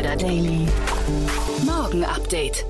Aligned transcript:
Insider 0.00 0.16
Daily. 0.16 0.66
Morgen 1.66 2.04
Update. 2.04 2.64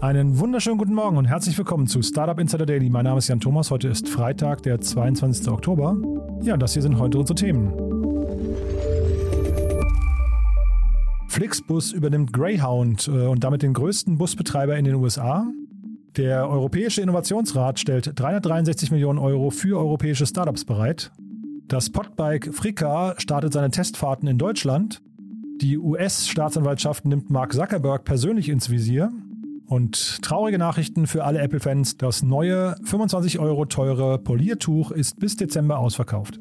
Einen 0.00 0.40
wunderschönen 0.40 0.78
guten 0.78 0.94
Morgen 0.94 1.16
und 1.16 1.26
herzlich 1.26 1.56
willkommen 1.56 1.86
zu 1.86 2.02
Startup 2.02 2.36
Insider 2.40 2.66
Daily. 2.66 2.90
Mein 2.90 3.04
Name 3.04 3.18
ist 3.18 3.28
Jan 3.28 3.38
Thomas. 3.38 3.70
Heute 3.70 3.86
ist 3.86 4.08
Freitag, 4.08 4.64
der 4.64 4.80
22. 4.80 5.46
Oktober. 5.48 5.96
Ja, 6.42 6.56
das 6.56 6.72
hier 6.72 6.82
sind 6.82 6.98
heute 6.98 7.20
unsere 7.20 7.36
Themen. 7.36 7.72
Flixbus 11.28 11.92
übernimmt 11.92 12.32
Greyhound 12.32 13.06
äh, 13.06 13.28
und 13.28 13.44
damit 13.44 13.62
den 13.62 13.74
größten 13.74 14.18
Busbetreiber 14.18 14.76
in 14.76 14.84
den 14.84 14.96
USA. 14.96 15.46
Der 16.16 16.48
Europäische 16.48 17.00
Innovationsrat 17.00 17.78
stellt 17.78 18.18
363 18.18 18.90
Millionen 18.90 19.20
Euro 19.20 19.50
für 19.50 19.78
europäische 19.78 20.26
Startups 20.26 20.64
bereit. 20.64 21.12
Das 21.68 21.90
Podbike 21.90 22.52
Frika 22.52 23.14
startet 23.18 23.52
seine 23.52 23.70
Testfahrten 23.70 24.26
in 24.26 24.36
Deutschland. 24.36 25.00
Die 25.62 25.78
US-Staatsanwaltschaft 25.78 27.04
nimmt 27.04 27.30
Mark 27.30 27.52
Zuckerberg 27.52 28.04
persönlich 28.04 28.48
ins 28.48 28.68
Visier. 28.68 29.12
Und 29.66 30.20
traurige 30.20 30.58
Nachrichten 30.58 31.06
für 31.06 31.22
alle 31.22 31.38
Apple-Fans. 31.38 31.98
Das 31.98 32.24
neue 32.24 32.74
25 32.82 33.38
Euro 33.38 33.64
teure 33.66 34.18
Poliertuch 34.18 34.90
ist 34.90 35.20
bis 35.20 35.36
Dezember 35.36 35.78
ausverkauft. 35.78 36.40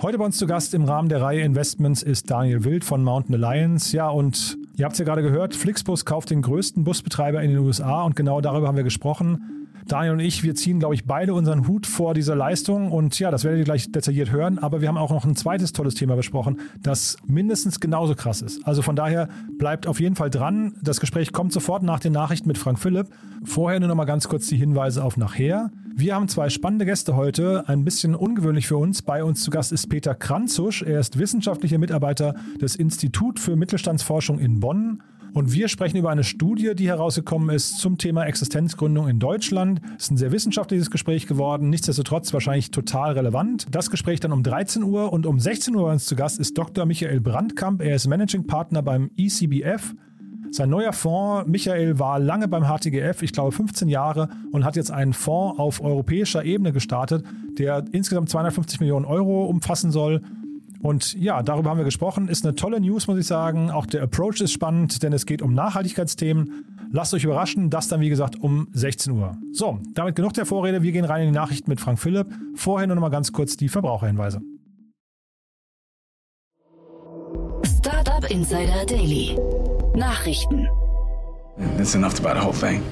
Heute 0.00 0.18
bei 0.18 0.24
uns 0.24 0.38
zu 0.38 0.46
Gast 0.46 0.72
im 0.72 0.84
Rahmen 0.84 1.08
der 1.08 1.20
Reihe 1.20 1.40
Investments 1.40 2.04
ist 2.04 2.30
Daniel 2.30 2.62
Wild 2.62 2.84
von 2.84 3.02
Mountain 3.02 3.34
Alliance. 3.34 3.94
Ja, 3.94 4.08
und 4.08 4.56
ihr 4.76 4.84
habt 4.84 4.92
es 4.92 5.00
ja 5.00 5.04
gerade 5.04 5.22
gehört, 5.22 5.56
Flixbus 5.56 6.04
kauft 6.04 6.30
den 6.30 6.42
größten 6.42 6.84
Busbetreiber 6.84 7.42
in 7.42 7.50
den 7.50 7.58
USA 7.58 8.04
und 8.04 8.14
genau 8.14 8.40
darüber 8.40 8.68
haben 8.68 8.76
wir 8.76 8.84
gesprochen. 8.84 9.59
Daniel 9.90 10.12
und 10.12 10.20
ich, 10.20 10.42
wir 10.42 10.54
ziehen, 10.54 10.78
glaube 10.78 10.94
ich, 10.94 11.04
beide 11.04 11.34
unseren 11.34 11.66
Hut 11.66 11.86
vor 11.86 12.14
dieser 12.14 12.36
Leistung. 12.36 12.92
Und 12.92 13.18
ja, 13.18 13.30
das 13.30 13.44
werdet 13.44 13.58
ihr 13.58 13.64
gleich 13.64 13.90
detailliert 13.90 14.30
hören. 14.30 14.58
Aber 14.58 14.80
wir 14.80 14.88
haben 14.88 14.96
auch 14.96 15.10
noch 15.10 15.24
ein 15.24 15.36
zweites 15.36 15.72
tolles 15.72 15.94
Thema 15.94 16.16
besprochen, 16.16 16.60
das 16.82 17.16
mindestens 17.26 17.80
genauso 17.80 18.14
krass 18.14 18.42
ist. 18.42 18.66
Also 18.66 18.82
von 18.82 18.94
daher 18.96 19.28
bleibt 19.58 19.86
auf 19.86 20.00
jeden 20.00 20.16
Fall 20.16 20.30
dran. 20.30 20.74
Das 20.82 21.00
Gespräch 21.00 21.32
kommt 21.32 21.52
sofort 21.52 21.82
nach 21.82 21.98
den 21.98 22.12
Nachrichten 22.12 22.46
mit 22.46 22.58
Frank 22.58 22.78
Philipp. 22.78 23.08
Vorher 23.44 23.80
nur 23.80 23.88
noch 23.88 23.96
mal 23.96 24.04
ganz 24.04 24.28
kurz 24.28 24.46
die 24.46 24.56
Hinweise 24.56 25.02
auf 25.02 25.16
nachher. 25.16 25.70
Wir 25.96 26.14
haben 26.14 26.28
zwei 26.28 26.48
spannende 26.48 26.86
Gäste 26.86 27.16
heute, 27.16 27.68
ein 27.68 27.84
bisschen 27.84 28.14
ungewöhnlich 28.14 28.68
für 28.68 28.76
uns. 28.76 29.02
Bei 29.02 29.24
uns 29.24 29.42
zu 29.42 29.50
Gast 29.50 29.72
ist 29.72 29.88
Peter 29.88 30.14
Kranzusch. 30.14 30.82
Er 30.82 31.00
ist 31.00 31.18
wissenschaftlicher 31.18 31.78
Mitarbeiter 31.78 32.34
des 32.60 32.76
Institut 32.76 33.40
für 33.40 33.56
Mittelstandsforschung 33.56 34.38
in 34.38 34.60
Bonn. 34.60 35.02
Und 35.32 35.52
wir 35.52 35.68
sprechen 35.68 35.96
über 35.96 36.10
eine 36.10 36.24
Studie, 36.24 36.74
die 36.74 36.88
herausgekommen 36.88 37.54
ist 37.54 37.78
zum 37.78 37.98
Thema 37.98 38.24
Existenzgründung 38.24 39.08
in 39.08 39.20
Deutschland. 39.20 39.80
Es 39.96 40.04
ist 40.04 40.10
ein 40.10 40.16
sehr 40.16 40.32
wissenschaftliches 40.32 40.90
Gespräch 40.90 41.26
geworden, 41.26 41.70
nichtsdestotrotz 41.70 42.32
wahrscheinlich 42.32 42.70
total 42.70 43.12
relevant. 43.12 43.66
Das 43.70 43.90
Gespräch 43.90 44.20
dann 44.20 44.32
um 44.32 44.42
13 44.42 44.82
Uhr 44.82 45.12
und 45.12 45.26
um 45.26 45.38
16 45.38 45.74
Uhr 45.76 45.84
bei 45.84 45.92
uns 45.92 46.06
zu 46.06 46.16
Gast 46.16 46.40
ist 46.40 46.58
Dr. 46.58 46.84
Michael 46.84 47.20
Brandkamp. 47.20 47.80
Er 47.80 47.94
ist 47.94 48.08
Managing 48.08 48.46
Partner 48.46 48.82
beim 48.82 49.10
ECBF. 49.16 49.94
Sein 50.52 50.68
neuer 50.68 50.92
Fonds, 50.92 51.48
Michael, 51.48 52.00
war 52.00 52.18
lange 52.18 52.48
beim 52.48 52.64
HTGF, 52.64 53.22
ich 53.22 53.32
glaube 53.32 53.52
15 53.52 53.88
Jahre, 53.88 54.30
und 54.50 54.64
hat 54.64 54.74
jetzt 54.74 54.90
einen 54.90 55.12
Fonds 55.12 55.60
auf 55.60 55.80
europäischer 55.80 56.44
Ebene 56.44 56.72
gestartet, 56.72 57.24
der 57.56 57.84
insgesamt 57.92 58.30
250 58.30 58.80
Millionen 58.80 59.04
Euro 59.04 59.44
umfassen 59.44 59.92
soll 59.92 60.22
und 60.82 61.12
ja, 61.14 61.42
darüber 61.42 61.70
haben 61.70 61.78
wir 61.78 61.84
gesprochen. 61.84 62.28
Ist 62.28 62.44
eine 62.44 62.54
tolle 62.54 62.80
News, 62.80 63.06
muss 63.06 63.18
ich 63.18 63.26
sagen. 63.26 63.70
Auch 63.70 63.86
der 63.86 64.02
Approach 64.02 64.40
ist 64.40 64.52
spannend, 64.52 65.02
denn 65.02 65.12
es 65.12 65.26
geht 65.26 65.42
um 65.42 65.52
Nachhaltigkeitsthemen. 65.52 66.64
Lasst 66.92 67.12
euch 67.14 67.24
überraschen, 67.24 67.70
das 67.70 67.88
dann 67.88 68.00
wie 68.00 68.08
gesagt 68.08 68.36
um 68.40 68.68
16 68.72 69.12
Uhr. 69.12 69.36
So, 69.52 69.78
damit 69.94 70.16
genug 70.16 70.32
der 70.32 70.46
Vorrede. 70.46 70.82
Wir 70.82 70.92
gehen 70.92 71.04
rein 71.04 71.22
in 71.22 71.32
die 71.32 71.38
Nachrichten 71.38 71.70
mit 71.70 71.80
Frank 71.80 71.98
Philipp. 71.98 72.28
Vorher 72.54 72.86
nur 72.86 72.96
noch 72.96 73.02
mal 73.02 73.10
ganz 73.10 73.32
kurz 73.32 73.56
die 73.56 73.68
Verbraucherhinweise. 73.68 74.40
Startup 77.78 78.28
Insider 78.30 78.86
Daily. 78.86 79.38
Nachrichten. 79.94 80.66
That's 81.76 81.94
enough 81.94 82.18
about 82.24 82.40
the 82.40 82.46
whole 82.46 82.54
thing. 82.54 82.82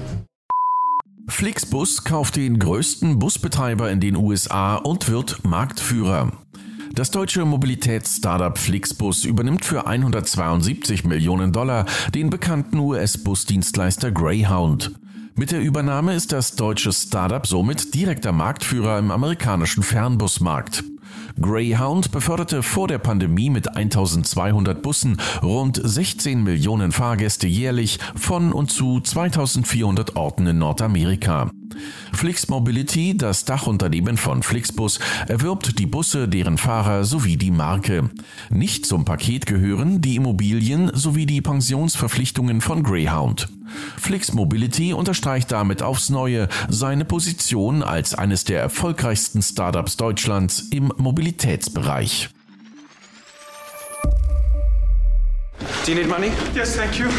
Flixbus 1.27 2.03
kauft 2.03 2.35
den 2.35 2.59
größten 2.59 3.19
Busbetreiber 3.19 3.91
in 3.91 3.99
den 3.99 4.15
USA 4.15 4.75
und 4.75 5.09
wird 5.09 5.43
Marktführer. 5.45 6.31
Das 6.93 7.11
deutsche 7.11 7.45
Mobilitäts-Startup 7.45 8.57
Flixbus 8.57 9.23
übernimmt 9.23 9.63
für 9.63 9.87
172 9.87 11.05
Millionen 11.05 11.51
Dollar 11.51 11.85
den 12.13 12.29
bekannten 12.29 12.79
US-Busdienstleister 12.79 14.11
Greyhound. 14.11 14.91
Mit 15.35 15.51
der 15.51 15.61
Übernahme 15.61 16.15
ist 16.15 16.33
das 16.33 16.55
deutsche 16.55 16.91
Startup 16.91 17.45
somit 17.47 17.93
direkter 17.93 18.31
Marktführer 18.31 18.99
im 18.99 19.11
amerikanischen 19.11 19.83
Fernbusmarkt. 19.83 20.83
Greyhound 21.39 22.11
beförderte 22.11 22.63
vor 22.63 22.87
der 22.87 22.97
Pandemie 22.97 23.49
mit 23.49 23.75
1200 23.75 24.81
Bussen 24.81 25.21
rund 25.41 25.79
16 25.81 26.43
Millionen 26.43 26.91
Fahrgäste 26.91 27.47
jährlich 27.47 27.99
von 28.15 28.51
und 28.51 28.71
zu 28.71 28.99
2400 28.99 30.15
Orten 30.17 30.47
in 30.47 30.57
Nordamerika. 30.57 31.49
Flix 32.13 32.49
Mobility, 32.49 33.17
das 33.17 33.45
Dachunternehmen 33.45 34.17
von 34.17 34.43
Flixbus, 34.43 34.99
erwirbt 35.27 35.79
die 35.79 35.85
Busse, 35.85 36.27
deren 36.27 36.57
Fahrer 36.57 37.03
sowie 37.03 37.37
die 37.37 37.51
Marke. 37.51 38.09
Nicht 38.49 38.85
zum 38.85 39.05
Paket 39.05 39.45
gehören 39.45 40.01
die 40.01 40.15
Immobilien 40.15 40.91
sowie 40.93 41.25
die 41.25 41.41
Pensionsverpflichtungen 41.41 42.61
von 42.61 42.83
Greyhound. 42.83 43.47
Flix 43.97 44.33
Mobility 44.33 44.93
unterstreicht 44.93 45.51
damit 45.51 45.81
aufs 45.81 46.09
Neue 46.09 46.47
seine 46.67 47.05
Position 47.05 47.83
als 47.83 48.15
eines 48.15 48.43
der 48.43 48.61
erfolgreichsten 48.61 49.41
Startups 49.41 49.97
Deutschlands 49.97 50.67
im 50.71 50.91
Mobilitätsbereich. 50.97 52.29
Do 55.85 55.91
you 55.91 55.95
need 55.95 56.07
money? 56.07 56.31
Yes, 56.53 56.75
thank 56.75 56.99
you. 56.99 57.09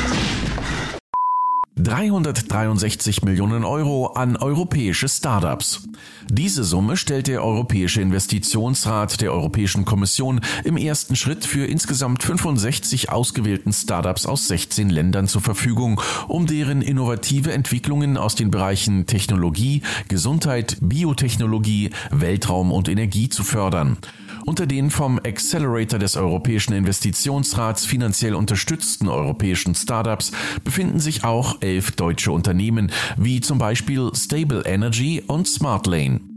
363 1.83 3.23
Millionen 3.23 3.65
Euro 3.65 4.09
an 4.09 4.37
europäische 4.37 5.09
Startups. 5.09 5.89
Diese 6.29 6.63
Summe 6.63 6.97
stellt 6.97 7.27
der 7.27 7.43
Europäische 7.43 8.03
Investitionsrat 8.03 9.21
der 9.21 9.33
Europäischen 9.33 9.85
Kommission 9.85 10.41
im 10.65 10.77
ersten 10.77 11.17
Schritt 11.17 11.45
für 11.45 11.65
insgesamt 11.65 12.23
65 12.23 13.11
ausgewählten 13.11 13.73
Startups 13.73 14.27
aus 14.27 14.47
16 14.49 14.91
Ländern 14.91 15.27
zur 15.27 15.41
Verfügung, 15.41 16.01
um 16.29 16.47
deren 16.47 16.83
innovative 16.83 17.53
Entwicklungen 17.53 18.17
aus 18.17 18.35
den 18.35 18.51
Bereichen 18.51 19.07
Technologie, 19.07 19.83
Gesundheit, 20.09 20.77
Biotechnologie, 20.81 21.91
Weltraum 22.11 22.73
und 22.73 22.89
Energie 22.89 23.29
zu 23.29 23.43
fördern. 23.43 23.97
Unter 24.47 24.67
den 24.67 24.91
vom 24.91 25.19
Accelerator 25.19 25.99
des 25.99 26.17
Europäischen 26.17 26.73
Investitionsrats 26.73 27.85
finanziell 27.85 28.35
unterstützten 28.35 29.09
europäischen 29.09 29.75
Startups 29.75 30.33
befinden 30.65 31.01
sich 31.01 31.25
auch 31.25 31.61
elf 31.61 31.93
deutsche 31.93 32.33
Unternehmen, 32.33 32.91
wie 33.17 33.41
zum 33.41 33.59
Beispiel 33.59 34.11
Stable 34.15 34.63
Energy 34.65 35.23
und 35.27 35.47
Smartlane. 35.47 36.30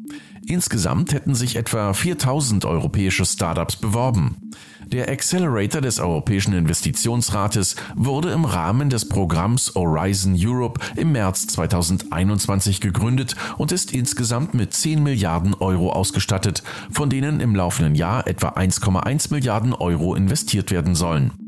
Insgesamt 0.45 1.13
hätten 1.13 1.35
sich 1.35 1.55
etwa 1.55 1.93
4000 1.93 2.65
europäische 2.65 3.25
Startups 3.25 3.77
beworben. 3.77 4.51
Der 4.85 5.09
Accelerator 5.09 5.81
des 5.81 5.99
Europäischen 5.99 6.53
Investitionsrates 6.53 7.75
wurde 7.95 8.31
im 8.31 8.45
Rahmen 8.45 8.89
des 8.89 9.07
Programms 9.07 9.73
Horizon 9.75 10.35
Europe 10.37 10.81
im 10.97 11.13
März 11.13 11.47
2021 11.47 12.81
gegründet 12.81 13.35
und 13.57 13.71
ist 13.71 13.93
insgesamt 13.93 14.53
mit 14.53 14.73
10 14.73 15.01
Milliarden 15.01 15.53
Euro 15.53 15.91
ausgestattet, 15.91 16.63
von 16.91 17.09
denen 17.09 17.39
im 17.39 17.55
laufenden 17.55 17.95
Jahr 17.95 18.27
etwa 18.27 18.49
1,1 18.49 19.31
Milliarden 19.31 19.73
Euro 19.73 20.13
investiert 20.13 20.71
werden 20.71 20.95
sollen. 20.95 21.42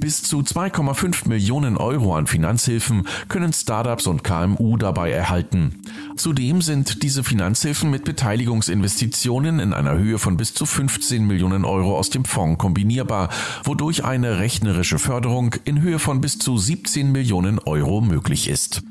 Bis 0.00 0.22
zu 0.22 0.40
2,5 0.40 1.28
Millionen 1.28 1.76
Euro 1.76 2.14
an 2.14 2.28
Finanzhilfen 2.28 3.08
können 3.28 3.52
Startups 3.52 4.06
und 4.06 4.22
KMU 4.22 4.76
dabei 4.76 5.10
erhalten. 5.10 5.82
Zudem 6.16 6.62
sind 6.62 7.02
diese 7.02 7.24
Finanzhilfen 7.24 7.90
mit 7.90 8.04
Beteiligungsinvestitionen 8.04 9.58
in 9.58 9.72
einer 9.72 9.98
Höhe 9.98 10.20
von 10.20 10.36
bis 10.36 10.54
zu 10.54 10.66
15 10.66 11.26
Millionen 11.26 11.64
Euro 11.64 11.98
aus 11.98 12.10
dem 12.10 12.24
Fonds 12.24 12.58
kombinierbar, 12.58 13.28
wodurch 13.64 14.04
eine 14.04 14.38
rechnerische 14.38 15.00
Förderung 15.00 15.56
in 15.64 15.80
Höhe 15.80 15.98
von 15.98 16.20
bis 16.20 16.38
zu 16.38 16.56
17 16.56 17.10
Millionen 17.10 17.58
Euro 17.58 18.00
möglich 18.00 18.48
ist. 18.48 18.82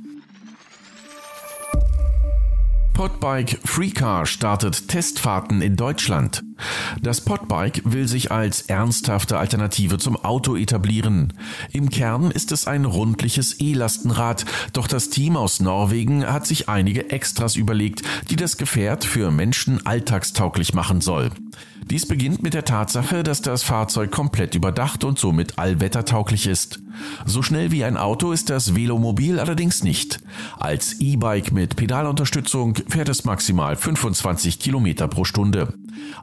Podbike 2.97 3.59
FreeCar 3.63 4.25
startet 4.25 4.87
Testfahrten 4.87 5.61
in 5.61 5.75
Deutschland. 5.75 6.43
Das 6.99 7.21
Podbike 7.21 7.83
will 7.85 8.07
sich 8.07 8.31
als 8.31 8.63
ernsthafte 8.63 9.37
Alternative 9.37 9.99
zum 9.99 10.15
Auto 10.15 10.55
etablieren. 10.55 11.33
Im 11.71 11.91
Kern 11.91 12.31
ist 12.31 12.51
es 12.51 12.65
ein 12.65 12.85
rundliches 12.85 13.61
E-Lastenrad, 13.61 14.45
doch 14.73 14.87
das 14.87 15.11
Team 15.11 15.37
aus 15.37 15.59
Norwegen 15.59 16.25
hat 16.25 16.47
sich 16.47 16.69
einige 16.69 17.11
Extras 17.11 17.55
überlegt, 17.55 18.01
die 18.31 18.35
das 18.35 18.57
Gefährt 18.57 19.05
für 19.05 19.29
Menschen 19.29 19.85
alltagstauglich 19.85 20.73
machen 20.73 20.99
soll. 20.99 21.29
Dies 21.89 22.05
beginnt 22.05 22.43
mit 22.43 22.53
der 22.53 22.65
Tatsache, 22.65 23.23
dass 23.23 23.41
das 23.41 23.63
Fahrzeug 23.63 24.11
komplett 24.11 24.55
überdacht 24.55 25.05
und 25.05 25.17
somit 25.17 25.57
allwettertauglich 25.57 26.45
ist. 26.45 26.79
So 27.25 27.41
schnell 27.41 27.71
wie 27.71 27.85
ein 27.85 27.95
Auto 27.95 28.33
ist 28.33 28.49
das 28.49 28.75
Velomobil 28.75 29.39
allerdings 29.39 29.83
nicht. 29.83 30.19
Als 30.59 30.99
E-Bike 30.99 31.53
mit 31.53 31.77
Pedalunterstützung 31.77 32.75
fährt 32.89 33.07
es 33.07 33.23
maximal 33.23 33.77
25 33.77 34.59
Kilometer 34.59 35.07
pro 35.07 35.23
Stunde. 35.23 35.73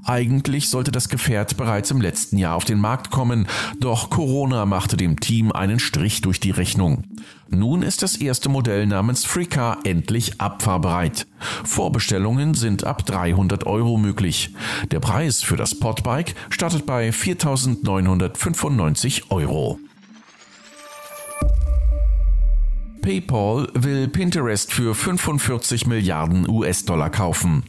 Eigentlich 0.04 0.68
sollte 0.68 0.92
das 0.92 1.08
Gefährt 1.08 1.56
bereits 1.56 1.90
im 1.90 2.00
letzten 2.00 2.38
Jahr 2.38 2.56
auf 2.56 2.64
den 2.64 2.80
Markt 2.80 3.10
kommen, 3.10 3.46
doch 3.80 4.10
Corona 4.10 4.66
machte 4.66 4.96
dem 4.96 5.20
Team 5.20 5.52
einen 5.52 5.78
Strich 5.78 6.20
durch 6.20 6.40
die 6.40 6.50
Rechnung. 6.50 7.04
Nun 7.48 7.82
ist 7.82 8.02
das 8.02 8.16
erste 8.16 8.48
Modell 8.48 8.86
namens 8.86 9.24
Freecar 9.24 9.78
endlich 9.84 10.40
abfahrbereit. 10.40 11.26
Vorbestellungen 11.64 12.54
sind 12.54 12.84
ab 12.84 13.06
300 13.06 13.66
Euro 13.66 13.96
möglich. 13.96 14.54
Der 14.90 15.00
Preis 15.00 15.42
für 15.42 15.56
das 15.56 15.78
Podbike 15.78 16.34
startet 16.50 16.86
bei 16.86 17.10
4.995 17.10 19.30
Euro. 19.30 19.78
PayPal 23.04 23.68
will 23.74 24.08
Pinterest 24.08 24.72
für 24.72 24.94
45 24.94 25.86
Milliarden 25.86 26.48
US-Dollar 26.48 27.10
kaufen. 27.10 27.62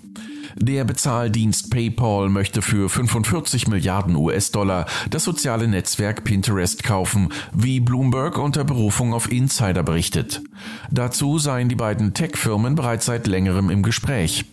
Der 0.57 0.85
Bezahldienst 0.85 1.69
PayPal 1.69 2.29
möchte 2.29 2.61
für 2.61 2.87
45 2.87 3.67
Milliarden 3.67 4.15
US-Dollar 4.15 4.85
das 5.09 5.25
soziale 5.25 5.67
Netzwerk 5.67 6.23
Pinterest 6.23 6.81
kaufen, 6.81 7.33
wie 7.53 7.81
Bloomberg 7.81 8.37
unter 8.37 8.63
Berufung 8.63 9.13
auf 9.13 9.29
Insider 9.29 9.83
berichtet. 9.83 10.41
Dazu 10.89 11.39
seien 11.39 11.67
die 11.67 11.75
beiden 11.75 12.13
Tech-Firmen 12.13 12.75
bereits 12.75 13.05
seit 13.05 13.27
längerem 13.27 13.69
im 13.69 13.83
Gespräch. 13.83 14.45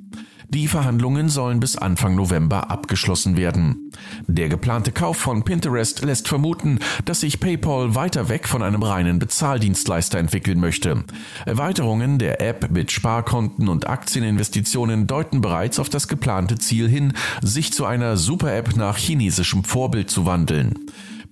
Die 0.54 0.68
Verhandlungen 0.68 1.30
sollen 1.30 1.60
bis 1.60 1.76
Anfang 1.76 2.14
November 2.14 2.70
abgeschlossen 2.70 3.38
werden. 3.38 3.90
Der 4.26 4.50
geplante 4.50 4.92
Kauf 4.92 5.16
von 5.16 5.44
Pinterest 5.44 6.02
lässt 6.02 6.28
vermuten, 6.28 6.78
dass 7.06 7.20
sich 7.20 7.40
PayPal 7.40 7.94
weiter 7.94 8.28
weg 8.28 8.46
von 8.46 8.62
einem 8.62 8.82
reinen 8.82 9.18
Bezahldienstleister 9.18 10.18
entwickeln 10.18 10.60
möchte. 10.60 11.04
Erweiterungen 11.46 12.18
der 12.18 12.42
App 12.42 12.70
mit 12.70 12.92
Sparkonten 12.92 13.66
und 13.66 13.88
Aktieninvestitionen 13.88 15.06
deuten 15.06 15.40
bereits 15.40 15.78
auf 15.78 15.88
das 15.88 16.06
geplante 16.06 16.58
Ziel 16.58 16.86
hin, 16.86 17.14
sich 17.40 17.72
zu 17.72 17.86
einer 17.86 18.18
Super-App 18.18 18.76
nach 18.76 18.98
chinesischem 18.98 19.64
Vorbild 19.64 20.10
zu 20.10 20.26
wandeln. 20.26 20.74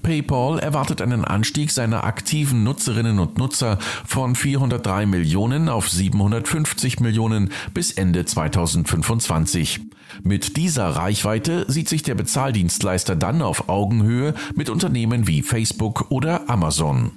PayPal 0.03 0.59
erwartet 0.59 1.01
einen 1.03 1.25
Anstieg 1.25 1.71
seiner 1.71 2.05
aktiven 2.05 2.65
Nutzerinnen 2.65 3.19
und 3.19 3.39
Nutzer 3.39 3.79
von 4.07 4.35
403 4.35 5.07
Millionen 5.07 5.69
auf 5.69 5.89
750 5.89 7.01
Millionen 7.01 7.53
bis 7.75 7.93
Ende 7.93 8.25
2025. 8.25 9.81
Mit 10.23 10.57
dieser 10.57 10.89
Reichweite 10.89 11.71
sieht 11.71 11.89
sich 11.89 12.03
der 12.03 12.15
Bezahldienstleister 12.15 13.17
dann 13.17 13.43
auf 13.43 13.69
Augenhöhe 13.69 14.35
mit 14.55 14.71
Unternehmen 14.71 15.27
wie 15.27 15.43
Facebook 15.43 16.11
oder 16.11 16.49
Amazon. 16.51 17.13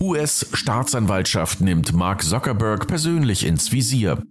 US-Staatsanwaltschaft 0.00 1.60
nimmt 1.60 1.94
Mark 1.94 2.22
Zuckerberg 2.22 2.86
persönlich 2.86 3.46
ins 3.46 3.72
Visier. 3.72 4.22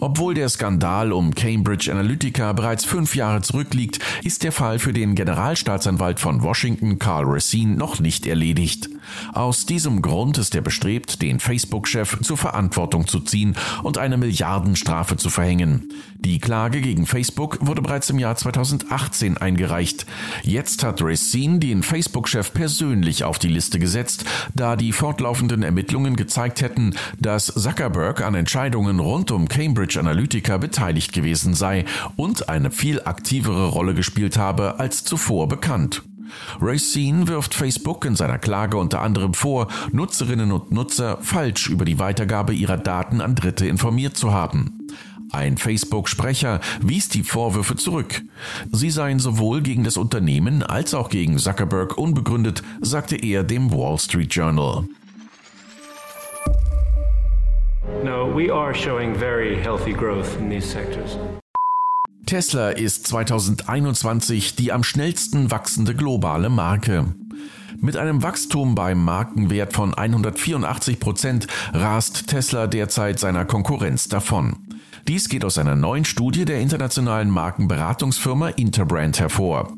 Obwohl 0.00 0.34
der 0.34 0.48
Skandal 0.48 1.12
um 1.12 1.34
Cambridge 1.34 1.90
Analytica 1.90 2.52
bereits 2.52 2.84
fünf 2.84 3.16
Jahre 3.16 3.42
zurückliegt, 3.42 3.98
ist 4.22 4.42
der 4.42 4.52
Fall 4.52 4.78
für 4.78 4.92
den 4.92 5.14
Generalstaatsanwalt 5.14 6.20
von 6.20 6.42
Washington, 6.42 6.98
Carl 6.98 7.24
Racine, 7.26 7.76
noch 7.76 8.00
nicht 8.00 8.26
erledigt. 8.26 8.88
Aus 9.32 9.66
diesem 9.66 10.02
Grund 10.02 10.38
ist 10.38 10.54
er 10.54 10.60
bestrebt, 10.60 11.22
den 11.22 11.40
Facebook-Chef 11.40 12.20
zur 12.22 12.36
Verantwortung 12.36 13.06
zu 13.06 13.20
ziehen 13.20 13.56
und 13.82 13.98
eine 13.98 14.16
Milliardenstrafe 14.16 15.16
zu 15.16 15.30
verhängen. 15.30 15.90
Die 16.16 16.38
Klage 16.38 16.80
gegen 16.80 17.06
Facebook 17.06 17.58
wurde 17.60 17.82
bereits 17.82 18.08
im 18.10 18.18
Jahr 18.18 18.34
2018 18.34 19.36
eingereicht. 19.36 20.06
Jetzt 20.42 20.82
hat 20.82 21.02
Racine 21.02 21.58
den 21.58 21.82
Facebook-Chef 21.82 22.54
persönlich 22.54 23.24
auf 23.24 23.38
die 23.38 23.48
Liste 23.48 23.78
gesetzt, 23.78 24.24
da 24.54 24.76
die 24.76 24.92
fortlaufenden 24.92 25.62
Ermittlungen 25.62 26.16
gezeigt 26.16 26.62
hätten, 26.62 26.94
dass 27.18 27.46
Zuckerberg 27.46 28.22
an 28.22 28.34
Entscheidungen 28.34 29.00
rund 29.00 29.30
um 29.30 29.48
Cambridge 29.48 30.00
Analytica 30.00 30.56
beteiligt 30.56 31.12
gewesen 31.12 31.54
sei 31.54 31.84
und 32.16 32.48
eine 32.48 32.70
viel 32.70 33.02
aktivere 33.02 33.68
Rolle 33.68 33.94
gespielt 33.94 34.38
habe 34.38 34.78
als 34.78 35.04
zuvor 35.04 35.48
bekannt. 35.48 36.02
Racine 36.60 37.28
wirft 37.28 37.54
Facebook 37.54 38.04
in 38.04 38.16
seiner 38.16 38.38
Klage 38.38 38.76
unter 38.76 39.00
anderem 39.00 39.34
vor, 39.34 39.68
Nutzerinnen 39.92 40.52
und 40.52 40.70
Nutzer 40.72 41.18
falsch 41.20 41.68
über 41.68 41.84
die 41.84 41.98
Weitergabe 41.98 42.54
ihrer 42.54 42.76
Daten 42.76 43.20
an 43.20 43.34
Dritte 43.34 43.66
informiert 43.66 44.16
zu 44.16 44.32
haben. 44.32 44.88
Ein 45.34 45.56
Facebook-Sprecher 45.56 46.60
wies 46.80 47.08
die 47.08 47.24
Vorwürfe 47.24 47.74
zurück. 47.74 48.22
Sie 48.70 48.90
seien 48.90 49.18
sowohl 49.18 49.62
gegen 49.62 49.82
das 49.82 49.96
Unternehmen 49.96 50.62
als 50.62 50.94
auch 50.94 51.08
gegen 51.08 51.38
Zuckerberg 51.38 51.98
unbegründet, 51.98 52.62
sagte 52.80 53.16
er 53.16 53.42
dem 53.42 53.72
Wall 53.72 53.98
Street 53.98 54.32
Journal. 54.32 54.84
No, 58.04 58.30
we 58.32 58.52
are 58.52 58.74
showing 58.74 59.14
very 59.14 59.56
healthy 59.56 59.92
growth 59.92 60.36
in 60.38 60.50
these 60.50 60.68
sectors. 60.68 61.18
Tesla 62.26 62.70
ist 62.70 63.06
2021 63.06 64.56
die 64.56 64.72
am 64.72 64.82
schnellsten 64.82 65.50
wachsende 65.50 65.94
globale 65.94 66.48
Marke. 66.48 67.14
Mit 67.80 67.96
einem 67.96 68.22
Wachstum 68.22 68.74
beim 68.74 69.04
Markenwert 69.04 69.74
von 69.74 69.92
184 69.92 71.00
Prozent 71.00 71.46
rast 71.72 72.28
Tesla 72.28 72.66
derzeit 72.66 73.20
seiner 73.20 73.44
Konkurrenz 73.44 74.08
davon. 74.08 74.63
Dies 75.06 75.28
geht 75.28 75.44
aus 75.44 75.58
einer 75.58 75.76
neuen 75.76 76.06
Studie 76.06 76.46
der 76.46 76.60
internationalen 76.60 77.28
Markenberatungsfirma 77.28 78.48
Interbrand 78.50 79.20
hervor. 79.20 79.74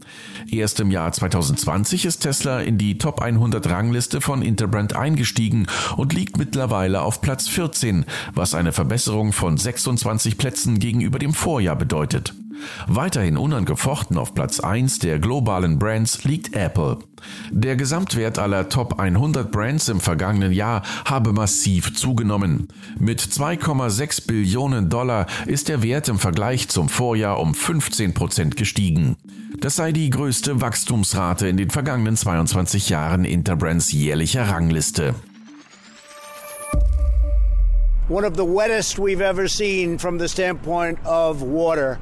Erst 0.49 0.79
im 0.79 0.93
Jahr 0.93 1.11
2020 1.11 2.05
ist 2.05 2.21
Tesla 2.21 2.61
in 2.61 2.79
die 2.79 2.97
Top 2.97 3.21
100 3.21 3.69
Rangliste 3.69 4.21
von 4.21 4.41
Interbrand 4.41 4.95
eingestiegen 4.95 5.67
und 5.97 6.13
liegt 6.13 6.37
mittlerweile 6.39 7.03
auf 7.03 7.23
Platz 7.23 7.49
14, 7.49 8.05
was 8.35 8.55
eine 8.55 8.73
Verbesserung 8.73 9.33
von 9.33 9.57
26 9.57 10.39
Plätzen 10.39 10.79
gegenüber 10.79 11.19
dem 11.19 11.35
Vorjahr 11.35 11.77
bedeutet. 11.77 12.33
Weiterhin 12.87 13.37
unangefochten 13.37 14.19
auf 14.19 14.35
Platz 14.35 14.61
1 14.61 15.01
der 15.01 15.19
globalen 15.19 15.79
Brands 15.79 16.25
liegt 16.25 16.55
Apple. 16.55 16.99
Der 17.51 17.77
Gesamtwert 17.77 18.39
aller 18.39 18.69
Top 18.69 18.99
100 18.99 19.51
Brands 19.51 19.89
im 19.89 20.01
vergangenen 20.01 20.53
Jahr 20.53 20.83
habe 21.05 21.33
massiv 21.33 21.95
zugenommen. 21.95 22.69
Mit 22.99 23.21
2,6 23.21 24.27
Billionen 24.27 24.89
Dollar 24.89 25.27
ist 25.47 25.69
der 25.69 25.83
Wert 25.83 26.09
im 26.09 26.19
Vergleich 26.19 26.69
zum 26.69 26.89
Vorjahr 26.89 27.41
um 27.41 27.55
15 27.55 28.15
Prozent 28.15 28.57
gestiegen. 28.57 29.17
Das 29.61 29.77
sei 29.77 29.93
die 29.93 30.11
größte 30.11 30.61
Wachstumsrate 30.61 31.49
in 31.49 31.57
den 31.57 31.71
vergangenen 31.71 32.17
22 32.17 32.91
Jahren 32.91 33.25
Interbrands 33.25 33.93
jährlicher 33.93 34.49
Rangliste. 34.49 35.15
One 38.09 38.25
of 38.25 38.37
the 38.37 38.45
wettest 38.45 38.99
we've 38.99 39.21
ever 39.21 39.49
seen 39.49 39.99
from 39.99 40.19
the 40.19 40.29
standpoint 40.29 40.99
of 41.05 41.43
water. 41.43 41.99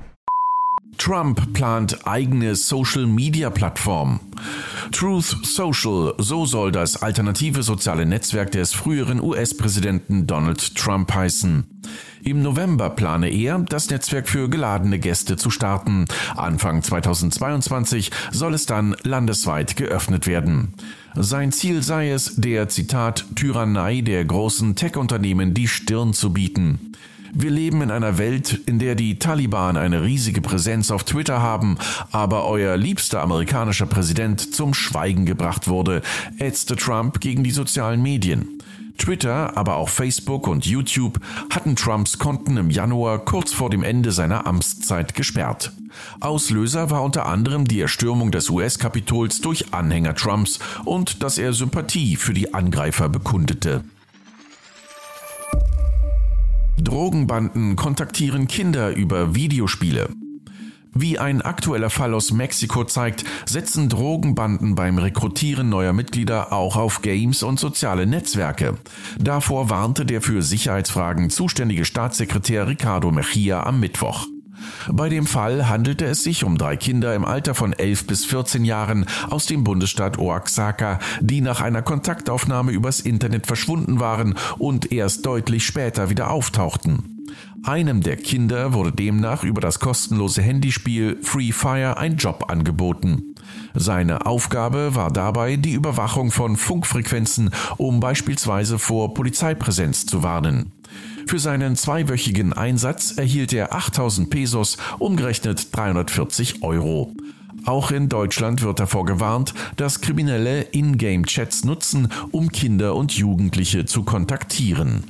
Trump 1.05 1.53
plant 1.53 2.07
eigene 2.07 2.57
Social-Media-Plattform. 2.57 4.21
Truth 4.91 5.37
Social, 5.43 6.15
so 6.17 6.47
soll 6.47 6.73
das 6.73 7.03
alternative 7.03 7.63
soziale 7.63 8.07
Netzwerk 8.07 8.53
des 8.53 8.73
früheren 8.73 9.21
US-Präsidenten 9.23 10.27
Donald 10.27 10.75
Trump 10.75 11.15
heißen. 11.15 11.83
Im 12.23 12.41
November 12.41 12.89
plane 12.89 13.29
er, 13.29 13.59
das 13.59 13.91
Netzwerk 13.91 14.31
für 14.31 14.49
geladene 14.49 14.99
Gäste 14.99 15.37
zu 15.37 15.51
starten. 15.51 16.07
Anfang 16.37 16.83
2022 16.83 18.11
soll 18.33 18.55
es 18.55 18.65
dann 18.65 18.97
landesweit 19.03 19.77
geöffnet 19.77 20.27
werden. 20.27 20.73
Sein 21.15 21.53
Ziel 21.53 21.83
sei 21.83 22.13
es, 22.13 22.37
der 22.37 22.71
Zitat 22.71 23.27
Tyrannei 23.37 24.01
der 24.01 24.25
großen 24.25 24.75
Tech-Unternehmen 24.75 25.53
die 25.53 25.69
Stirn 25.69 26.15
zu 26.15 26.33
bieten. 26.33 26.95
Wir 27.37 27.51
leben 27.51 27.83
in 27.83 27.91
einer 27.91 28.17
Welt, 28.17 28.61
in 28.67 28.79
der 28.79 28.95
die 28.95 29.19
Taliban 29.19 29.77
eine 29.77 30.03
riesige 30.03 30.41
Präsenz 30.41 30.93
auf 30.93 31.03
Twitter 31.03 31.43
haben, 31.43 31.79
aber 32.13 32.47
euer 32.47 32.77
liebster 32.77 33.21
amerikanischer 33.23 33.87
Präsident 33.87 34.55
zum 34.55 34.73
Schweigen 34.73 35.27
gebracht 35.27 35.67
wurde, 35.67 36.03
ätzte 36.39 36.77
Trump 36.77 37.21
gegen 37.21 37.43
die 37.43 37.51
sozialen 37.51 38.01
Medien. 38.01 38.63
Twitter, 38.99 39.57
aber 39.57 39.75
auch 39.75 39.89
Facebook 39.89 40.47
und 40.47 40.65
YouTube 40.65 41.19
hatten 41.51 41.75
Trumps 41.75 42.21
Konten 42.21 42.57
im 42.57 42.71
Januar 42.71 43.19
kurz 43.19 43.53
vor 43.53 43.69
dem 43.69 43.83
Ende 43.83 44.13
seiner 44.13 44.47
Amtszeit 44.47 45.15
gesperrt. 45.15 45.73
Auslöser 46.21 46.91
war 46.91 47.03
unter 47.03 47.27
anderem 47.27 47.67
die 47.67 47.81
Erstürmung 47.81 48.31
des 48.31 48.49
US-Kapitols 48.49 49.41
durch 49.41 49.75
Anhänger 49.75 50.15
Trumps 50.15 50.61
und 50.85 51.25
dass 51.25 51.39
er 51.39 51.53
Sympathie 51.53 52.15
für 52.15 52.33
die 52.33 52.55
Angreifer 52.55 53.09
bekundete. 53.09 53.83
Drogenbanden 56.85 57.77
kontaktieren 57.77 58.47
Kinder 58.47 58.95
über 58.95 59.35
Videospiele. 59.35 60.11
Wie 60.93 61.19
ein 61.19 61.43
aktueller 61.43 61.91
Fall 61.91 62.15
aus 62.15 62.31
Mexiko 62.31 62.85
zeigt, 62.85 63.25
setzen 63.47 63.89
Drogenbanden 63.89 64.77
beim 64.77 64.99
Rekrutieren 64.99 65.69
neuer 65.69 65.93
Mitglieder 65.93 66.53
auch 66.53 66.77
auf 66.77 67.03
Games 67.03 67.43
und 67.43 67.59
soziale 67.59 68.07
Netzwerke. 68.07 68.77
Davor 69.19 69.71
warnte 69.71 70.07
der 70.07 70.23
für 70.23 70.43
Sicherheitsfragen 70.43 71.31
zuständige 71.31 71.85
Staatssekretär 71.85 72.69
Ricardo 72.69 73.11
Mejia 73.11 73.65
am 73.65 73.81
Mittwoch. 73.81 74.29
Bei 74.91 75.09
dem 75.09 75.27
Fall 75.27 75.69
handelte 75.69 76.05
es 76.05 76.23
sich 76.23 76.45
um 76.45 76.59
drei 76.59 76.77
Kinder 76.77 77.15
im 77.15 77.25
Alter 77.25 77.55
von 77.55 77.73
11 77.73 78.07
bis 78.07 78.25
14 78.25 78.65
Jahren 78.65 79.07
aus 79.31 79.47
dem 79.47 79.65
Bundesstaat 79.65 80.19
Oaxaca, 80.19 80.99
die 81.21 81.41
nach 81.41 81.61
einer 81.61 81.83
Kontaktaufnahme 81.83 82.73
übers 82.73 83.01
Internet 83.01 83.47
verschwunden 83.47 84.01
waren 84.01 84.35
und 84.59 84.93
erst 84.93 85.27
deutlich 85.27 85.65
später 85.65 86.11
wieder 86.11 86.31
auftauchten. 86.31 87.15
Einem 87.65 88.03
der 88.03 88.17
Kinder 88.17 88.75
wurde 88.75 88.93
demnach 88.93 89.43
über 89.43 89.61
das 89.61 89.81
kostenlose 89.81 90.43
Handyspiel 90.43 91.19
Free 91.23 91.53
Fire 91.53 91.97
ein 91.97 92.17
Job 92.17 92.45
angeboten. 92.49 93.35
Seine 93.73 94.27
Aufgabe 94.27 94.95
war 94.95 95.11
dabei 95.11 95.57
die 95.57 95.73
Überwachung 95.73 96.31
von 96.31 96.57
Funkfrequenzen, 96.57 97.51
um 97.77 98.01
beispielsweise 98.01 98.79
vor 98.79 99.15
Polizeipräsenz 99.15 100.07
zu 100.07 100.23
warnen. 100.23 100.73
Für 101.27 101.39
seinen 101.39 101.77
zweiwöchigen 101.77 102.53
Einsatz 102.53 103.13
erhielt 103.17 103.53
er 103.53 103.75
8000 103.75 104.31
Pesos, 104.31 104.77
umgerechnet 104.99 105.75
340 105.75 106.63
Euro. 106.63 107.15
Auch 107.67 107.91
in 107.91 108.09
Deutschland 108.09 108.63
wird 108.63 108.79
davor 108.79 109.07
gewarnt, 109.07 109.55
dass 109.77 110.01
Kriminelle 110.01 110.63
Ingame-Chats 110.73 111.65
nutzen, 111.65 112.09
um 112.31 112.53
Kinder 112.53 112.95
und 112.95 113.13
Jugendliche 113.13 113.87
zu 113.87 114.03
kontaktieren. 114.03 115.05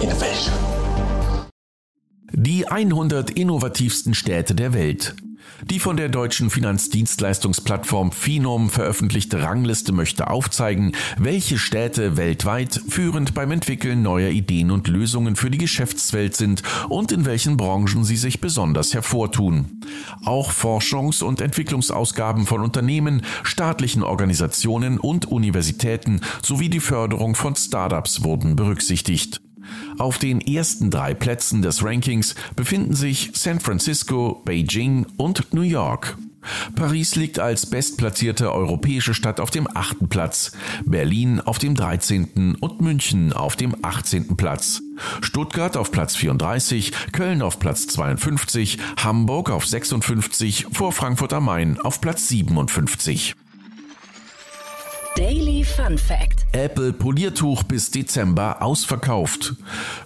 Innovation. 0.00 0.79
Die 2.32 2.68
100 2.68 3.30
innovativsten 3.30 4.14
Städte 4.14 4.54
der 4.54 4.72
Welt. 4.72 5.14
Die 5.64 5.78
von 5.78 5.96
der 5.96 6.08
deutschen 6.08 6.48
Finanzdienstleistungsplattform 6.48 8.12
Finom 8.12 8.70
veröffentlichte 8.70 9.42
Rangliste 9.42 9.92
möchte 9.92 10.30
aufzeigen, 10.30 10.92
welche 11.18 11.58
Städte 11.58 12.16
weltweit 12.16 12.80
führend 12.88 13.34
beim 13.34 13.50
Entwickeln 13.50 14.02
neuer 14.02 14.30
Ideen 14.30 14.70
und 14.70 14.88
Lösungen 14.88 15.36
für 15.36 15.50
die 15.50 15.58
Geschäftswelt 15.58 16.36
sind 16.36 16.62
und 16.88 17.12
in 17.12 17.24
welchen 17.26 17.56
Branchen 17.56 18.04
sie 18.04 18.16
sich 18.16 18.40
besonders 18.40 18.94
hervortun. 18.94 19.80
Auch 20.24 20.52
Forschungs- 20.52 21.22
und 21.22 21.40
Entwicklungsausgaben 21.40 22.46
von 22.46 22.62
Unternehmen, 22.62 23.22
staatlichen 23.42 24.02
Organisationen 24.02 24.98
und 24.98 25.26
Universitäten 25.26 26.20
sowie 26.42 26.68
die 26.68 26.80
Förderung 26.80 27.34
von 27.34 27.56
Startups 27.56 28.22
wurden 28.22 28.56
berücksichtigt. 28.56 29.40
Auf 30.00 30.16
den 30.16 30.40
ersten 30.40 30.90
drei 30.90 31.12
Plätzen 31.12 31.60
des 31.60 31.84
Rankings 31.84 32.34
befinden 32.56 32.94
sich 32.94 33.32
San 33.34 33.60
Francisco, 33.60 34.40
Beijing 34.46 35.04
und 35.18 35.52
New 35.52 35.60
York. 35.60 36.16
Paris 36.74 37.16
liegt 37.16 37.38
als 37.38 37.66
bestplatzierte 37.66 38.50
europäische 38.50 39.12
Stadt 39.12 39.40
auf 39.40 39.50
dem 39.50 39.68
achten 39.76 40.08
Platz, 40.08 40.52
Berlin 40.86 41.38
auf 41.38 41.58
dem 41.58 41.74
13. 41.74 42.56
und 42.58 42.80
München 42.80 43.34
auf 43.34 43.56
dem 43.56 43.76
18. 43.82 44.38
Platz. 44.38 44.80
Stuttgart 45.20 45.76
auf 45.76 45.92
Platz 45.92 46.16
34, 46.16 46.92
Köln 47.12 47.42
auf 47.42 47.58
Platz 47.58 47.86
52, 47.88 48.78
Hamburg 48.96 49.50
auf 49.50 49.66
56, 49.66 50.68
vor 50.72 50.92
Frankfurt 50.92 51.34
am 51.34 51.44
Main 51.44 51.78
auf 51.78 52.00
Platz 52.00 52.26
57. 52.28 53.36
Daily 55.16 55.64
Fun 55.64 55.98
Fact. 55.98 56.46
Apple 56.52 56.92
Poliertuch 56.92 57.64
bis 57.64 57.90
Dezember 57.90 58.62
ausverkauft. 58.62 59.54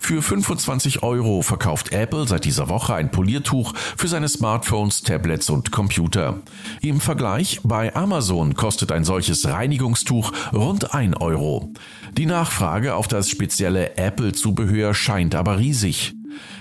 Für 0.00 0.23
25 0.23 1.02
Euro 1.02 1.42
verkauft 1.42 1.92
Apple 1.92 2.26
seit 2.26 2.44
dieser 2.44 2.68
Woche 2.68 2.94
ein 2.94 3.11
Poliertuch 3.11 3.75
für 3.76 4.08
seine 4.08 4.28
Smartphones, 4.28 5.02
Tablets 5.02 5.50
und 5.50 5.70
Computer. 5.70 6.40
Im 6.80 7.00
Vergleich 7.00 7.61
bei 7.62 7.94
Amazon 7.94 8.54
kostet 8.54 8.92
ein 8.92 9.04
solches 9.04 9.46
Reinigungstuch 9.46 10.32
rund 10.52 10.94
1 10.94 11.20
Euro. 11.20 11.73
Die 12.16 12.26
Nachfrage 12.26 12.94
auf 12.94 13.06
das 13.06 13.28
spezielle 13.28 13.96
Apple-Zubehör 13.99 14.94
scheint 14.94 15.34
aber 15.34 15.58
riesig. 15.58 16.14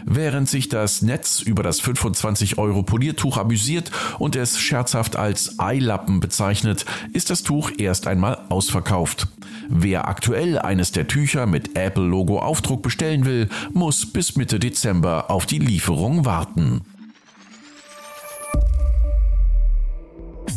Während 0.06 0.50
sich 0.50 0.70
das 0.70 1.02
Netz 1.02 1.42
über 1.42 1.64
das 1.64 1.80
25 1.80 2.58
Euro 2.58 2.84
Poliertuch 2.84 3.38
amüsiert 3.38 3.92
und 4.20 4.36
es 4.36 4.60
scherzhaft 4.60 5.16
als 5.16 5.60
Eilappen 5.60 6.20
bezeichnet, 6.20 6.86
ist 7.14 7.30
das 7.30 7.44
Tuch 7.44 7.72
erst 7.78 8.08
einmal 8.08 8.40
ausverkauft. 8.50 9.28
Wer 9.70 10.08
aktuell 10.08 10.60
eines 10.60 10.92
der 10.92 11.08
Tücher 11.08 11.46
mit 11.46 11.78
Apple-Logo 11.78 12.40
Aufdruck 12.40 12.82
bestellen 12.82 13.26
will, 13.26 13.50
muss 13.72 14.06
bis 14.06 14.36
Mitte 14.36 14.60
Dezember 14.60 15.30
auf 15.32 15.46
die 15.46 15.60
Lieferung 15.60 16.26
warten. 16.26 16.82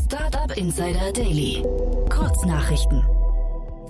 Startup 0.07 0.57
Insider 0.57 1.13
Daily. 1.13 1.65
Kurznachrichten. 2.09 3.03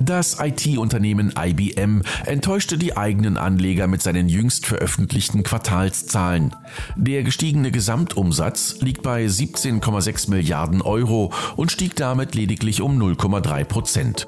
Das 0.01 0.39
IT-Unternehmen 0.41 1.33
IBM 1.39 2.03
enttäuschte 2.27 2.77
die 2.77 2.97
eigenen 2.97 3.37
Anleger 3.39 3.87
mit 3.87 4.03
seinen 4.03 4.29
jüngst 4.29 4.67
veröffentlichten 4.67 5.43
Quartalszahlen. 5.43 6.55
Der 6.97 7.23
gestiegene 7.23 7.71
Gesamtumsatz 7.71 8.77
liegt 8.81 9.03
bei 9.03 9.25
17,6 9.25 10.31
Milliarden 10.31 10.83
Euro 10.83 11.33
und 11.57 11.73
stieg 11.73 11.97
damit 11.97 12.35
lediglich 12.35 12.83
um 12.83 13.01
0,3 13.01 13.65
Prozent. 13.65 14.27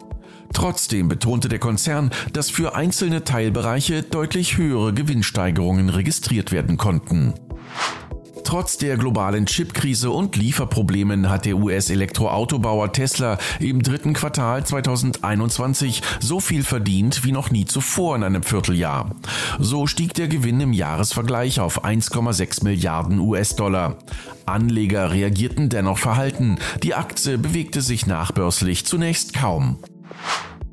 Trotzdem 0.54 1.08
betonte 1.08 1.48
der 1.48 1.58
Konzern, 1.58 2.10
dass 2.32 2.48
für 2.48 2.75
einzelne 2.75 3.25
Teilbereiche 3.25 4.02
deutlich 4.02 4.56
höhere 4.56 4.94
Gewinnsteigerungen 4.94 5.90
registriert 5.90 6.50
werden 6.50 6.78
konnten. 6.78 7.34
Trotz 8.49 8.78
der 8.78 8.97
globalen 8.97 9.45
Chipkrise 9.45 10.11
und 10.11 10.35
Lieferproblemen 10.35 11.28
hat 11.28 11.45
der 11.45 11.59
US-Elektroautobauer 11.59 12.95
Tesla 12.95 13.37
im 13.61 13.83
dritten 13.83 14.14
Quartal 14.14 14.64
2021 14.64 16.00
so 16.19 16.40
viel 16.40 16.62
verdient 16.62 17.26
wie 17.26 17.33
noch 17.33 17.50
nie 17.50 17.67
zuvor 17.67 18.17
in 18.17 18.23
einem 18.23 18.43
Vierteljahr. 18.43 19.14
So 19.59 19.87
stieg 19.87 20.14
der 20.14 20.28
Gewinn 20.28 20.62
im 20.62 20.73
Jahresvergleich 20.73 21.61
auf 21.61 21.85
1,6 21.85 22.64
Milliarden 22.64 23.19
US-Dollar. 23.19 23.99
Anleger 24.47 25.11
reagierten 25.11 25.69
dennoch 25.69 25.99
verhalten. 25.99 26.57
Die 26.83 26.95
Aktie 26.95 27.37
bewegte 27.37 27.83
sich 27.83 28.07
nachbörslich 28.07 28.87
zunächst 28.87 29.35
kaum. 29.35 29.76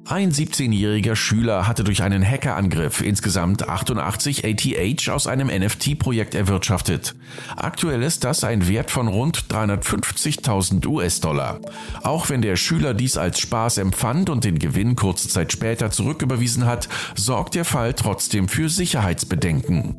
Ein 0.08 0.32
17-jähriger 0.32 1.16
Schüler 1.16 1.68
hatte 1.68 1.84
durch 1.84 2.04
einen 2.04 2.24
Hackerangriff 2.24 3.02
insgesamt 3.02 3.68
88 3.68 4.46
ATH 4.46 5.10
aus 5.10 5.26
einem 5.26 5.48
NFT-Projekt 5.48 6.36
erwirtschaftet. 6.36 7.16
Aktuell 7.56 8.04
ist 8.04 8.24
das 8.24 8.44
ein 8.44 8.68
Wert 8.68 8.92
von 8.92 9.08
rund 9.08 9.46
350.000 9.50 10.86
US-Dollar. 10.86 11.60
Auch 12.04 12.30
wenn 12.30 12.44
der 12.44 12.56
Schüler 12.56 12.94
dies 12.94 13.18
als 13.18 13.40
Spaß 13.40 13.80
empfand 13.80 14.30
und 14.30 14.44
den 14.44 14.60
Gewinn 14.60 14.96
kurze 14.96 15.28
Zeit 15.28 15.52
später 15.52 15.90
zurücküberwiesen 15.90 16.68
hat, 16.68 16.88
sorgt 17.16 17.56
der 17.56 17.66
Fall 17.66 17.96
trotzdem 17.96 18.48
für 18.48 18.70
Sicherheitsbedenken. 18.70 19.96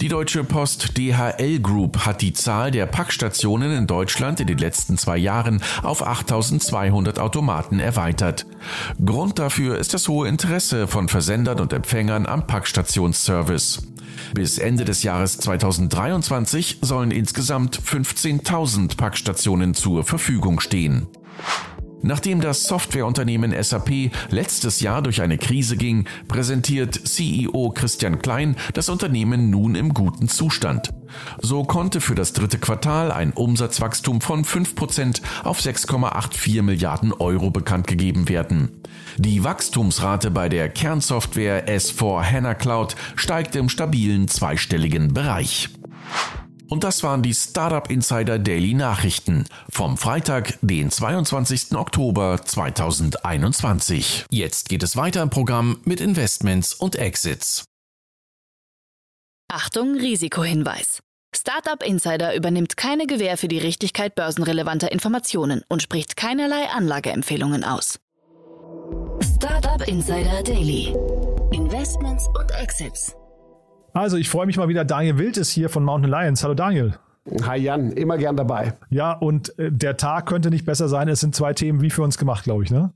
Die 0.00 0.08
Deutsche 0.08 0.44
Post 0.44 0.98
DHL 0.98 1.58
Group 1.60 2.04
hat 2.04 2.20
die 2.20 2.34
Zahl 2.34 2.70
der 2.70 2.84
Packstationen 2.84 3.72
in 3.72 3.86
Deutschland 3.86 4.40
in 4.40 4.46
den 4.46 4.58
letzten 4.58 4.98
zwei 4.98 5.16
Jahren 5.16 5.62
auf 5.82 6.06
8200 6.06 7.18
Automaten 7.18 7.78
erweitert. 7.78 8.44
Grund 9.02 9.38
dafür 9.38 9.78
ist 9.78 9.94
das 9.94 10.06
hohe 10.08 10.28
Interesse 10.28 10.86
von 10.86 11.08
Versendern 11.08 11.60
und 11.60 11.72
Empfängern 11.72 12.26
am 12.26 12.46
Packstationsservice. 12.46 13.86
Bis 14.34 14.58
Ende 14.58 14.84
des 14.84 15.02
Jahres 15.02 15.38
2023 15.38 16.78
sollen 16.82 17.10
insgesamt 17.10 17.80
15.000 17.80 18.98
Packstationen 18.98 19.72
zur 19.72 20.04
Verfügung 20.04 20.60
stehen. 20.60 21.06
Nachdem 22.02 22.40
das 22.40 22.64
Softwareunternehmen 22.64 23.54
SAP 23.62 24.10
letztes 24.30 24.80
Jahr 24.80 25.02
durch 25.02 25.22
eine 25.22 25.38
Krise 25.38 25.76
ging, 25.76 26.06
präsentiert 26.28 26.94
CEO 26.94 27.70
Christian 27.74 28.18
Klein 28.20 28.56
das 28.74 28.88
Unternehmen 28.88 29.50
nun 29.50 29.74
im 29.74 29.94
guten 29.94 30.28
Zustand. 30.28 30.90
So 31.40 31.64
konnte 31.64 32.00
für 32.00 32.14
das 32.14 32.32
dritte 32.32 32.58
Quartal 32.58 33.10
ein 33.10 33.32
Umsatzwachstum 33.32 34.20
von 34.20 34.44
5% 34.44 35.22
auf 35.44 35.60
6,84 35.60 36.62
Milliarden 36.62 37.12
Euro 37.12 37.50
bekannt 37.50 37.86
gegeben 37.86 38.28
werden. 38.28 38.82
Die 39.16 39.42
Wachstumsrate 39.44 40.30
bei 40.30 40.48
der 40.48 40.68
Kernsoftware 40.68 41.68
S4 41.68 42.22
HANA 42.22 42.54
Cloud 42.54 42.96
steigt 43.16 43.56
im 43.56 43.68
stabilen 43.68 44.28
zweistelligen 44.28 45.14
Bereich. 45.14 45.70
Und 46.68 46.82
das 46.84 47.02
waren 47.02 47.22
die 47.22 47.34
Startup 47.34 47.88
Insider 47.90 48.38
Daily 48.38 48.74
Nachrichten 48.74 49.44
vom 49.68 49.96
Freitag, 49.96 50.58
den 50.62 50.90
22. 50.90 51.76
Oktober 51.76 52.40
2021. 52.44 54.26
Jetzt 54.30 54.68
geht 54.68 54.82
es 54.82 54.96
weiter 54.96 55.22
im 55.22 55.30
Programm 55.30 55.80
mit 55.84 56.00
Investments 56.00 56.74
und 56.74 56.96
Exits. 56.96 57.64
Achtung, 59.48 59.94
Risikohinweis. 59.94 61.00
Startup 61.34 61.82
Insider 61.82 62.34
übernimmt 62.34 62.76
keine 62.76 63.06
Gewähr 63.06 63.36
für 63.36 63.48
die 63.48 63.58
Richtigkeit 63.58 64.14
börsenrelevanter 64.14 64.90
Informationen 64.90 65.62
und 65.68 65.82
spricht 65.82 66.16
keinerlei 66.16 66.68
Anlageempfehlungen 66.70 67.62
aus. 67.62 68.00
Startup 69.36 69.86
Insider 69.86 70.42
Daily. 70.42 70.94
Investments 71.52 72.26
und 72.38 72.50
Exits. 72.50 73.14
Also, 73.96 74.18
ich 74.18 74.28
freue 74.28 74.44
mich 74.44 74.58
mal 74.58 74.68
wieder. 74.68 74.84
Daniel 74.84 75.16
Wild 75.16 75.38
ist 75.38 75.50
hier 75.50 75.70
von 75.70 75.82
Mountain 75.82 76.10
Lions. 76.10 76.44
Hallo 76.44 76.52
Daniel. 76.52 76.98
Hi 77.44 77.56
Jan, 77.58 77.92
immer 77.92 78.18
gern 78.18 78.36
dabei. 78.36 78.74
Ja, 78.90 79.12
und 79.12 79.58
äh, 79.58 79.72
der 79.72 79.96
Tag 79.96 80.26
könnte 80.26 80.50
nicht 80.50 80.66
besser 80.66 80.88
sein. 80.88 81.08
Es 81.08 81.20
sind 81.20 81.34
zwei 81.34 81.54
Themen 81.54 81.80
wie 81.80 81.88
für 81.88 82.02
uns 82.02 82.18
gemacht, 82.18 82.44
glaube 82.44 82.62
ich, 82.62 82.70
ne? 82.70 82.92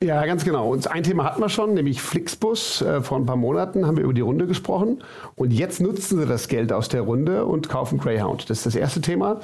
Ja, 0.00 0.24
ganz 0.26 0.44
genau. 0.44 0.68
Und 0.68 0.86
ein 0.90 1.02
Thema 1.02 1.24
hatten 1.24 1.40
wir 1.40 1.48
schon, 1.48 1.74
nämlich 1.74 2.00
Flixbus. 2.00 2.82
Äh, 2.82 3.02
vor 3.02 3.18
ein 3.18 3.26
paar 3.26 3.36
Monaten 3.36 3.84
haben 3.84 3.96
wir 3.96 4.04
über 4.04 4.14
die 4.14 4.20
Runde 4.20 4.46
gesprochen. 4.46 5.02
Und 5.34 5.52
jetzt 5.52 5.80
nutzen 5.80 6.20
sie 6.20 6.26
das 6.26 6.46
Geld 6.46 6.72
aus 6.72 6.88
der 6.88 7.00
Runde 7.02 7.46
und 7.46 7.68
kaufen 7.68 7.98
Greyhound. 7.98 8.48
Das 8.48 8.58
ist 8.58 8.66
das 8.66 8.76
erste 8.76 9.00
Thema. 9.00 9.40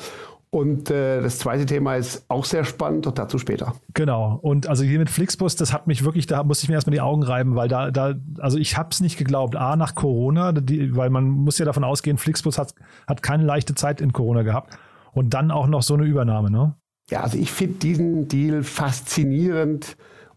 Und 0.52 0.90
äh, 0.90 1.23
das 1.23 1.38
zweite 1.38 1.64
Thema 1.64 1.95
ist 1.95 2.25
auch 2.28 2.45
sehr 2.45 2.64
spannend, 2.64 3.07
doch 3.07 3.12
dazu 3.12 3.38
später. 3.38 3.75
Genau. 3.95 4.37
Und 4.42 4.66
also 4.66 4.83
hier 4.83 4.99
mit 4.99 5.09
Flixbus, 5.09 5.54
das 5.54 5.73
hat 5.73 5.87
mich 5.87 6.04
wirklich, 6.04 6.26
da 6.26 6.42
musste 6.42 6.64
ich 6.64 6.69
mir 6.69 6.75
erstmal 6.75 6.95
die 6.95 7.00
Augen 7.00 7.23
reiben, 7.23 7.54
weil 7.54 7.69
da, 7.69 7.92
da, 7.92 8.14
also 8.38 8.59
ich 8.59 8.76
habe 8.76 8.88
es 8.90 9.00
nicht 9.00 9.16
geglaubt. 9.16 9.54
A, 9.54 9.76
nach 9.76 9.95
Corona, 9.95 10.50
die, 10.52 10.97
weil 10.97 11.09
man 11.11 11.28
muss 11.28 11.59
ja 11.59 11.64
davon 11.64 11.85
ausgehen, 11.85 12.19
Flixbus 12.19 12.59
hat, 12.59 12.75
hat 13.07 13.23
keine 13.23 13.45
leichte 13.45 13.76
Zeit 13.76 14.00
in 14.00 14.12
Corona 14.12 14.42
gehabt. 14.42 14.76
Und 15.12 15.35
dann 15.35 15.52
auch 15.52 15.69
noch 15.69 15.83
so 15.83 15.95
eine 15.95 16.04
Übernahme, 16.04 16.50
ne? 16.50 16.75
Ja, 17.11 17.23
also 17.23 17.38
ich 17.38 17.52
finde 17.52 17.78
diesen 17.78 18.28
Deal 18.28 18.62
faszinierend 18.62 19.97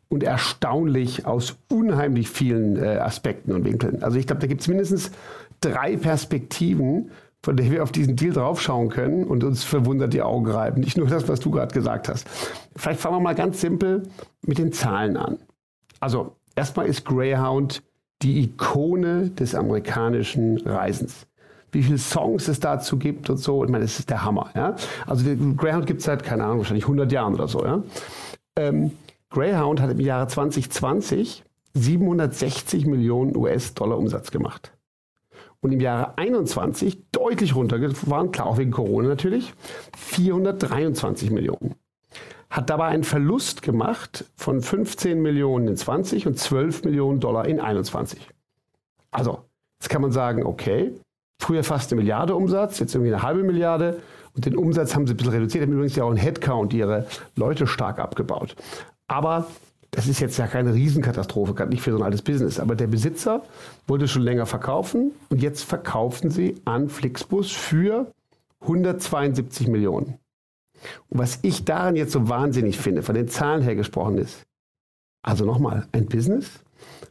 und 0.10 0.24
erstaunlich 0.24 1.25
aus 1.25 1.58
unheimlich 1.70 2.29
vielen 2.29 2.75
äh, 2.75 2.98
Aspekten 2.98 3.51
und 3.51 3.65
Winkeln. 3.65 4.03
Also 4.03 4.17
ich 4.20 4.27
glaube, 4.27 4.41
da 4.41 4.48
gibt 4.48 4.62
es 4.62 4.67
mindestens 4.67 5.12
drei 5.60 5.98
Perspektiven, 5.98 7.10
von 7.44 7.58
der 7.58 7.70
wir 7.70 7.84
auf 7.84 7.92
diesen 7.92 8.16
Deal 8.16 8.32
draufschauen 8.32 8.90
können 8.90 9.26
und 9.26 9.44
uns 9.44 9.66
verwundert 9.66 10.14
die 10.14 10.22
Augen 10.22 10.50
reiben. 10.50 10.80
Nicht 10.80 10.98
nur 10.98 11.08
das, 11.08 11.28
was 11.28 11.42
du 11.42 11.52
gerade 11.52 11.74
gesagt 11.74 12.08
hast. 12.08 12.26
Vielleicht 12.76 13.02
fangen 13.02 13.18
wir 13.18 13.20
mal 13.20 13.36
ganz 13.36 13.60
simpel 13.60 14.04
mit 14.42 14.58
den 14.58 14.72
Zahlen 14.72 15.18
an. 15.18 15.38
Also 16.00 16.38
erstmal 16.56 16.88
ist 16.88 17.04
Greyhound 17.06 17.84
die 18.22 18.44
Ikone 18.44 19.30
des 19.30 19.56
amerikanischen 19.56 20.58
Reisens. 20.60 21.28
Wie 21.74 21.84
viele 21.84 21.98
Songs 21.98 22.48
es 22.48 22.62
dazu 22.62 22.98
gibt 22.98 23.30
und 23.30 23.38
so, 23.38 23.66
ich 23.66 23.70
meine, 23.70 23.84
das 23.84 24.00
ist 24.00 24.10
der 24.10 24.24
Hammer. 24.24 24.50
Ja? 24.56 24.76
Also 25.06 25.26
Greyhound 25.58 25.86
gibt 25.86 26.00
es 26.00 26.06
seit, 26.06 26.24
keine 26.24 26.46
Ahnung, 26.46 26.60
wahrscheinlich 26.60 26.86
100 26.86 27.12
Jahren 27.12 27.34
oder 27.34 27.50
so. 27.50 27.66
Ja? 27.66 27.84
Ähm, 28.56 28.92
Greyhound 29.30 29.82
hat 29.82 29.92
im 29.92 30.00
Jahre 30.00 30.28
2020 30.28 31.44
760 31.74 32.86
Millionen 32.86 33.36
US-Dollar 33.36 33.98
Umsatz 33.98 34.32
gemacht 34.32 34.72
und 35.63 35.72
im 35.72 35.79
Jahre 35.79 36.17
21 36.17 37.10
deutlich 37.12 37.55
runtergefahren, 37.55 38.32
klar 38.32 38.48
auch 38.48 38.58
wegen 38.58 38.72
Corona 38.72 39.08
natürlich, 39.08 39.53
423 39.98 41.32
Millionen. 41.32 41.75
Hat 42.50 42.70
dabei 42.70 42.88
einen 42.88 43.05
Verlust 43.05 43.62
gemacht 43.63 44.25
von 44.36 44.62
15 44.62 45.22
Millionen 45.22 45.70
in 45.70 45.77
20 45.77 46.27
und 46.27 46.38
12 46.38 46.84
Millionen 46.84 47.20
Dollar 47.20 47.48
in 47.48 47.60
21. 47.60 48.27
Also, 49.10 49.46
jetzt 49.79 49.89
kann 49.89 50.01
man 50.01 50.12
sagen, 50.12 50.46
okay, 50.46 50.93
früher 51.39 51.63
fast 51.63 51.91
eine 51.91 52.01
Milliarde 52.01 52.36
Umsatz, 52.36 52.79
jetzt 52.79 52.93
irgendwie 52.93 53.13
eine 53.13 53.24
halbe 53.24 53.43
Milliarde 53.43 54.01
und 54.36 54.46
den 54.46 54.58
Umsatz 54.58 54.93
haben 54.93 55.08
sie 55.08 55.13
ein 55.13 55.17
bisschen 55.17 55.34
reduziert, 55.34 55.63
haben 55.63 55.72
übrigens 55.72 55.96
ja 55.96 56.03
auch 56.03 56.10
einen 56.10 56.17
Headcount 56.17 56.74
ihre 56.74 57.08
Leute 57.36 57.67
stark 57.67 58.00
abgebaut. 58.00 58.55
Aber 59.08 59.48
das 59.94 60.08
ist 60.08 60.20
jetzt 60.20 60.38
ja 60.38 60.48
keine 60.48 60.74
Riesenkatastrophe, 60.74 61.54
gerade 61.54 61.70
nicht 61.70 61.84
für 61.84 61.92
so 61.92 61.98
ein 61.98 62.04
altes 62.04 62.24
Business. 62.24 62.60
Aber 62.60 62.76
der 62.76 62.88
Besitzer 62.88 63.44
wollte 63.86 64.08
schon 64.08 64.24
länger 64.24 64.48
verkaufen 64.48 65.12
und 65.30 65.42
jetzt 65.42 65.64
verkaufen 65.64 66.32
sie 66.32 66.56
an 66.66 66.90
Flixbus 66.90 67.52
für 67.52 68.12
172 68.62 69.68
Millionen. 69.68 70.18
Und 71.10 71.20
was 71.20 71.40
ich 71.44 71.64
daran 71.64 71.96
jetzt 71.96 72.12
so 72.12 72.28
wahnsinnig 72.28 72.80
finde, 72.80 73.04
von 73.04 73.14
den 73.14 73.28
Zahlen 73.28 73.62
her 73.62 73.76
gesprochen 73.76 74.18
ist, 74.18 74.42
also 75.22 75.46
nochmal, 75.46 75.88
ein 75.92 76.08
Business, 76.08 76.64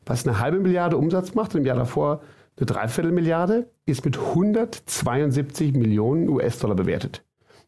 was 0.04 0.26
eine 0.26 0.40
halbe 0.40 0.58
Milliarde 0.58 0.96
Umsatz 0.96 1.34
macht 1.34 1.54
und 1.54 1.60
im 1.60 1.66
Jahr 1.66 1.76
davor 1.76 2.20
eine 2.56 2.66
Dreiviertelmilliarde, 2.66 3.70
ist 3.86 4.04
mit 4.04 4.18
172 4.18 5.72
Millionen 5.72 6.28
US-Dollar 6.28 6.74
bewertet. 6.74 7.24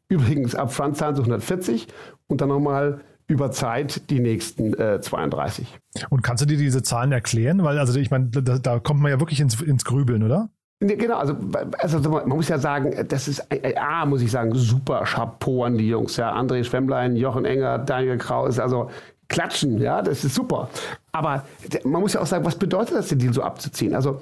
Übrigens, 0.09 0.56
Upfront 0.56 0.97
zahlen 0.97 1.14
sie 1.14 1.23
140 1.23 1.87
und 2.26 2.40
dann 2.40 2.49
nochmal 2.49 3.00
über 3.26 3.50
Zeit 3.50 4.11
die 4.11 4.21
nächsten 4.21 4.75
äh, 4.75 5.00
32. 5.00 5.78
Und 6.11 6.23
kannst 6.23 6.43
du 6.43 6.47
dir 6.47 6.59
diese 6.59 6.83
Zahlen 6.83 7.12
erklären? 7.12 7.64
Weil, 7.64 7.78
also 7.78 7.99
ich 7.99 8.11
meine, 8.11 8.26
da, 8.26 8.59
da, 8.59 8.78
kommt 8.78 9.00
man 9.00 9.11
ja 9.11 9.21
wirklich 9.21 9.40
ins, 9.40 9.61
ins 9.61 9.85
Grübeln, 9.85 10.23
oder? 10.23 10.50
Genau, 10.81 11.16
also, 11.16 11.37
also 11.78 11.99
man 12.11 12.28
muss 12.28 12.49
ja 12.49 12.59
sagen, 12.59 13.07
das 13.09 13.28
ist 13.28 13.47
A, 13.76 14.04
muss 14.04 14.21
ich 14.21 14.31
sagen, 14.31 14.54
super 14.54 15.04
Chapeau 15.04 15.64
an 15.64 15.78
die 15.78 15.88
Jungs. 15.88 16.16
Ja, 16.16 16.37
André 16.37 16.64
Schwemmlein, 16.64 17.16
Jochen 17.16 17.45
Enger, 17.45 17.78
Daniel 17.78 18.19
Kraus, 18.19 18.59
also 18.59 18.90
klatschen, 19.28 19.78
ja, 19.81 20.02
das 20.02 20.25
ist 20.25 20.34
super. 20.34 20.69
Aber 21.13 21.45
man 21.84 22.02
muss 22.02 22.13
ja 22.13 22.21
auch 22.21 22.26
sagen, 22.26 22.45
was 22.45 22.56
bedeutet 22.56 22.97
das, 22.97 23.08
den 23.08 23.19
Deal 23.19 23.32
so 23.32 23.43
abzuziehen? 23.43 23.95
Also 23.95 24.21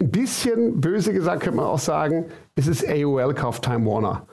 ein 0.00 0.10
bisschen 0.10 0.80
böse 0.80 1.12
gesagt 1.12 1.42
könnte 1.42 1.56
man 1.56 1.66
auch 1.66 1.78
sagen, 1.78 2.26
es 2.54 2.66
ist 2.66 2.86
AOL 2.86 3.34
kauft 3.34 3.64
Time 3.64 3.86
Warner. 3.86 4.26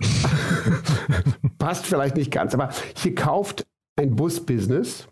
Passt 1.58 1.86
vielleicht 1.86 2.15
nicht 2.17 2.32
ganz, 2.32 2.54
aber 2.54 2.69
hier 2.95 3.15
kauft 3.15 3.65
ein 3.95 4.15
Busbusiness 4.15 5.08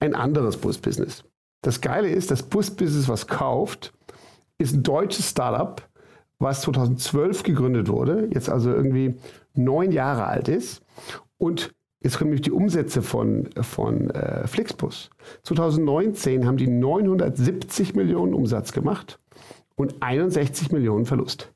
ein 0.00 0.14
anderes 0.14 0.56
Busbusiness. 0.56 1.24
Das 1.62 1.80
Geile 1.80 2.08
ist, 2.08 2.30
das 2.30 2.42
Busbusiness, 2.42 3.08
was 3.08 3.26
kauft, 3.26 3.92
ist 4.58 4.74
ein 4.74 4.82
deutsches 4.82 5.30
Startup, 5.30 5.82
was 6.38 6.62
2012 6.62 7.42
gegründet 7.42 7.88
wurde, 7.88 8.28
jetzt 8.32 8.48
also 8.48 8.70
irgendwie 8.70 9.16
neun 9.54 9.90
Jahre 9.90 10.26
alt 10.26 10.48
ist. 10.48 10.82
Und 11.36 11.74
jetzt 12.00 12.18
kommen 12.18 12.30
nämlich 12.30 12.42
die 12.42 12.52
Umsätze 12.52 13.02
von, 13.02 13.50
von 13.60 14.10
äh, 14.10 14.46
Flixbus. 14.46 15.10
2019 15.42 16.46
haben 16.46 16.56
die 16.56 16.68
970 16.68 17.94
Millionen 17.94 18.34
Umsatz 18.34 18.72
gemacht 18.72 19.18
und 19.74 20.00
61 20.00 20.70
Millionen 20.70 21.06
Verlust. 21.06 21.52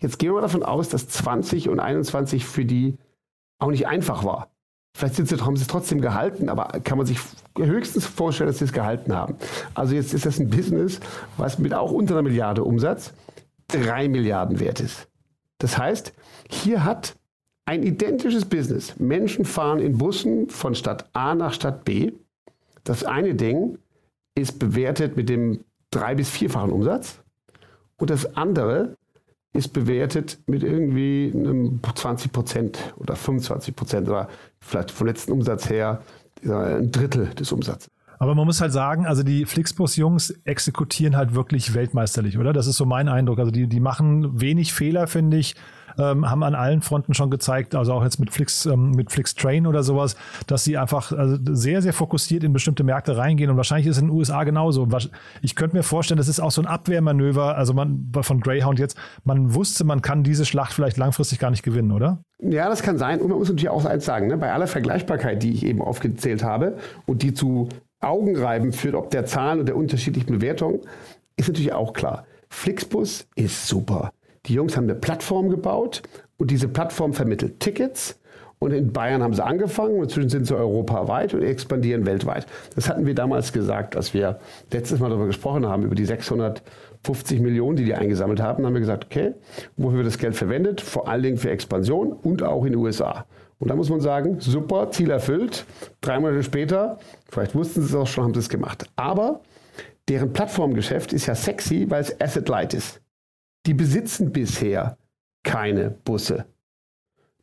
Jetzt 0.00 0.18
gehen 0.18 0.34
wir 0.34 0.40
davon 0.40 0.62
aus, 0.62 0.88
dass 0.88 1.08
20 1.08 1.68
und 1.68 1.78
21 1.78 2.46
für 2.46 2.64
die 2.64 2.96
auch 3.58 3.70
nicht 3.70 3.86
einfach 3.86 4.24
war. 4.24 4.50
Vielleicht 4.98 5.14
sind 5.14 5.28
sie, 5.28 5.36
haben 5.36 5.54
sie 5.54 5.62
es 5.62 5.68
trotzdem 5.68 6.00
gehalten, 6.00 6.48
aber 6.48 6.80
kann 6.82 6.98
man 6.98 7.06
sich 7.06 7.20
höchstens 7.56 8.04
vorstellen, 8.04 8.48
dass 8.48 8.58
sie 8.58 8.64
es 8.64 8.72
gehalten 8.72 9.14
haben. 9.14 9.36
Also 9.72 9.94
jetzt 9.94 10.12
ist 10.12 10.26
das 10.26 10.40
ein 10.40 10.50
Business, 10.50 10.98
was 11.36 11.60
mit 11.60 11.72
auch 11.72 11.92
unter 11.92 12.14
einer 12.14 12.22
Milliarde 12.22 12.64
Umsatz 12.64 13.12
drei 13.68 14.08
Milliarden 14.08 14.58
wert 14.58 14.80
ist. 14.80 15.06
Das 15.58 15.78
heißt, 15.78 16.12
hier 16.50 16.82
hat 16.82 17.14
ein 17.64 17.84
identisches 17.84 18.44
Business. 18.46 18.98
Menschen 18.98 19.44
fahren 19.44 19.78
in 19.78 19.98
Bussen 19.98 20.48
von 20.48 20.74
Stadt 20.74 21.08
A 21.12 21.36
nach 21.36 21.52
Stadt 21.52 21.84
B. 21.84 22.10
Das 22.82 23.04
eine 23.04 23.36
Ding 23.36 23.78
ist 24.34 24.58
bewertet 24.58 25.16
mit 25.16 25.28
dem 25.28 25.60
drei- 25.92 26.16
bis 26.16 26.28
vierfachen 26.28 26.72
Umsatz 26.72 27.20
und 27.98 28.10
das 28.10 28.34
andere 28.34 28.96
ist 29.52 29.72
bewertet 29.72 30.38
mit 30.46 30.62
irgendwie 30.62 31.32
einem 31.34 31.80
20 31.82 32.32
Prozent 32.32 32.94
oder 32.96 33.16
25 33.16 33.74
Prozent 33.74 34.08
oder 34.08 34.28
vielleicht 34.60 34.90
vom 34.90 35.06
letzten 35.06 35.32
Umsatz 35.32 35.68
her 35.68 36.02
ein 36.44 36.92
Drittel 36.92 37.30
des 37.30 37.50
Umsatzes. 37.50 37.90
Aber 38.20 38.34
man 38.34 38.46
muss 38.46 38.60
halt 38.60 38.72
sagen, 38.72 39.06
also 39.06 39.22
die 39.22 39.46
Flixbus-Jungs 39.46 40.30
exekutieren 40.44 41.16
halt 41.16 41.34
wirklich 41.34 41.74
weltmeisterlich, 41.74 42.36
oder? 42.36 42.52
Das 42.52 42.66
ist 42.66 42.76
so 42.76 42.84
mein 42.84 43.08
Eindruck. 43.08 43.38
Also 43.38 43.52
die, 43.52 43.68
die 43.68 43.80
machen 43.80 44.40
wenig 44.40 44.72
Fehler, 44.72 45.06
finde 45.06 45.36
ich 45.36 45.54
ähm, 45.98 46.30
haben 46.30 46.42
an 46.42 46.54
allen 46.54 46.82
Fronten 46.82 47.14
schon 47.14 47.30
gezeigt, 47.30 47.74
also 47.74 47.92
auch 47.92 48.04
jetzt 48.04 48.18
mit 48.20 48.30
Flix, 48.30 48.66
ähm, 48.66 48.92
mit 48.92 49.10
Flix 49.10 49.34
Train 49.34 49.66
oder 49.66 49.82
sowas, 49.82 50.16
dass 50.46 50.64
sie 50.64 50.76
einfach 50.76 51.12
also 51.12 51.36
sehr, 51.52 51.82
sehr 51.82 51.92
fokussiert 51.92 52.44
in 52.44 52.52
bestimmte 52.52 52.84
Märkte 52.84 53.16
reingehen 53.16 53.50
und 53.50 53.56
wahrscheinlich 53.56 53.86
ist 53.86 53.96
es 53.96 54.02
in 54.02 54.08
den 54.08 54.16
USA 54.16 54.44
genauso. 54.44 54.88
Ich 55.42 55.54
könnte 55.54 55.76
mir 55.76 55.82
vorstellen, 55.82 56.18
das 56.18 56.28
ist 56.28 56.40
auch 56.40 56.50
so 56.50 56.62
ein 56.62 56.66
Abwehrmanöver, 56.66 57.56
also 57.56 57.74
man 57.74 58.10
von 58.20 58.40
Greyhound 58.40 58.78
jetzt, 58.78 58.96
man 59.24 59.54
wusste, 59.54 59.84
man 59.84 60.02
kann 60.02 60.22
diese 60.22 60.44
Schlacht 60.44 60.72
vielleicht 60.72 60.96
langfristig 60.96 61.38
gar 61.38 61.50
nicht 61.50 61.62
gewinnen, 61.62 61.92
oder? 61.92 62.22
Ja, 62.40 62.68
das 62.68 62.82
kann 62.82 62.98
sein. 62.98 63.20
Und 63.20 63.28
man 63.28 63.38
muss 63.38 63.48
natürlich 63.48 63.68
auch 63.68 63.84
eins 63.84 64.04
sagen, 64.04 64.28
ne? 64.28 64.36
bei 64.36 64.52
aller 64.52 64.68
Vergleichbarkeit, 64.68 65.42
die 65.42 65.52
ich 65.52 65.64
eben 65.64 65.82
aufgezählt 65.82 66.44
habe 66.44 66.76
und 67.06 67.22
die 67.22 67.34
zu 67.34 67.68
Augenreiben 68.00 68.72
führt, 68.72 68.94
ob 68.94 69.10
der 69.10 69.26
Zahlen 69.26 69.60
und 69.60 69.66
der 69.66 69.76
unterschiedlichen 69.76 70.38
Bewertungen, 70.38 70.80
ist 71.36 71.48
natürlich 71.48 71.72
auch 71.72 71.92
klar. 71.92 72.26
Flixbus 72.48 73.26
ist 73.34 73.66
super. 73.66 74.12
Die 74.46 74.54
Jungs 74.54 74.76
haben 74.76 74.84
eine 74.84 74.94
Plattform 74.94 75.50
gebaut 75.50 76.02
und 76.36 76.50
diese 76.50 76.68
Plattform 76.68 77.12
vermittelt 77.12 77.60
Tickets. 77.60 78.18
Und 78.60 78.72
in 78.72 78.92
Bayern 78.92 79.22
haben 79.22 79.34
sie 79.34 79.44
angefangen, 79.44 80.02
inzwischen 80.02 80.30
sind 80.30 80.46
sie 80.46 80.56
europaweit 80.56 81.32
und 81.32 81.42
expandieren 81.42 82.06
weltweit. 82.06 82.46
Das 82.74 82.88
hatten 82.88 83.06
wir 83.06 83.14
damals 83.14 83.52
gesagt, 83.52 83.94
als 83.94 84.14
wir 84.14 84.40
letztes 84.72 84.98
Mal 84.98 85.10
darüber 85.10 85.26
gesprochen 85.26 85.64
haben, 85.64 85.84
über 85.84 85.94
die 85.94 86.04
650 86.04 87.40
Millionen, 87.40 87.76
die 87.76 87.84
die 87.84 87.94
eingesammelt 87.94 88.40
haben. 88.40 88.66
Haben 88.66 88.74
wir 88.74 88.80
gesagt, 88.80 89.04
okay, 89.04 89.34
wofür 89.76 89.98
wird 89.98 90.08
das 90.08 90.18
Geld 90.18 90.34
verwendet? 90.34 90.80
Vor 90.80 91.08
allen 91.08 91.22
Dingen 91.22 91.36
für 91.36 91.50
Expansion 91.50 92.12
und 92.12 92.42
auch 92.42 92.64
in 92.64 92.72
den 92.72 92.80
USA. 92.80 93.26
Und 93.60 93.68
da 93.68 93.76
muss 93.76 93.90
man 93.90 94.00
sagen, 94.00 94.40
super, 94.40 94.90
Ziel 94.90 95.10
erfüllt. 95.10 95.64
Drei 96.00 96.18
Monate 96.18 96.42
später, 96.42 96.98
vielleicht 97.30 97.54
wussten 97.54 97.82
sie 97.82 97.88
es 97.88 97.94
auch 97.94 98.06
schon, 98.08 98.24
haben 98.24 98.34
sie 98.34 98.40
es 98.40 98.48
gemacht. 98.48 98.86
Aber 98.96 99.40
deren 100.08 100.32
Plattformgeschäft 100.32 101.12
ist 101.12 101.26
ja 101.26 101.36
sexy, 101.36 101.86
weil 101.88 102.02
es 102.02 102.20
Asset 102.20 102.48
Light 102.48 102.74
ist 102.74 103.00
die 103.68 103.74
besitzen 103.74 104.32
bisher 104.32 104.96
keine 105.44 105.90
Busse. 105.90 106.46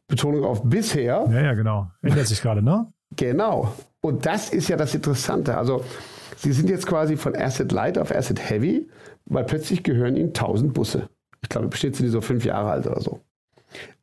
Betonung 0.07 0.43
auf 0.43 0.63
bisher. 0.63 1.23
Ja, 1.29 1.41
ja, 1.41 1.53
genau. 1.53 1.91
Ändert 2.01 2.25
sich 2.25 2.41
gerade, 2.41 2.63
ne? 2.63 2.91
Genau. 3.15 3.75
Und 4.01 4.25
das 4.25 4.49
ist 4.49 4.67
ja 4.67 4.75
das 4.75 4.95
Interessante. 4.95 5.55
Also, 5.55 5.85
sie 6.35 6.51
sind 6.51 6.67
jetzt 6.69 6.87
quasi 6.87 7.15
von 7.15 7.35
Asset 7.35 7.71
Light 7.71 7.99
auf 7.99 8.11
Asset 8.11 8.49
Heavy, 8.49 8.89
weil 9.25 9.43
plötzlich 9.43 9.83
gehören 9.83 10.15
ihnen 10.15 10.29
1000 10.29 10.73
Busse. 10.73 11.09
Ich 11.43 11.49
glaube, 11.49 11.67
bestimmt 11.67 11.95
sind 11.95 12.07
die 12.07 12.11
so 12.11 12.21
fünf 12.21 12.43
Jahre 12.43 12.71
alt 12.71 12.87
oder 12.87 13.01
so. 13.01 13.19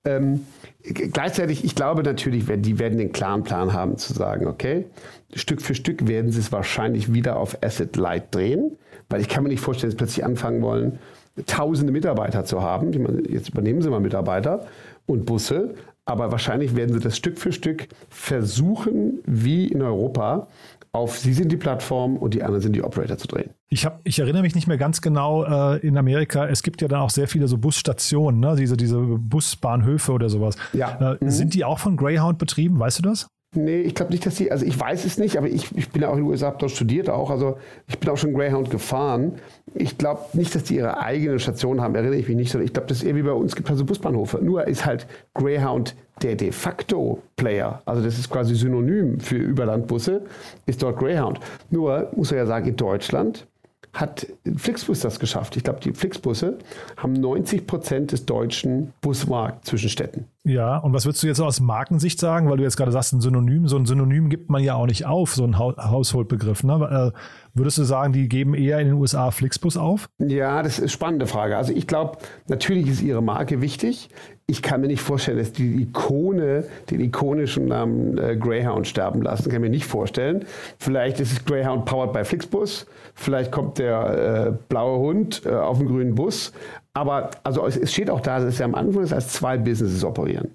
Ähm, 0.05 0.47
gleichzeitig, 0.85 1.65
ich 1.65 1.75
glaube 1.75 2.05
natürlich, 2.05 2.45
die 2.47 2.79
werden 2.79 2.99
den 2.99 3.11
klaren 3.11 3.43
Plan 3.43 3.73
haben 3.73 3.99
zu 3.99 4.13
sagen, 4.13 4.47
okay, 4.47 4.87
Stück 5.35 5.61
für 5.61 5.75
Stück 5.75 6.07
werden 6.07 6.31
sie 6.31 6.41
es 6.41 6.53
wahrscheinlich 6.53 7.13
wieder 7.13 7.37
auf 7.37 7.59
Asset 7.65 7.97
Light 7.97 8.33
drehen, 8.33 8.77
weil 9.09 9.21
ich 9.21 9.29
kann 9.29 9.43
mir 9.43 9.49
nicht 9.49 9.61
vorstellen, 9.61 9.91
dass 9.91 9.95
sie 9.95 10.05
plötzlich 10.05 10.25
anfangen 10.25 10.63
wollen, 10.63 11.01
tausende 11.47 11.93
Mitarbeiter 11.93 12.45
zu 12.45 12.63
haben. 12.63 12.93
Jetzt 13.29 13.51
übernehmen 13.51 13.83
sie 13.83 13.91
mal 13.91 14.01
Mitarbeiter 14.01 14.67
und 15.07 15.27
Busse. 15.27 15.75
Aber 16.05 16.33
wahrscheinlich 16.33 16.75
werden 16.75 16.93
sie 16.93 17.01
das 17.01 17.17
Stück 17.17 17.39
für 17.39 17.53
Stück 17.53 17.89
versuchen, 18.09 19.21
wie 19.25 19.69
in 19.69 19.83
Europa, 19.83 20.49
auf 20.91 21.17
sie 21.17 21.33
sind 21.33 21.51
die 21.51 21.57
Plattform 21.57 22.17
und 22.17 22.35
die 22.35 22.43
anderen 22.43 22.61
sind 22.61 22.75
die 22.75 22.83
Operator 22.83 23.17
zu 23.17 23.29
drehen. 23.29 23.51
Ich, 23.71 23.87
hab, 23.87 24.01
ich 24.05 24.19
erinnere 24.19 24.43
mich 24.43 24.55
nicht 24.55 24.67
mehr 24.67 24.77
ganz 24.77 25.01
genau 25.01 25.45
äh, 25.45 25.79
in 25.79 25.97
Amerika, 25.97 26.47
es 26.49 26.63
gibt 26.63 26.83
ja 26.83 26.89
dann 26.89 27.01
auch 27.01 27.11
sehr 27.11 27.29
viele 27.29 27.49
so 27.49 27.57
Busstationen, 27.57 28.41
ne? 28.41 28.57
diese, 28.57 28.77
diese 28.77 28.99
Busbahnhöfe 28.99 30.13
oder 30.13 30.29
sowas. 30.29 30.57
Ja. 30.73 31.13
Äh, 31.13 31.25
mhm. 31.25 31.31
Sind 31.31 31.55
die 31.55 31.65
auch 31.65 31.79
von 31.79 31.97
Greyhound 31.97 32.39
betrieben, 32.39 32.79
weißt 32.79 32.99
du 32.99 33.03
das? 33.03 33.29
Nee, 33.55 33.83
ich 33.83 33.95
glaube 33.95 34.13
nicht, 34.13 34.25
dass 34.25 34.37
sie, 34.37 34.51
also 34.51 34.65
ich 34.65 34.79
weiß 34.81 35.05
es 35.05 35.19
nicht, 35.19 35.37
aber 35.37 35.47
ich, 35.47 35.77
ich 35.77 35.91
bin 35.91 36.01
ja 36.01 36.09
auch 36.09 36.15
in 36.15 36.21
den 36.21 36.31
USA, 36.31 36.47
habe 36.47 36.57
dort 36.59 36.71
studiert 36.73 37.11
auch, 37.11 37.31
also 37.31 37.59
ich 37.87 37.99
bin 37.99 38.09
auch 38.09 38.17
schon 38.17 38.33
Greyhound 38.33 38.71
gefahren. 38.71 39.35
Ich 39.75 39.99
glaube 39.99 40.23
nicht, 40.33 40.55
dass 40.55 40.65
die 40.65 40.77
ihre 40.77 40.99
eigene 41.01 41.39
Station 41.39 41.83
haben, 41.83 41.95
erinnere 41.95 42.17
ich 42.17 42.29
mich 42.29 42.37
nicht, 42.37 42.51
sondern 42.51 42.65
ich 42.67 42.73
glaube, 42.73 42.89
das 42.89 42.99
ist 42.99 43.05
eher 43.05 43.15
wie 43.15 43.23
bei 43.23 43.33
uns, 43.33 43.55
gibt 43.55 43.69
also 43.69 43.85
Busbahnhofe. 43.85 44.39
Nur 44.43 44.67
ist 44.67 44.87
halt 44.87 45.07
Greyhound 45.35 45.95
der 46.23 46.37
de 46.37 46.51
facto 46.51 47.21
Player, 47.37 47.83
also 47.85 48.03
das 48.03 48.19
ist 48.19 48.31
quasi 48.31 48.55
synonym 48.55 49.21
für 49.21 49.37
Überlandbusse, 49.37 50.23
ist 50.65 50.83
dort 50.83 50.99
Greyhound. 50.99 51.39
Nur, 51.71 52.11
muss 52.17 52.31
man 52.31 52.39
ja 52.39 52.47
sagen, 52.47 52.69
in 52.69 52.77
Deutschland 52.77 53.47
hat 53.93 54.27
Flixbus 54.57 55.01
das 55.01 55.21
geschafft. 55.21 55.57
Ich 55.57 55.65
glaube, 55.65 55.81
die 55.81 55.93
Flixbusse 55.93 56.59
haben 56.97 57.13
90 57.13 57.67
Prozent 57.67 58.13
des 58.13 58.25
deutschen 58.25 58.95
Busmarkts 59.03 59.69
zwischen 59.69 59.91
Städten. 59.91 60.27
Ja, 60.45 60.79
und 60.79 60.93
was 60.93 61.05
würdest 61.05 61.23
du 61.23 61.27
jetzt 61.27 61.41
aus 61.41 61.61
Markensicht 61.61 62.19
sagen, 62.19 62.51
weil 62.51 62.57
du 62.57 62.63
jetzt 62.65 62.77
gerade 62.77 62.91
sagst, 62.91 63.13
ein 63.13 63.21
Synonym, 63.21 63.69
so 63.69 63.77
ein 63.77 63.87
Synonym 63.87 64.29
gibt 64.29 64.51
man 64.51 64.63
ja 64.63 64.75
auch 64.75 64.87
nicht 64.87 65.05
auf, 65.05 65.35
so 65.35 65.45
ein 65.45 65.59
Hausholdbegriff. 65.59 66.65
Ne? 66.65 67.13
Äh, 67.15 67.19
würdest 67.55 67.79
du 67.79 67.85
sagen, 67.85 68.13
die 68.13 68.29
geben 68.29 68.55
eher 68.55 68.81
in 68.81 68.89
den 68.89 68.97
USA 68.97 69.31
Flixbus 69.31 69.77
auf? 69.77 70.09
Ja, 70.19 70.63
das 70.63 70.75
ist 70.75 70.81
eine 70.81 70.89
spannende 70.89 71.27
Frage. 71.27 71.57
Also 71.57 71.73
ich 71.73 71.87
glaube, 71.87 72.19
natürlich 72.49 72.89
ist 72.89 73.03
ihre 73.03 73.23
Marke 73.23 73.61
wichtig. 73.61 74.09
Ich 74.47 74.61
kann 74.61 74.81
mir 74.81 74.89
nicht 74.89 75.01
vorstellen, 75.01 75.39
dass 75.39 75.53
die 75.53 75.83
Ikone, 75.83 76.65
den 76.91 77.01
ikonischen 77.01 77.67
Namen 77.67 78.19
äh, 78.19 78.37
Greyhound 78.37 78.87
sterben 78.87 79.23
lassen. 79.23 79.51
Kann 79.51 79.61
mir 79.63 79.71
nicht 79.71 79.87
vorstellen. 79.87 80.45
Vielleicht 80.79 81.21
ist 81.21 81.33
es 81.33 81.45
Greyhound 81.45 81.85
powered 81.85 82.13
by 82.13 82.25
Flixbus. 82.25 82.87
Vielleicht 83.15 83.53
kommt 83.53 83.79
der 83.79 84.49
äh, 84.49 84.53
blaue 84.69 84.99
Hund 84.99 85.43
äh, 85.47 85.51
auf 85.51 85.79
dem 85.79 85.87
grünen 85.87 86.15
Bus. 86.15 86.53
Aber 86.93 87.31
also 87.45 87.67
es 87.67 87.93
steht 87.93 88.11
auch 88.11 88.21
da, 88.21 88.41
dass 88.41 88.57
sie 88.57 88.65
am 88.65 88.75
Anfang 88.75 89.11
als 89.11 89.29
zwei 89.29 89.57
Businesses 89.57 90.05
operieren. 90.05 90.51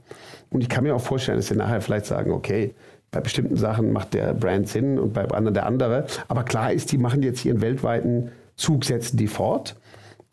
Und 0.49 0.61
ich 0.61 0.69
kann 0.69 0.83
mir 0.83 0.95
auch 0.95 1.01
vorstellen, 1.01 1.37
dass 1.37 1.47
sie 1.47 1.55
nachher 1.55 1.81
vielleicht 1.81 2.05
sagen, 2.05 2.31
okay, 2.31 2.73
bei 3.11 3.21
bestimmten 3.21 3.55
Sachen 3.55 3.93
macht 3.93 4.13
der 4.13 4.33
Brand 4.33 4.67
Sinn 4.67 4.99
und 4.99 5.13
bei 5.13 5.23
anderen 5.25 5.53
der 5.53 5.65
andere. 5.65 6.05
Aber 6.27 6.43
klar 6.43 6.71
ist, 6.71 6.91
die 6.91 6.97
machen 6.97 7.23
jetzt 7.23 7.45
ihren 7.45 7.61
weltweiten 7.61 8.31
Zug, 8.55 8.85
setzen 8.85 9.17
die 9.17 9.27
fort. 9.27 9.75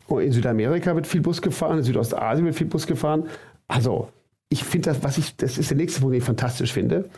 Und 0.07 0.21
in 0.21 0.31
Südamerika 0.31 0.95
wird 0.95 1.07
viel 1.07 1.21
Bus 1.21 1.41
gefahren, 1.41 1.79
in 1.79 1.83
Südostasien 1.83 2.45
wird 2.45 2.55
viel 2.55 2.67
Bus 2.67 2.85
gefahren. 2.85 3.27
Also, 3.67 4.09
ich 4.49 4.63
finde 4.63 4.91
das, 4.91 5.03
was 5.03 5.17
ich, 5.17 5.35
das 5.35 5.57
ist 5.57 5.69
der 5.69 5.77
nächste 5.77 6.01
Punkt, 6.01 6.13
den 6.13 6.19
ich 6.19 6.25
fantastisch 6.25 6.73
finde. 6.73 7.09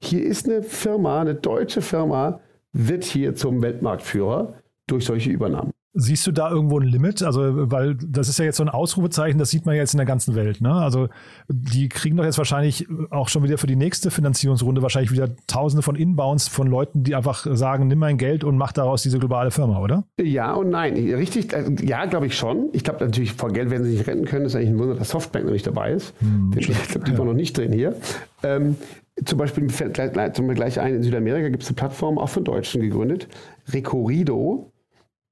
Hier 0.00 0.24
ist 0.24 0.48
eine 0.48 0.62
Firma, 0.62 1.20
eine 1.20 1.34
deutsche 1.34 1.82
Firma, 1.82 2.40
wird 2.72 3.04
hier 3.04 3.34
zum 3.34 3.60
Weltmarktführer 3.62 4.54
durch 4.86 5.04
solche 5.04 5.30
Übernahmen. 5.30 5.72
Siehst 5.94 6.26
du 6.26 6.32
da 6.32 6.50
irgendwo 6.50 6.78
ein 6.78 6.86
Limit? 6.86 7.22
Also, 7.22 7.70
weil 7.70 7.94
das 7.94 8.28
ist 8.28 8.38
ja 8.38 8.44
jetzt 8.44 8.58
so 8.58 8.62
ein 8.62 8.68
Ausrufezeichen, 8.68 9.38
das 9.38 9.50
sieht 9.50 9.64
man 9.64 9.74
jetzt 9.74 9.94
in 9.94 9.98
der 9.98 10.06
ganzen 10.06 10.34
Welt. 10.34 10.60
Ne? 10.60 10.72
Also, 10.72 11.08
die 11.48 11.88
kriegen 11.88 12.16
doch 12.16 12.24
jetzt 12.24 12.36
wahrscheinlich 12.36 12.86
auch 13.10 13.28
schon 13.28 13.42
wieder 13.42 13.56
für 13.56 13.66
die 13.66 13.74
nächste 13.74 14.10
Finanzierungsrunde 14.10 14.82
wahrscheinlich 14.82 15.12
wieder 15.12 15.30
Tausende 15.46 15.82
von 15.82 15.96
Inbounds 15.96 16.46
von 16.46 16.66
Leuten, 16.66 17.04
die 17.04 17.14
einfach 17.14 17.46
sagen, 17.50 17.88
nimm 17.88 17.98
mein 17.98 18.18
Geld 18.18 18.44
und 18.44 18.58
mach 18.58 18.72
daraus 18.72 19.02
diese 19.02 19.18
globale 19.18 19.50
Firma, 19.50 19.80
oder? 19.80 20.04
Ja 20.20 20.52
und 20.52 20.68
nein. 20.68 20.94
Richtig, 20.94 21.54
äh, 21.54 21.64
ja, 21.82 22.04
glaube 22.04 22.26
ich 22.26 22.36
schon. 22.36 22.68
Ich 22.72 22.84
glaube 22.84 23.04
natürlich, 23.04 23.32
vor 23.32 23.50
Geld 23.50 23.70
werden 23.70 23.84
sie 23.84 23.92
nicht 23.92 24.06
retten 24.06 24.26
können. 24.26 24.44
Das 24.44 24.52
ist 24.52 24.56
eigentlich 24.56 24.70
ein 24.70 24.78
Wunder, 24.78 24.94
dass 24.94 25.08
Softbank 25.08 25.46
noch 25.46 25.52
nicht 25.52 25.66
dabei 25.66 25.92
ist. 25.92 26.12
Hm, 26.20 26.52
ich 26.54 26.66
glaube, 26.66 27.06
die 27.06 27.12
ja. 27.12 27.18
war 27.18 27.24
noch 27.24 27.34
nicht 27.34 27.56
drin 27.56 27.72
hier. 27.72 27.96
Ähm, 28.42 28.76
zum 29.24 29.38
Beispiel 29.38 29.68
fällt 29.70 29.94
gleich, 29.94 30.12
gleich 30.12 30.80
ein, 30.80 30.96
in 30.96 31.02
Südamerika 31.02 31.48
gibt 31.48 31.62
es 31.62 31.68
eine 31.70 31.76
Plattform, 31.76 32.18
auch 32.18 32.28
von 32.28 32.44
Deutschen 32.44 32.82
gegründet, 32.82 33.26
Recorido 33.72 34.70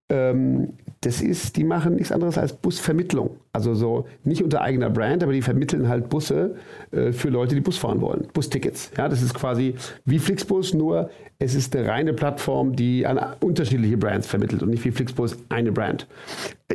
das 0.08 1.20
ist, 1.20 1.56
die 1.56 1.64
machen 1.64 1.96
nichts 1.96 2.12
anderes 2.12 2.38
als 2.38 2.52
Busvermittlung. 2.52 3.36
Also 3.52 3.74
so 3.74 4.06
nicht 4.22 4.42
unter 4.42 4.60
eigener 4.60 4.88
Brand, 4.88 5.22
aber 5.22 5.32
die 5.32 5.42
vermitteln 5.42 5.88
halt 5.88 6.08
Busse 6.08 6.56
äh, 6.92 7.12
für 7.12 7.28
Leute, 7.28 7.54
die 7.54 7.60
Bus 7.60 7.76
fahren 7.76 8.00
wollen. 8.00 8.28
Bustickets. 8.32 8.90
Ja, 8.96 9.08
das 9.08 9.22
ist 9.22 9.34
quasi 9.34 9.74
wie 10.04 10.18
Flixbus, 10.18 10.74
nur 10.74 11.10
es 11.38 11.54
ist 11.54 11.74
eine 11.74 11.88
reine 11.88 12.12
Plattform, 12.12 12.76
die 12.76 13.04
an 13.04 13.20
unterschiedliche 13.40 13.96
Brands 13.96 14.26
vermittelt 14.26 14.62
und 14.62 14.70
nicht 14.70 14.84
wie 14.84 14.92
Flixbus 14.92 15.36
eine 15.48 15.72
Brand. 15.72 16.06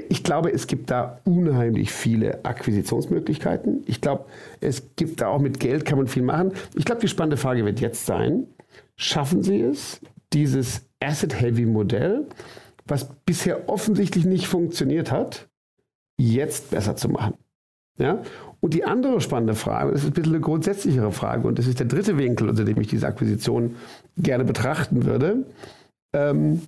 Ich 0.10 0.24
glaube, 0.24 0.52
es 0.52 0.68
gibt 0.68 0.92
da 0.92 1.20
unheimlich 1.24 1.92
viele 1.92 2.44
Akquisitionsmöglichkeiten. 2.44 3.84
Ich 3.86 4.02
glaube, 4.02 4.26
es 4.60 4.96
gibt 4.98 5.22
da 5.22 5.28
auch 5.28 5.40
mit 5.40 5.60
Geld 5.60 5.86
kann 5.86 5.98
man 5.98 6.08
viel 6.08 6.24
machen. 6.24 6.52
Ich 6.76 6.86
glaube, 6.86 7.02
die 7.02 7.08
spannende 7.08 7.38
Frage 7.38 7.66
wird 7.66 7.80
jetzt 7.80 8.06
sein, 8.06 8.46
schaffen 8.98 9.42
Sie 9.42 9.62
es, 9.62 10.02
dieses 10.34 10.84
Asset-Heavy-Modell 11.00 12.28
was 12.92 13.10
bisher 13.26 13.70
offensichtlich 13.70 14.26
nicht 14.26 14.48
funktioniert 14.48 15.12
hat, 15.12 15.50
jetzt 16.18 16.70
besser 16.70 16.96
zu 16.96 17.10
machen. 17.10 17.34
Ja? 17.98 18.22
Und 18.60 18.74
die 18.74 18.84
andere 18.84 19.22
spannende 19.22 19.56
Frage, 19.56 19.92
das 19.92 20.02
ist 20.02 20.08
ein 20.08 20.14
bisschen 20.14 20.34
eine 20.34 20.42
grundsätzlichere 20.42 21.12
Frage, 21.12 21.48
und 21.48 21.58
das 21.58 21.68
ist 21.68 21.80
der 21.80 21.88
dritte 21.88 22.18
Winkel, 22.18 22.50
unter 22.50 22.64
dem 22.64 22.80
ich 22.80 22.88
diese 22.88 23.08
Akquisition 23.08 23.76
gerne 24.18 24.44
betrachten 24.44 25.06
würde. 25.06 25.46
Ähm, 26.14 26.62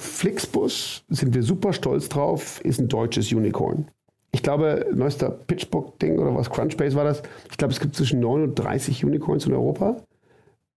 Flixbus, 0.00 1.04
sind 1.08 1.34
wir 1.34 1.42
super 1.42 1.72
stolz 1.72 2.08
drauf, 2.08 2.60
ist 2.64 2.78
ein 2.78 2.88
deutsches 2.88 3.32
Unicorn. 3.32 3.86
Ich 4.32 4.42
glaube, 4.42 4.86
neuester 4.92 5.30
Pitchbook-Ding 5.30 6.18
oder 6.18 6.34
was, 6.34 6.50
Crunchbase 6.50 6.96
war 6.96 7.04
das. 7.04 7.22
Ich 7.50 7.56
glaube, 7.56 7.72
es 7.72 7.80
gibt 7.80 7.96
zwischen 7.96 8.20
9 8.20 8.42
und 8.42 8.54
30 8.54 9.04
Unicorns 9.04 9.46
in 9.46 9.54
Europa. 9.54 10.02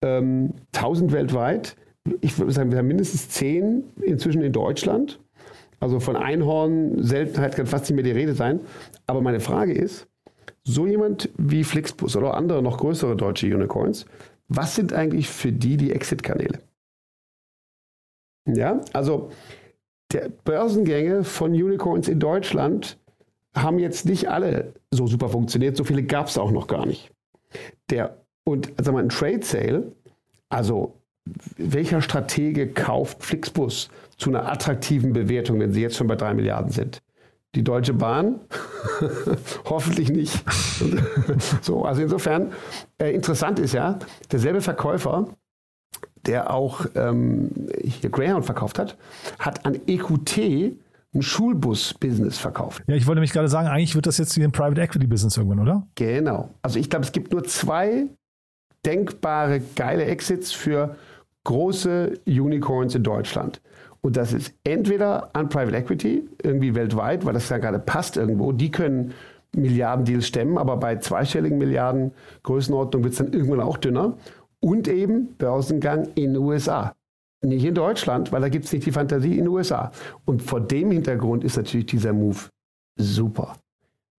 Ähm, 0.03 0.53
1000 0.73 1.11
weltweit 1.11 1.75
ich 2.21 2.37
würde 2.37 2.51
sagen, 2.51 2.71
wir 2.71 2.79
haben 2.79 2.87
mindestens 2.87 3.29
zehn 3.29 3.83
inzwischen 4.01 4.41
in 4.41 4.53
Deutschland. 4.53 5.19
Also 5.79 5.99
von 5.99 6.15
Einhorn, 6.15 7.01
Seltenheit 7.03 7.55
kann 7.55 7.65
fast 7.65 7.85
nicht 7.85 7.95
mehr 7.95 8.03
die 8.03 8.11
Rede 8.11 8.33
sein. 8.33 8.59
Aber 9.07 9.21
meine 9.21 9.39
Frage 9.39 9.73
ist, 9.73 10.07
so 10.63 10.85
jemand 10.85 11.29
wie 11.37 11.63
Flixbus 11.63 12.15
oder 12.15 12.35
andere 12.35 12.61
noch 12.61 12.77
größere 12.77 13.15
deutsche 13.15 13.47
Unicorns, 13.47 14.05
was 14.47 14.75
sind 14.75 14.93
eigentlich 14.93 15.29
für 15.29 15.51
die 15.51 15.77
die 15.77 15.91
Exit-Kanäle? 15.91 16.59
Ja, 18.47 18.81
also 18.93 19.31
der 20.11 20.29
Börsengänge 20.29 21.23
von 21.23 21.51
Unicorns 21.51 22.07
in 22.07 22.19
Deutschland 22.19 22.97
haben 23.55 23.79
jetzt 23.79 24.05
nicht 24.05 24.29
alle 24.29 24.73
so 24.91 25.07
super 25.07 25.29
funktioniert. 25.29 25.77
So 25.77 25.83
viele 25.83 26.03
gab 26.03 26.27
es 26.27 26.37
auch 26.37 26.51
noch 26.51 26.67
gar 26.67 26.85
nicht. 26.85 27.11
Der, 27.89 28.17
und 28.43 28.73
also 28.77 28.95
ein 28.95 29.09
Trade 29.09 29.43
Sale, 29.43 29.91
also 30.49 30.93
welcher 31.57 32.01
Stratege 32.01 32.67
kauft 32.67 33.23
Flixbus 33.23 33.89
zu 34.17 34.29
einer 34.29 34.51
attraktiven 34.51 35.13
Bewertung, 35.13 35.59
wenn 35.59 35.73
sie 35.73 35.81
jetzt 35.81 35.95
schon 35.95 36.07
bei 36.07 36.15
drei 36.15 36.33
Milliarden 36.33 36.71
sind? 36.71 37.01
Die 37.53 37.63
Deutsche 37.63 37.93
Bahn? 37.93 38.39
Hoffentlich 39.65 40.09
nicht. 40.09 40.43
so, 41.61 41.83
also 41.83 42.01
insofern, 42.01 42.53
äh, 42.97 43.13
interessant 43.13 43.59
ist 43.59 43.73
ja, 43.73 43.99
derselbe 44.31 44.61
Verkäufer, 44.61 45.27
der 46.25 46.53
auch 46.53 46.85
ähm, 46.95 47.49
hier 47.83 48.09
Greyhound 48.09 48.45
verkauft 48.45 48.79
hat, 48.79 48.97
hat 49.39 49.65
an 49.65 49.79
EQT 49.85 50.77
ein 51.13 51.21
Schulbus-Business 51.21 52.37
verkauft. 52.37 52.83
Ja, 52.87 52.95
ich 52.95 53.05
wollte 53.05 53.19
mich 53.19 53.33
gerade 53.33 53.49
sagen, 53.49 53.67
eigentlich 53.67 53.95
wird 53.95 54.07
das 54.07 54.17
jetzt 54.17 54.37
wie 54.37 54.43
ein 54.43 54.53
Private 54.53 54.81
Equity-Business 54.81 55.35
irgendwann, 55.35 55.59
oder? 55.59 55.87
Genau. 55.95 56.51
Also 56.61 56.79
ich 56.79 56.89
glaube, 56.89 57.05
es 57.05 57.11
gibt 57.11 57.33
nur 57.33 57.43
zwei 57.43 58.07
denkbare 58.85 59.61
geile 59.75 60.05
Exits 60.05 60.53
für 60.53 60.95
große 61.43 62.19
Unicorns 62.25 62.95
in 62.95 63.03
Deutschland. 63.03 63.61
Und 64.01 64.17
das 64.17 64.33
ist 64.33 64.53
entweder 64.63 65.35
an 65.35 65.49
Private 65.49 65.77
Equity, 65.77 66.27
irgendwie 66.41 66.73
weltweit, 66.73 67.25
weil 67.25 67.33
das 67.33 67.49
ja 67.49 67.59
gerade 67.59 67.79
passt 67.79 68.17
irgendwo. 68.17 68.51
Die 68.51 68.71
können 68.71 69.13
Milliardendeals 69.55 70.27
stemmen, 70.27 70.57
aber 70.57 70.77
bei 70.77 70.95
zweistelligen 70.97 71.57
Milliarden 71.57 72.11
Größenordnung 72.43 73.03
wird 73.03 73.13
es 73.13 73.19
dann 73.19 73.33
irgendwann 73.33 73.59
auch 73.61 73.77
dünner. 73.77 74.17
Und 74.59 74.87
eben 74.87 75.35
Börsengang 75.37 76.09
in 76.15 76.33
den 76.33 76.37
USA. 76.37 76.95
Nicht 77.43 77.65
in 77.65 77.73
Deutschland, 77.73 78.31
weil 78.31 78.41
da 78.41 78.49
gibt 78.49 78.65
es 78.65 78.71
nicht 78.71 78.85
die 78.85 78.91
Fantasie 78.91 79.31
in 79.31 79.45
den 79.45 79.47
USA. 79.47 79.91
Und 80.25 80.43
vor 80.43 80.61
dem 80.61 80.91
Hintergrund 80.91 81.43
ist 81.43 81.57
natürlich 81.57 81.87
dieser 81.87 82.13
Move 82.13 82.37
super. 82.99 83.57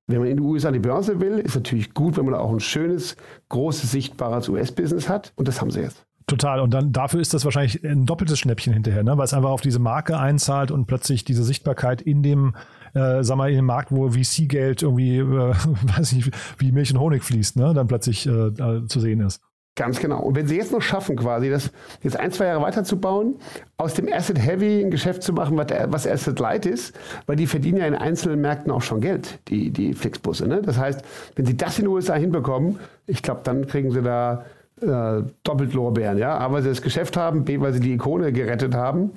Wenn 0.09 0.19
man 0.19 0.29
in 0.29 0.37
den 0.39 0.47
USA 0.47 0.73
die 0.73 0.81
Börse 0.81 1.21
will, 1.21 1.39
ist 1.39 1.55
natürlich 1.55 1.95
gut, 1.95 2.17
wenn 2.17 2.25
man 2.25 2.35
auch 2.35 2.51
ein 2.53 2.61
schönes, 2.61 3.17
großes, 3.49 3.93
sichtbares 3.93 4.49
US-Business 4.49 5.09
hat. 5.09 5.33
Und 5.37 5.47
das 5.47 5.61
haben 5.61 5.71
sie 5.71 5.81
jetzt. 5.81 6.05
Total. 6.27 6.61
Und 6.61 6.73
dann 6.73 6.93
dafür 6.93 7.21
ist 7.21 7.35
das 7.35 7.45
wahrscheinlich 7.45 7.85
ein 7.85 8.07
doppeltes 8.07 8.39
Schnäppchen 8.39 8.73
hinterher, 8.73 9.03
ne? 9.03 9.17
weil 9.19 9.25
es 9.25 9.35
einfach 9.35 9.51
auf 9.51 9.61
diese 9.61 9.79
Marke 9.79 10.19
einzahlt 10.19 10.71
und 10.71 10.87
plötzlich 10.87 11.25
diese 11.25 11.45
Sichtbarkeit 11.45 12.01
in 12.03 12.23
dem, 12.23 12.55
äh, 12.95 13.23
sag 13.23 13.37
mal, 13.37 13.51
in 13.51 13.57
dem 13.57 13.67
Markt, 13.67 13.91
wo 13.91 14.11
VC-Geld 14.11 14.83
irgendwie, 14.83 15.19
äh, 15.19 15.25
weiß 15.97 16.13
nicht, 16.13 16.31
wie 16.59 16.73
Milch 16.73 16.93
und 16.93 17.01
Honig 17.01 17.23
fließt, 17.23 17.57
ne? 17.57 17.75
dann 17.75 17.87
plötzlich 17.87 18.27
äh, 18.27 18.53
zu 18.87 19.01
sehen 19.01 19.21
ist. 19.21 19.41
Ganz 19.75 20.01
genau. 20.01 20.21
Und 20.21 20.37
wenn 20.37 20.47
sie 20.47 20.57
jetzt 20.57 20.71
noch 20.71 20.83
schaffen, 20.83 21.17
quasi 21.17 21.49
das 21.49 21.73
jetzt 22.03 22.19
ein, 22.19 22.31
zwei 22.31 22.45
Jahre 22.45 22.61
weiterzubauen, 22.61 23.37
aus 23.79 23.95
dem 23.95 24.13
Asset 24.13 24.39
Heavy 24.39 24.85
ein 24.85 24.91
Geschäft 24.91 25.23
zu 25.23 25.33
machen, 25.33 25.57
was 25.57 26.07
Asset 26.07 26.39
Light 26.39 26.67
ist, 26.67 26.95
weil 27.25 27.37
die 27.37 27.47
verdienen 27.47 27.79
ja 27.79 27.87
in 27.87 27.95
einzelnen 27.95 28.43
Märkten 28.43 28.71
auch 28.71 28.83
schon 28.83 29.01
Geld, 29.01 29.39
die, 29.49 29.71
die 29.71 29.95
Flixbusse. 29.95 30.47
Ne? 30.47 30.61
Das 30.61 30.77
heißt, 30.77 31.03
wenn 31.37 31.47
sie 31.47 31.57
das 31.57 31.79
in 31.79 31.87
den 31.87 31.95
USA 31.95 32.15
hinbekommen, 32.15 32.81
ich 33.07 33.23
glaube, 33.23 33.41
dann 33.45 33.67
kriegen 33.67 33.91
sie 33.91 34.03
da 34.03 34.45
äh, 34.83 35.23
doppelt 35.43 35.73
Lorbeeren. 35.73 36.19
Ja? 36.19 36.39
A, 36.39 36.53
weil 36.53 36.63
sie 36.63 36.69
das 36.69 36.83
Geschäft 36.83 37.17
haben, 37.17 37.45
B, 37.45 37.61
weil 37.61 37.73
sie 37.73 37.81
die 37.81 37.93
Ikone 37.93 38.33
gerettet 38.33 38.75
haben 38.75 39.13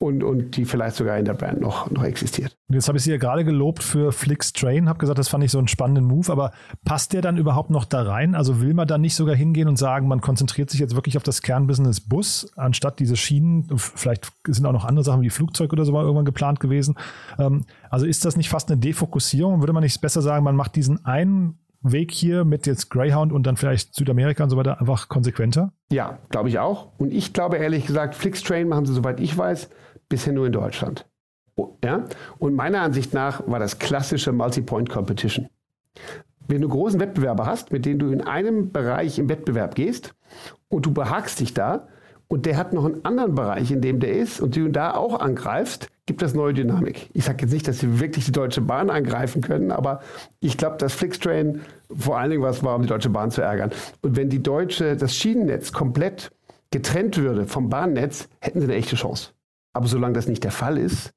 und, 0.00 0.22
und 0.22 0.56
die 0.56 0.64
vielleicht 0.64 0.94
sogar 0.94 1.18
in 1.18 1.24
der 1.24 1.34
Brand 1.34 1.60
noch, 1.60 1.90
noch 1.90 2.04
existiert. 2.04 2.56
Jetzt 2.68 2.86
habe 2.86 2.98
ich 2.98 3.04
Sie 3.04 3.10
ja 3.10 3.16
gerade 3.16 3.44
gelobt 3.44 3.82
für 3.82 4.12
Flix 4.12 4.52
Train, 4.52 4.88
habe 4.88 5.00
gesagt, 5.00 5.18
das 5.18 5.28
fand 5.28 5.42
ich 5.42 5.50
so 5.50 5.58
einen 5.58 5.66
spannenden 5.66 6.04
Move, 6.04 6.30
aber 6.30 6.52
passt 6.84 7.12
der 7.12 7.20
dann 7.20 7.36
überhaupt 7.36 7.70
noch 7.70 7.84
da 7.84 8.02
rein? 8.02 8.36
Also 8.36 8.60
will 8.60 8.74
man 8.74 8.86
dann 8.86 9.00
nicht 9.00 9.16
sogar 9.16 9.34
hingehen 9.34 9.66
und 9.66 9.76
sagen, 9.76 10.06
man 10.06 10.20
konzentriert 10.20 10.70
sich 10.70 10.78
jetzt 10.78 10.94
wirklich 10.94 11.16
auf 11.16 11.24
das 11.24 11.42
Kernbusiness 11.42 12.00
Bus, 12.00 12.52
anstatt 12.56 13.00
diese 13.00 13.16
Schienen, 13.16 13.66
vielleicht 13.76 14.30
sind 14.46 14.66
auch 14.66 14.72
noch 14.72 14.84
andere 14.84 15.04
Sachen 15.04 15.22
wie 15.22 15.30
Flugzeug 15.30 15.72
oder 15.72 15.84
so 15.84 15.92
mal 15.92 16.02
irgendwann 16.02 16.24
geplant 16.24 16.60
gewesen. 16.60 16.94
Ähm, 17.38 17.64
also 17.90 18.06
ist 18.06 18.24
das 18.24 18.36
nicht 18.36 18.50
fast 18.50 18.70
eine 18.70 18.80
Defokussierung? 18.80 19.60
Würde 19.60 19.72
man 19.72 19.82
nicht 19.82 20.00
besser 20.00 20.22
sagen, 20.22 20.44
man 20.44 20.54
macht 20.54 20.76
diesen 20.76 21.04
einen 21.04 21.58
Weg 21.82 22.12
hier 22.12 22.44
mit 22.44 22.66
jetzt 22.66 22.90
Greyhound 22.90 23.32
und 23.32 23.46
dann 23.46 23.56
vielleicht 23.56 23.94
Südamerika 23.94 24.44
und 24.44 24.50
so 24.50 24.56
weiter 24.56 24.80
einfach 24.80 25.08
konsequenter? 25.08 25.72
Ja, 25.90 26.18
glaube 26.28 26.48
ich 26.48 26.58
auch. 26.58 26.88
Und 26.98 27.12
ich 27.12 27.32
glaube 27.32 27.56
ehrlich 27.56 27.86
gesagt, 27.86 28.14
Flixtrain 28.14 28.68
machen 28.68 28.86
sie, 28.86 28.94
soweit 28.94 29.20
ich 29.20 29.36
weiß, 29.36 29.70
bisher 30.08 30.32
nur 30.32 30.46
in 30.46 30.52
Deutschland. 30.52 31.06
Oh, 31.56 31.76
ja? 31.84 32.04
Und 32.38 32.54
meiner 32.54 32.80
Ansicht 32.80 33.14
nach 33.14 33.46
war 33.46 33.58
das 33.58 33.78
klassische 33.78 34.32
Multi-Point 34.32 34.88
Competition. 34.88 35.48
Wenn 36.46 36.62
du 36.62 36.68
großen 36.68 36.98
Wettbewerber 36.98 37.46
hast, 37.46 37.72
mit 37.72 37.84
denen 37.84 37.98
du 37.98 38.10
in 38.10 38.22
einem 38.22 38.72
Bereich 38.72 39.18
im 39.18 39.28
Wettbewerb 39.28 39.74
gehst 39.74 40.14
und 40.68 40.86
du 40.86 40.92
behagst 40.92 41.40
dich 41.40 41.54
da 41.54 41.88
und 42.28 42.46
der 42.46 42.56
hat 42.56 42.72
noch 42.72 42.84
einen 42.84 43.04
anderen 43.04 43.34
Bereich, 43.34 43.70
in 43.70 43.80
dem 43.80 44.00
der 44.00 44.12
ist 44.12 44.40
und 44.40 44.56
du 44.56 44.68
da 44.68 44.94
auch 44.94 45.20
angreifst, 45.20 45.88
gibt 46.08 46.22
das 46.22 46.32
neue 46.32 46.54
Dynamik. 46.54 47.10
Ich 47.12 47.24
sage 47.24 47.42
jetzt 47.42 47.52
nicht, 47.52 47.68
dass 47.68 47.80
sie 47.80 48.00
wirklich 48.00 48.24
die 48.24 48.32
Deutsche 48.32 48.62
Bahn 48.62 48.88
angreifen 48.88 49.42
können, 49.42 49.70
aber 49.70 50.00
ich 50.40 50.56
glaube, 50.56 50.78
dass 50.78 50.94
Flixtrain 50.94 51.60
vor 51.94 52.18
allen 52.18 52.30
Dingen 52.30 52.42
was 52.42 52.64
war, 52.64 52.76
um 52.76 52.82
die 52.82 52.88
Deutsche 52.88 53.10
Bahn 53.10 53.30
zu 53.30 53.42
ärgern. 53.42 53.70
Und 54.00 54.16
wenn 54.16 54.30
die 54.30 54.42
deutsche, 54.42 54.96
das 54.96 55.14
Schienennetz 55.14 55.70
komplett 55.70 56.32
getrennt 56.70 57.18
würde 57.18 57.44
vom 57.44 57.68
Bahnnetz, 57.68 58.26
hätten 58.40 58.60
sie 58.60 58.66
eine 58.66 58.76
echte 58.76 58.96
Chance. 58.96 59.32
Aber 59.74 59.86
solange 59.86 60.14
das 60.14 60.28
nicht 60.28 60.42
der 60.44 60.50
Fall 60.50 60.78
ist, 60.78 61.12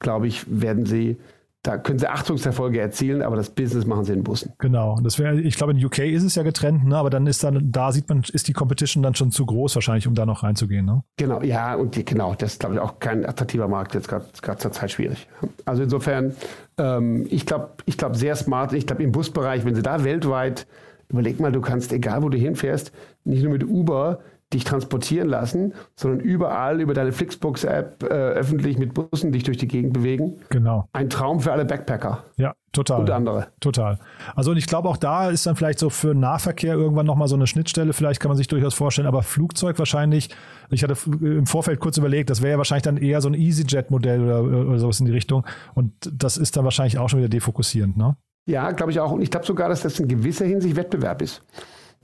glaube 0.00 0.26
ich, 0.26 0.44
werden 0.48 0.86
sie 0.86 1.18
da 1.62 1.78
können 1.78 2.00
sie 2.00 2.08
Achtungserfolge 2.08 2.80
erzielen, 2.80 3.22
aber 3.22 3.36
das 3.36 3.50
Business 3.50 3.86
machen 3.86 4.04
sie 4.04 4.12
in 4.12 4.24
Bussen. 4.24 4.52
Genau. 4.58 4.98
Das 5.00 5.20
wäre, 5.20 5.40
ich 5.40 5.54
glaube, 5.54 5.72
in 5.72 5.84
UK 5.84 6.00
ist 6.00 6.24
es 6.24 6.34
ja 6.34 6.42
getrennt, 6.42 6.84
ne? 6.84 6.96
aber 6.96 7.08
dann 7.08 7.28
ist 7.28 7.44
dann, 7.44 7.70
da 7.70 7.92
sieht 7.92 8.08
man, 8.08 8.24
ist 8.32 8.48
die 8.48 8.52
Competition 8.52 9.02
dann 9.02 9.14
schon 9.14 9.30
zu 9.30 9.46
groß 9.46 9.76
wahrscheinlich, 9.76 10.08
um 10.08 10.14
da 10.14 10.26
noch 10.26 10.42
reinzugehen. 10.42 10.84
Ne? 10.84 11.04
Genau, 11.18 11.40
ja, 11.42 11.76
und 11.76 11.94
die, 11.94 12.04
genau, 12.04 12.34
das 12.34 12.54
ist, 12.54 12.60
glaube 12.60 12.74
ich, 12.74 12.80
auch 12.80 12.98
kein 12.98 13.24
attraktiver 13.24 13.68
Markt, 13.68 13.94
jetzt 13.94 14.08
gerade 14.08 14.58
zur 14.58 14.72
Zeit 14.72 14.90
schwierig. 14.90 15.28
Also 15.64 15.84
insofern, 15.84 16.34
ähm, 16.78 17.26
ich 17.30 17.46
glaube, 17.46 17.70
ich 17.86 17.96
glaube 17.96 18.16
sehr 18.16 18.34
smart, 18.34 18.72
ich 18.72 18.86
glaube 18.86 19.04
im 19.04 19.12
Busbereich, 19.12 19.64
wenn 19.64 19.76
sie 19.76 19.82
da 19.82 20.02
weltweit, 20.02 20.66
überleg 21.10 21.38
mal, 21.38 21.52
du 21.52 21.60
kannst, 21.60 21.92
egal 21.92 22.24
wo 22.24 22.28
du 22.28 22.38
hinfährst, 22.38 22.90
nicht 23.24 23.44
nur 23.44 23.52
mit 23.52 23.62
Uber, 23.62 24.18
dich 24.52 24.64
transportieren 24.64 25.28
lassen, 25.28 25.74
sondern 25.94 26.20
überall 26.20 26.80
über 26.80 26.94
deine 26.94 27.12
Flixbooks-App 27.12 28.02
äh, 28.02 28.06
öffentlich 28.06 28.78
mit 28.78 28.94
Bussen 28.94 29.32
dich 29.32 29.42
durch 29.42 29.56
die 29.56 29.68
Gegend 29.68 29.92
bewegen. 29.92 30.34
Genau. 30.50 30.88
Ein 30.92 31.10
Traum 31.10 31.40
für 31.40 31.52
alle 31.52 31.64
Backpacker. 31.64 32.24
Ja, 32.36 32.54
total. 32.72 33.00
Und 33.00 33.10
andere. 33.10 33.48
Total. 33.60 33.98
Also 34.34 34.50
und 34.50 34.56
ich 34.56 34.66
glaube 34.66 34.88
auch 34.88 34.96
da 34.96 35.30
ist 35.30 35.46
dann 35.46 35.56
vielleicht 35.56 35.78
so 35.78 35.90
für 35.90 36.14
Nahverkehr 36.14 36.74
irgendwann 36.74 37.06
nochmal 37.06 37.28
so 37.28 37.36
eine 37.36 37.46
Schnittstelle, 37.46 37.92
vielleicht 37.92 38.20
kann 38.20 38.28
man 38.28 38.36
sich 38.36 38.48
durchaus 38.48 38.74
vorstellen, 38.74 39.08
aber 39.08 39.22
Flugzeug 39.22 39.78
wahrscheinlich, 39.78 40.30
ich 40.70 40.82
hatte 40.82 40.96
im 41.20 41.46
Vorfeld 41.46 41.80
kurz 41.80 41.96
überlegt, 41.96 42.30
das 42.30 42.42
wäre 42.42 42.52
ja 42.52 42.58
wahrscheinlich 42.58 42.84
dann 42.84 42.96
eher 42.96 43.20
so 43.20 43.28
ein 43.28 43.34
EasyJet-Modell 43.34 44.22
oder, 44.22 44.42
oder 44.42 44.78
sowas 44.78 45.00
in 45.00 45.06
die 45.06 45.12
Richtung 45.12 45.46
und 45.74 45.92
das 46.12 46.36
ist 46.36 46.56
dann 46.56 46.64
wahrscheinlich 46.64 46.98
auch 46.98 47.08
schon 47.08 47.18
wieder 47.18 47.28
defokussierend, 47.28 47.96
ne? 47.96 48.16
Ja, 48.44 48.72
glaube 48.72 48.90
ich 48.90 48.98
auch. 48.98 49.12
Und 49.12 49.22
ich 49.22 49.30
glaube 49.30 49.46
sogar, 49.46 49.68
dass 49.68 49.82
das 49.82 50.00
in 50.00 50.08
gewisser 50.08 50.44
Hinsicht 50.44 50.74
Wettbewerb 50.74 51.22
ist 51.22 51.42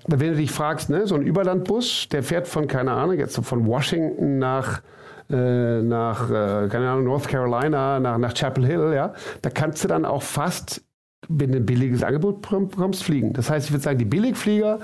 wenn 0.06 0.30
du 0.30 0.36
dich 0.36 0.50
fragst, 0.50 0.90
ne, 0.90 1.06
so 1.06 1.14
ein 1.14 1.22
Überlandbus, 1.22 2.08
der 2.10 2.22
fährt 2.22 2.46
von, 2.46 2.66
keine 2.66 2.92
Ahnung, 2.92 3.18
jetzt 3.18 3.38
von 3.44 3.66
Washington 3.66 4.38
nach, 4.38 4.80
äh, 5.30 5.82
nach 5.82 6.30
äh, 6.30 6.68
keine 6.68 6.90
Ahnung, 6.90 7.04
North 7.04 7.28
Carolina, 7.28 8.00
nach, 8.00 8.18
nach 8.18 8.34
Chapel 8.34 8.64
Hill, 8.64 8.92
ja, 8.94 9.12
da 9.42 9.50
kannst 9.50 9.84
du 9.84 9.88
dann 9.88 10.04
auch 10.04 10.22
fast, 10.22 10.82
wenn 11.28 11.52
du 11.52 11.58
ein 11.58 11.66
billiges 11.66 12.02
Angebot 12.02 12.42
bekommst, 12.42 13.04
fliegen. 13.04 13.32
Das 13.32 13.50
heißt, 13.50 13.66
ich 13.66 13.72
würde 13.72 13.82
sagen, 13.82 13.98
die 13.98 14.04
Billigflieger 14.04 14.78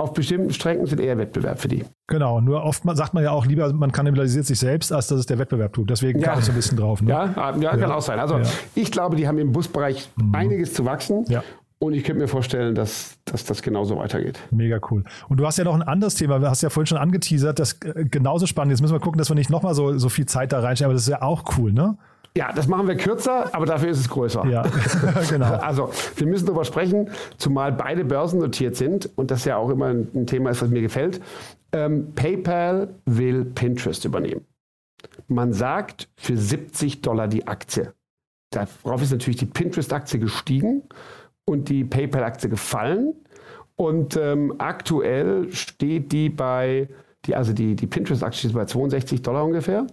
auf 0.00 0.14
bestimmten 0.14 0.50
Strecken 0.50 0.86
sind 0.86 0.98
eher 1.00 1.18
Wettbewerb 1.18 1.60
für 1.60 1.68
die. 1.68 1.84
Genau, 2.06 2.40
nur 2.40 2.64
oft 2.64 2.82
sagt 2.94 3.12
man 3.12 3.22
ja 3.22 3.32
auch 3.32 3.44
lieber, 3.44 3.70
man 3.72 3.92
kannibalisiert 3.92 4.46
sich 4.46 4.58
selbst, 4.58 4.92
als 4.92 5.08
dass 5.08 5.20
es 5.20 5.26
der 5.26 5.38
Wettbewerb 5.38 5.74
tut. 5.74 5.90
Deswegen 5.90 6.20
ja. 6.20 6.28
kam 6.28 6.38
ich 6.38 6.46
so 6.46 6.52
ein 6.52 6.54
bisschen 6.56 6.78
drauf. 6.78 7.02
Ne? 7.02 7.10
Ja, 7.10 7.26
ja, 7.36 7.56
ja, 7.56 7.76
kann 7.76 7.92
auch 7.92 8.00
sein. 8.00 8.18
Also 8.18 8.38
ja. 8.38 8.44
ich 8.74 8.90
glaube, 8.90 9.16
die 9.16 9.28
haben 9.28 9.38
im 9.38 9.52
Busbereich 9.52 10.10
mhm. 10.16 10.34
einiges 10.34 10.72
zu 10.72 10.86
wachsen. 10.86 11.26
Und 11.82 11.94
ich 11.94 12.04
könnte 12.04 12.20
mir 12.20 12.28
vorstellen, 12.28 12.74
dass, 12.74 13.16
dass 13.24 13.44
das 13.46 13.62
genauso 13.62 13.96
weitergeht. 13.96 14.38
Mega 14.50 14.78
cool. 14.90 15.02
Und 15.30 15.38
du 15.38 15.46
hast 15.46 15.56
ja 15.56 15.64
noch 15.64 15.74
ein 15.74 15.82
anderes 15.82 16.14
Thema, 16.14 16.38
du 16.38 16.48
hast 16.48 16.62
ja 16.62 16.68
vorhin 16.68 16.86
schon 16.86 16.98
angeteasert, 16.98 17.58
das 17.58 17.80
äh, 17.82 18.04
genauso 18.04 18.46
spannend. 18.46 18.72
Jetzt 18.72 18.82
müssen 18.82 18.92
wir 18.92 19.00
gucken, 19.00 19.16
dass 19.16 19.30
wir 19.30 19.34
nicht 19.34 19.48
nochmal 19.48 19.74
so, 19.74 19.96
so 19.96 20.10
viel 20.10 20.26
Zeit 20.26 20.52
da 20.52 20.60
reinstellen, 20.60 20.90
aber 20.90 20.94
das 20.94 21.04
ist 21.04 21.08
ja 21.08 21.22
auch 21.22 21.56
cool, 21.56 21.72
ne? 21.72 21.96
Ja, 22.36 22.52
das 22.52 22.68
machen 22.68 22.86
wir 22.86 22.96
kürzer, 22.96 23.54
aber 23.54 23.64
dafür 23.64 23.88
ist 23.88 23.98
es 23.98 24.10
größer. 24.10 24.46
Ja, 24.46 24.62
genau. 25.30 25.54
Also, 25.60 25.90
wir 26.16 26.26
müssen 26.26 26.44
darüber 26.44 26.66
sprechen, 26.66 27.08
zumal 27.38 27.72
beide 27.72 28.04
Börsen 28.04 28.40
notiert 28.40 28.76
sind 28.76 29.08
und 29.16 29.30
das 29.30 29.46
ja 29.46 29.56
auch 29.56 29.70
immer 29.70 29.86
ein 29.86 30.26
Thema 30.26 30.50
ist, 30.50 30.60
was 30.60 30.68
mir 30.68 30.82
gefällt. 30.82 31.22
Ähm, 31.72 32.12
PayPal 32.14 32.94
will 33.06 33.46
Pinterest 33.46 34.04
übernehmen. 34.04 34.44
Man 35.28 35.54
sagt 35.54 36.10
für 36.16 36.36
70 36.36 37.00
Dollar 37.00 37.26
die 37.26 37.46
Aktie. 37.46 37.94
Darauf 38.50 39.00
ist 39.00 39.12
natürlich 39.12 39.38
die 39.38 39.46
Pinterest-Aktie 39.46 40.20
gestiegen 40.20 40.82
und 41.44 41.68
die 41.68 41.84
PayPal-Aktie 41.84 42.48
gefallen. 42.48 43.14
Und 43.76 44.16
ähm, 44.16 44.54
aktuell 44.58 45.52
steht 45.52 46.12
die 46.12 46.28
bei, 46.28 46.88
die, 47.24 47.34
also 47.34 47.52
die, 47.52 47.76
die 47.76 47.86
Pinterest-Aktie 47.86 48.48
ist 48.50 48.54
bei 48.54 48.66
62 48.66 49.22
Dollar 49.22 49.44
ungefähr. 49.44 49.86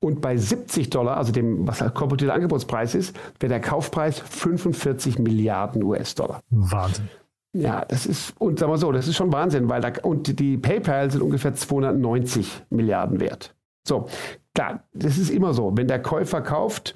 Und 0.00 0.20
bei 0.20 0.36
70 0.36 0.90
Dollar, 0.90 1.16
also 1.16 1.32
dem, 1.32 1.66
was 1.66 1.78
der 1.78 1.90
korporativer 1.90 2.34
Angebotspreis 2.34 2.94
ist, 2.94 3.16
wäre 3.40 3.48
der 3.48 3.60
Kaufpreis 3.60 4.20
45 4.20 5.18
Milliarden 5.18 5.82
US-Dollar. 5.82 6.40
Wahnsinn. 6.50 7.08
Ja, 7.54 7.84
das 7.86 8.04
ist, 8.04 8.34
und 8.38 8.58
sagen 8.58 8.70
wir 8.70 8.76
so, 8.76 8.92
das 8.92 9.08
ist 9.08 9.16
schon 9.16 9.32
Wahnsinn, 9.32 9.70
weil 9.70 9.80
da, 9.80 9.92
und 10.02 10.38
die 10.38 10.58
PayPal 10.58 11.10
sind 11.10 11.22
ungefähr 11.22 11.54
290 11.54 12.64
Milliarden 12.68 13.18
wert. 13.18 13.54
So, 13.88 14.08
klar, 14.54 14.84
das 14.92 15.16
ist 15.16 15.30
immer 15.30 15.54
so. 15.54 15.74
Wenn 15.74 15.88
der 15.88 16.02
Käufer 16.02 16.42
kauft, 16.42 16.94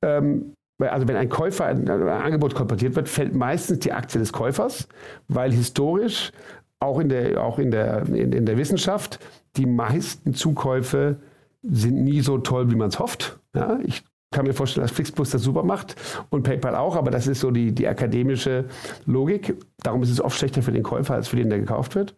ähm, 0.00 0.54
also 0.80 1.06
wenn 1.08 1.16
ein 1.16 1.28
Käufer 1.28 1.66
ein, 1.66 1.88
ein 1.88 2.08
Angebot 2.08 2.54
kolportiert 2.54 2.96
wird, 2.96 3.08
fällt 3.08 3.34
meistens 3.34 3.80
die 3.80 3.92
Aktie 3.92 4.18
des 4.18 4.32
Käufers, 4.32 4.88
weil 5.28 5.52
historisch 5.52 6.32
auch 6.78 6.98
in 6.98 7.08
der, 7.08 7.42
auch 7.42 7.58
in 7.58 7.70
der, 7.70 8.06
in, 8.06 8.32
in 8.32 8.46
der 8.46 8.56
Wissenschaft 8.56 9.18
die 9.56 9.66
meisten 9.66 10.34
Zukäufe 10.34 11.20
sind 11.62 12.02
nie 12.02 12.20
so 12.20 12.38
toll, 12.38 12.70
wie 12.70 12.76
man 12.76 12.88
es 12.88 12.98
hofft. 12.98 13.38
Ja, 13.54 13.78
ich 13.82 14.02
kann 14.30 14.46
mir 14.46 14.54
vorstellen, 14.54 14.86
dass 14.86 14.92
Flixbus 14.92 15.30
das 15.30 15.42
super 15.42 15.64
macht 15.64 15.96
und 16.30 16.44
PayPal 16.44 16.76
auch, 16.76 16.96
aber 16.96 17.10
das 17.10 17.26
ist 17.26 17.40
so 17.40 17.50
die, 17.50 17.72
die 17.72 17.88
akademische 17.88 18.66
Logik. 19.04 19.56
Darum 19.82 20.02
ist 20.02 20.10
es 20.10 20.20
oft 20.20 20.38
schlechter 20.38 20.62
für 20.62 20.72
den 20.72 20.84
Käufer 20.84 21.14
als 21.14 21.28
für 21.28 21.36
den, 21.36 21.50
der 21.50 21.58
gekauft 21.58 21.94
wird. 21.96 22.14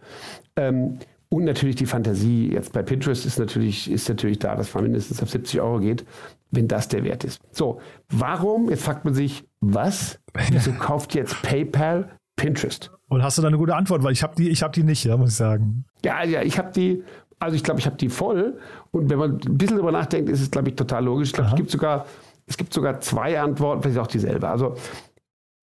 Ähm, 0.57 0.99
und 1.33 1.45
natürlich 1.45 1.77
die 1.77 1.87
Fantasie 1.87 2.53
jetzt 2.53 2.75
bei 2.75 2.83
Pinterest 2.83 3.25
ist 3.25 3.39
natürlich, 3.39 3.91
ist 3.91 4.07
natürlich 4.07 4.39
da, 4.39 4.55
dass 4.55 4.75
man 4.75 4.85
mindestens 4.85 5.23
auf 5.23 5.31
70 5.31 5.63
Euro 5.63 5.81
geht, 5.81 6.05
wenn 6.51 6.69
das 6.69 6.89
der 6.89 7.05
Wert 7.05 7.25
ist. 7.25 7.41
So, 7.53 7.81
warum, 8.11 8.69
jetzt 8.69 8.85
fragt 8.85 9.07
man 9.07 9.15
sich, 9.15 9.43
was? 9.61 10.21
Wieso 10.51 10.73
kauft 10.79 11.15
jetzt 11.15 11.41
PayPal 11.41 12.11
Pinterest? 12.37 12.91
Und 13.09 13.23
hast 13.23 13.39
du 13.39 13.43
da 13.43 13.49
eine 13.49 13.57
gute 13.57 13.75
Antwort? 13.75 14.03
Weil 14.03 14.13
ich 14.13 14.23
habe 14.23 14.35
die, 14.37 14.51
ich 14.51 14.63
habe 14.63 14.75
die 14.75 14.83
nicht, 14.83 15.05
ja, 15.05 15.17
muss 15.17 15.31
ich 15.31 15.37
sagen. 15.37 15.87
Ja, 16.05 16.23
ja, 16.23 16.43
ich 16.43 16.59
habe 16.59 16.71
die, 16.71 17.03
also 17.39 17.57
ich 17.57 17.65
glaube, 17.65 17.81
ich 17.81 17.87
habe 17.87 17.97
die 17.97 18.11
voll. 18.11 18.59
Und 18.91 19.09
wenn 19.09 19.19
man 19.19 19.37
ein 19.37 19.57
bisschen 19.57 19.79
darüber 19.79 19.93
nachdenkt, 19.93 20.29
ist 20.29 20.43
es, 20.43 20.51
glaube 20.51 20.69
ich, 20.69 20.77
total 20.77 21.03
logisch. 21.03 21.29
Ich 21.29 21.35
glaube, 21.35 21.49
es 21.49 21.57
gibt 21.57 21.71
sogar, 21.71 22.05
es 22.47 22.59
gibt 22.59 22.75
sogar 22.75 23.01
zwei 23.01 23.41
Antworten, 23.41 23.81
vielleicht 23.81 23.99
auch 23.99 24.07
dieselbe. 24.07 24.51
Also 24.51 24.75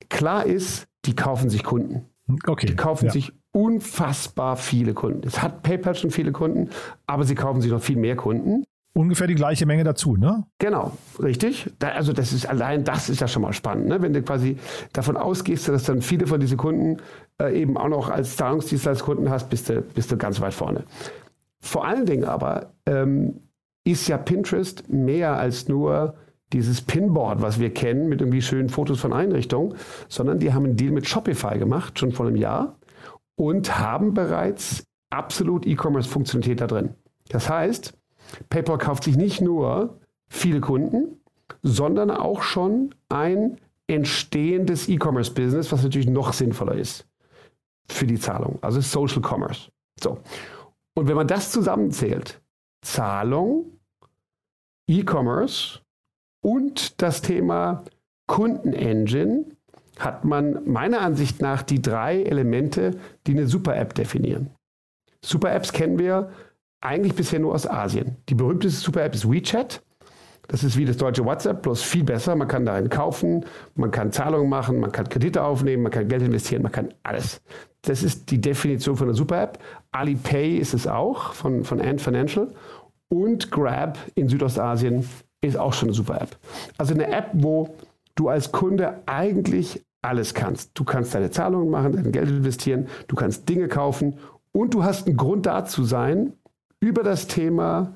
klar 0.09 0.47
ist, 0.47 0.87
die 1.05 1.15
kaufen 1.15 1.51
sich 1.51 1.63
Kunden. 1.63 2.07
Okay. 2.47 2.65
Die 2.65 2.75
kaufen 2.75 3.05
ja. 3.05 3.11
sich 3.11 3.33
unfassbar 3.59 4.55
viele 4.55 4.93
Kunden. 4.93 5.27
Es 5.27 5.41
hat 5.41 5.63
PayPal 5.63 5.95
schon 5.95 6.11
viele 6.11 6.31
Kunden, 6.31 6.69
aber 7.07 7.25
sie 7.25 7.35
kaufen 7.35 7.61
sich 7.61 7.71
noch 7.71 7.81
viel 7.81 7.97
mehr 7.97 8.15
Kunden. 8.15 8.63
Ungefähr 8.93 9.27
die 9.27 9.35
gleiche 9.35 9.65
Menge 9.65 9.83
dazu, 9.83 10.15
ne? 10.15 10.45
Genau, 10.57 10.93
richtig. 11.21 11.71
Da, 11.79 11.89
also 11.89 12.11
das 12.11 12.33
ist 12.33 12.47
allein 12.47 12.83
das 12.83 13.09
ist 13.09 13.21
ja 13.21 13.27
schon 13.27 13.41
mal 13.41 13.53
spannend, 13.53 13.87
ne? 13.87 14.01
wenn 14.01 14.13
du 14.13 14.21
quasi 14.23 14.57
davon 14.93 15.15
ausgehst, 15.15 15.67
dass 15.67 15.83
dann 15.83 16.01
viele 16.01 16.25
von 16.25 16.39
diesen 16.39 16.57
Kunden 16.57 16.97
äh, 17.39 17.61
eben 17.61 17.77
auch 17.77 17.89
noch 17.89 18.09
als 18.09 18.35
Zahlungsdienstleister 18.35 19.05
Kunden 19.05 19.29
hast, 19.29 19.49
bist 19.49 19.69
du, 19.69 19.81
bist 19.81 20.11
du 20.11 20.17
ganz 20.17 20.41
weit 20.41 20.53
vorne. 20.53 20.85
Vor 21.59 21.85
allen 21.85 22.05
Dingen 22.05 22.25
aber 22.25 22.73
ähm, 22.85 23.41
ist 23.83 24.07
ja 24.07 24.17
Pinterest 24.17 24.89
mehr 24.89 25.37
als 25.37 25.67
nur 25.67 26.15
dieses 26.51 26.81
Pinboard, 26.81 27.41
was 27.41 27.59
wir 27.59 27.73
kennen, 27.73 28.09
mit 28.09 28.21
irgendwie 28.21 28.41
schönen 28.41 28.69
Fotos 28.69 28.99
von 28.99 29.13
Einrichtungen, 29.13 29.75
sondern 30.07 30.39
die 30.39 30.53
haben 30.53 30.65
einen 30.65 30.77
Deal 30.77 30.91
mit 30.91 31.07
Shopify 31.07 31.59
gemacht, 31.59 31.99
schon 31.99 32.11
vor 32.11 32.25
einem 32.25 32.37
Jahr. 32.37 32.78
Und 33.39 33.79
haben 33.79 34.13
bereits 34.13 34.83
absolut 35.09 35.65
E-Commerce-Funktionalität 35.65 36.59
da 36.59 36.67
drin. 36.67 36.93
Das 37.29 37.49
heißt, 37.49 37.93
PayPal 38.49 38.77
kauft 38.77 39.05
sich 39.05 39.15
nicht 39.15 39.39
nur 39.39 39.97
viele 40.27 40.59
Kunden, 40.59 41.21
sondern 41.63 42.11
auch 42.11 42.41
schon 42.41 42.93
ein 43.07 43.57
entstehendes 43.87 44.89
E-Commerce-Business, 44.89 45.71
was 45.71 45.83
natürlich 45.83 46.09
noch 46.09 46.33
sinnvoller 46.33 46.75
ist 46.75 47.07
für 47.87 48.05
die 48.05 48.19
Zahlung, 48.19 48.59
also 48.61 48.81
Social 48.81 49.21
Commerce. 49.21 49.71
So. 50.03 50.19
Und 50.93 51.07
wenn 51.07 51.15
man 51.15 51.27
das 51.27 51.49
zusammenzählt, 51.49 52.41
Zahlung, 52.81 53.79
E-Commerce 54.85 55.79
und 56.41 57.01
das 57.01 57.21
Thema 57.21 57.85
Kundenengine, 58.27 59.45
hat 59.99 60.25
man 60.25 60.61
meiner 60.65 61.01
Ansicht 61.01 61.41
nach 61.41 61.61
die 61.61 61.81
drei 61.81 62.23
Elemente, 62.23 62.97
die 63.27 63.33
eine 63.33 63.47
Super-App 63.47 63.93
definieren. 63.93 64.49
Super-Apps 65.23 65.73
kennen 65.73 65.99
wir 65.99 66.31
eigentlich 66.81 67.13
bisher 67.13 67.39
nur 67.39 67.53
aus 67.53 67.67
Asien. 67.67 68.15
Die 68.29 68.35
berühmteste 68.35 68.79
Super-App 68.79 69.13
ist 69.13 69.29
WeChat. 69.29 69.81
Das 70.47 70.63
ist 70.63 70.77
wie 70.77 70.85
das 70.85 70.97
deutsche 70.97 71.23
WhatsApp, 71.23 71.61
bloß 71.61 71.83
viel 71.83 72.03
besser. 72.03 72.35
Man 72.35 72.47
kann 72.47 72.65
darin 72.65 72.89
kaufen, 72.89 73.45
man 73.75 73.91
kann 73.91 74.11
Zahlungen 74.11 74.49
machen, 74.49 74.79
man 74.79 74.91
kann 74.91 75.07
Kredite 75.07 75.43
aufnehmen, 75.43 75.83
man 75.83 75.91
kann 75.91 76.07
Geld 76.07 76.23
investieren, 76.23 76.63
man 76.63 76.71
kann 76.71 76.91
alles. 77.03 77.41
Das 77.83 78.01
ist 78.01 78.31
die 78.31 78.41
Definition 78.41 78.97
von 78.97 79.07
einer 79.07 79.15
Super-App. 79.15 79.59
Alipay 79.91 80.57
ist 80.57 80.73
es 80.73 80.87
auch 80.87 81.33
von, 81.33 81.63
von 81.63 81.79
Ant 81.79 82.01
Financial. 82.01 82.47
Und 83.09 83.51
Grab 83.51 83.97
in 84.15 84.27
Südostasien 84.27 85.07
ist 85.41 85.57
auch 85.57 85.73
schon 85.73 85.89
eine 85.89 85.95
Super-App. 85.95 86.37
Also 86.77 86.93
eine 86.93 87.11
App, 87.11 87.29
wo 87.33 87.75
du 88.15 88.29
als 88.29 88.51
Kunde 88.51 89.01
eigentlich 89.05 89.83
alles 90.01 90.33
kannst. 90.33 90.71
Du 90.73 90.83
kannst 90.83 91.13
deine 91.13 91.31
Zahlungen 91.31 91.69
machen, 91.69 91.93
dein 91.93 92.11
Geld 92.11 92.29
investieren, 92.29 92.87
du 93.07 93.15
kannst 93.15 93.47
Dinge 93.49 93.67
kaufen 93.67 94.17
und 94.51 94.73
du 94.73 94.83
hast 94.83 95.07
einen 95.07 95.17
Grund 95.17 95.45
da 95.45 95.65
zu 95.65 95.83
sein 95.83 96.33
über 96.79 97.03
das 97.03 97.27
Thema 97.27 97.95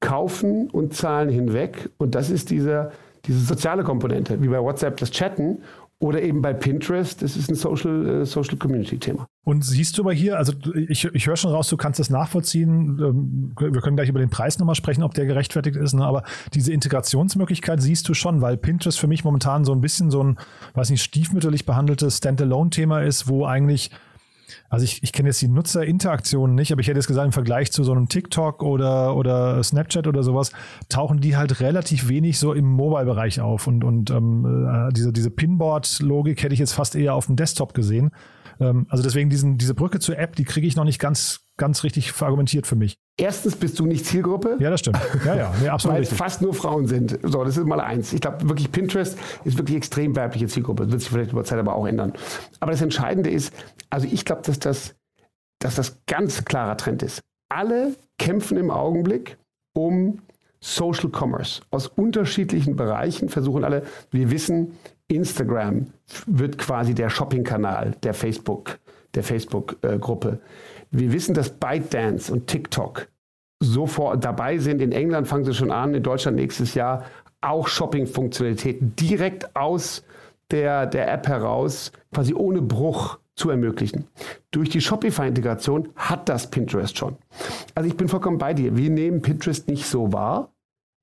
Kaufen 0.00 0.68
und 0.70 0.94
Zahlen 0.94 1.28
hinweg. 1.28 1.90
Und 1.98 2.14
das 2.14 2.30
ist 2.30 2.50
diese, 2.50 2.92
diese 3.24 3.40
soziale 3.40 3.84
Komponente, 3.84 4.42
wie 4.42 4.48
bei 4.48 4.60
WhatsApp 4.60 4.96
das 4.96 5.10
Chatten 5.10 5.62
oder 6.02 6.20
eben 6.20 6.42
bei 6.42 6.52
Pinterest, 6.52 7.22
das 7.22 7.36
ist 7.36 7.48
ein 7.48 7.54
Social, 7.54 8.22
äh, 8.22 8.26
Social 8.26 8.58
Community 8.58 8.98
Thema. 8.98 9.28
Und 9.44 9.64
siehst 9.64 9.96
du 9.96 10.02
aber 10.02 10.12
hier, 10.12 10.36
also 10.36 10.52
ich, 10.88 11.04
ich 11.04 11.26
höre 11.28 11.36
schon 11.36 11.52
raus, 11.52 11.68
du 11.68 11.76
kannst 11.76 12.00
das 12.00 12.10
nachvollziehen. 12.10 12.98
Ähm, 13.00 13.54
wir 13.56 13.80
können 13.80 13.94
gleich 13.94 14.08
über 14.08 14.18
den 14.18 14.28
Preis 14.28 14.58
nochmal 14.58 14.74
sprechen, 14.74 15.04
ob 15.04 15.14
der 15.14 15.26
gerechtfertigt 15.26 15.76
ist, 15.76 15.92
ne? 15.94 16.04
aber 16.04 16.24
diese 16.54 16.72
Integrationsmöglichkeit 16.72 17.80
siehst 17.80 18.08
du 18.08 18.14
schon, 18.14 18.40
weil 18.40 18.56
Pinterest 18.56 18.98
für 18.98 19.06
mich 19.06 19.22
momentan 19.22 19.64
so 19.64 19.72
ein 19.72 19.80
bisschen 19.80 20.10
so 20.10 20.24
ein, 20.24 20.38
weiß 20.74 20.90
nicht, 20.90 21.04
stiefmütterlich 21.04 21.66
behandeltes 21.66 22.16
Standalone-Thema 22.16 23.02
ist, 23.02 23.28
wo 23.28 23.46
eigentlich 23.46 23.92
also 24.68 24.84
ich, 24.84 25.02
ich 25.02 25.12
kenne 25.12 25.28
jetzt 25.28 25.40
die 25.42 25.48
Nutzerinteraktionen 25.48 26.54
nicht, 26.54 26.72
aber 26.72 26.80
ich 26.80 26.88
hätte 26.88 26.98
jetzt 26.98 27.06
gesagt, 27.06 27.26
im 27.26 27.32
Vergleich 27.32 27.72
zu 27.72 27.84
so 27.84 27.92
einem 27.92 28.08
TikTok 28.08 28.62
oder, 28.62 29.16
oder 29.16 29.62
Snapchat 29.62 30.06
oder 30.06 30.22
sowas, 30.22 30.52
tauchen 30.88 31.20
die 31.20 31.36
halt 31.36 31.60
relativ 31.60 32.08
wenig 32.08 32.38
so 32.38 32.52
im 32.52 32.66
Mobile-Bereich 32.66 33.40
auf. 33.40 33.66
Und, 33.66 33.84
und 33.84 34.10
ähm, 34.10 34.88
äh, 34.88 34.92
diese, 34.92 35.12
diese 35.12 35.30
Pinboard-Logik 35.30 36.42
hätte 36.42 36.54
ich 36.54 36.60
jetzt 36.60 36.72
fast 36.72 36.94
eher 36.94 37.14
auf 37.14 37.26
dem 37.26 37.36
Desktop 37.36 37.74
gesehen. 37.74 38.10
Ähm, 38.62 38.86
also 38.88 39.02
deswegen 39.02 39.30
diesen, 39.30 39.58
diese 39.58 39.74
Brücke 39.74 39.98
zur 39.98 40.18
App, 40.18 40.36
die 40.36 40.44
kriege 40.44 40.66
ich 40.66 40.76
noch 40.76 40.84
nicht 40.84 40.98
ganz, 40.98 41.40
ganz 41.56 41.84
richtig 41.84 42.12
verargumentiert 42.12 42.66
für 42.66 42.76
mich. 42.76 42.96
Erstens 43.18 43.56
bist 43.56 43.78
du 43.78 43.86
nicht 43.86 44.06
Zielgruppe. 44.06 44.56
Ja, 44.58 44.70
das 44.70 44.80
stimmt. 44.80 44.98
Ja, 45.24 45.36
ja, 45.36 45.54
nee, 45.60 45.68
absolut. 45.68 45.96
Weil 45.96 46.02
es 46.02 46.12
fast 46.12 46.40
nur 46.40 46.54
Frauen 46.54 46.86
sind. 46.86 47.18
So, 47.22 47.44
das 47.44 47.56
ist 47.56 47.66
mal 47.66 47.80
eins. 47.80 48.12
Ich 48.12 48.20
glaube 48.20 48.48
wirklich, 48.48 48.72
Pinterest 48.72 49.18
ist 49.44 49.58
wirklich 49.58 49.76
extrem 49.76 50.16
weibliche 50.16 50.46
Zielgruppe. 50.46 50.84
Das 50.84 50.92
wird 50.92 51.00
sich 51.02 51.10
vielleicht 51.10 51.32
über 51.32 51.44
Zeit 51.44 51.58
aber 51.58 51.74
auch 51.74 51.86
ändern. 51.86 52.12
Aber 52.60 52.72
das 52.72 52.80
Entscheidende 52.80 53.30
ist, 53.30 53.52
also 53.90 54.06
ich 54.10 54.24
glaube, 54.24 54.42
dass 54.42 54.58
das, 54.58 54.94
dass 55.58 55.74
das 55.74 55.98
ganz 56.06 56.44
klarer 56.44 56.76
Trend 56.76 57.02
ist. 57.02 57.20
Alle 57.50 57.94
kämpfen 58.18 58.56
im 58.56 58.70
Augenblick 58.70 59.36
um 59.74 60.20
Social 60.60 61.10
Commerce. 61.10 61.62
Aus 61.70 61.88
unterschiedlichen 61.88 62.76
Bereichen 62.76 63.28
versuchen 63.28 63.64
alle, 63.64 63.84
wir 64.10 64.30
wissen, 64.30 64.78
Instagram 65.08 65.88
wird 66.26 66.58
quasi 66.58 66.94
der 66.94 67.10
Shopping-Kanal 67.10 67.96
der 68.02 68.14
Facebook, 68.14 68.78
der 69.14 69.22
Facebook-Gruppe. 69.22 70.40
Wir 70.90 71.12
wissen, 71.12 71.34
dass 71.34 71.50
ByteDance 71.50 72.32
und 72.32 72.46
TikTok 72.46 73.08
sofort 73.60 74.24
dabei 74.24 74.58
sind. 74.58 74.82
In 74.82 74.92
England 74.92 75.28
fangen 75.28 75.44
sie 75.44 75.54
schon 75.54 75.70
an, 75.70 75.94
in 75.94 76.02
Deutschland 76.02 76.36
nächstes 76.36 76.74
Jahr 76.74 77.04
auch 77.40 77.66
Shopping-Funktionalitäten 77.68 78.94
direkt 78.96 79.56
aus 79.56 80.04
der, 80.50 80.86
der 80.86 81.12
App 81.12 81.26
heraus, 81.26 81.92
quasi 82.12 82.34
ohne 82.34 82.62
Bruch 82.62 83.18
zu 83.34 83.50
ermöglichen. 83.50 84.06
Durch 84.50 84.68
die 84.68 84.80
Shopify-Integration 84.80 85.88
hat 85.96 86.28
das 86.28 86.50
Pinterest 86.50 86.96
schon. 86.96 87.16
Also 87.74 87.88
ich 87.88 87.96
bin 87.96 88.08
vollkommen 88.08 88.38
bei 88.38 88.54
dir. 88.54 88.76
Wir 88.76 88.90
nehmen 88.90 89.22
Pinterest 89.22 89.68
nicht 89.68 89.86
so 89.86 90.12
wahr. 90.12 90.51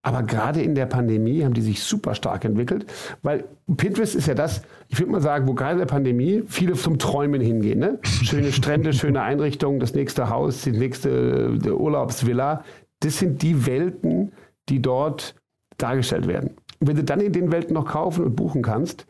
Aber 0.02 0.24
gerade 0.24 0.62
in 0.62 0.76
der 0.76 0.86
Pandemie 0.86 1.44
haben 1.44 1.54
die 1.54 1.62
sich 1.62 1.84
super 1.84 2.16
stark 2.16 2.46
entwickelt, 2.46 2.86
weil 3.22 3.44
Pinterest 3.76 4.16
ist 4.16 4.28
ja 4.28 4.34
das, 4.34 4.62
ich 4.88 4.98
würde 4.98 5.12
mal 5.12 5.22
sagen, 5.22 5.48
wo 5.48 5.54
gerade 5.54 5.74
in 5.74 5.80
der 5.80 5.86
Pandemie 5.88 6.44
viele 6.48 6.74
zum 6.74 7.00
Träumen 7.00 7.42
hingehen. 7.42 7.80
Ne? 7.80 8.00
Schöne 8.04 8.54
Strände, 8.54 8.94
schöne 8.94 9.22
Einrichtungen, 9.22 9.80
das 9.80 9.94
nächste 9.94 10.30
Haus, 10.30 10.62
die 10.62 10.72
nächste 10.72 11.58
Urlaubsvilla. 11.76 12.64
Das 13.02 13.20
sind 13.20 13.42
die 13.42 13.66
Welten, 13.66 14.32
die 14.70 14.82
dort 14.82 15.36
dargestellt 15.78 16.28
werden. 16.28 16.52
Und 16.80 16.88
wenn 16.88 16.96
du 16.96 17.04
dann 17.04 17.20
in 17.20 17.34
den 17.34 17.52
Welten 17.52 17.74
noch 17.74 17.86
kaufen 17.86 18.24
und 18.24 18.36
buchen 18.36 18.62
kannst, 18.62 19.06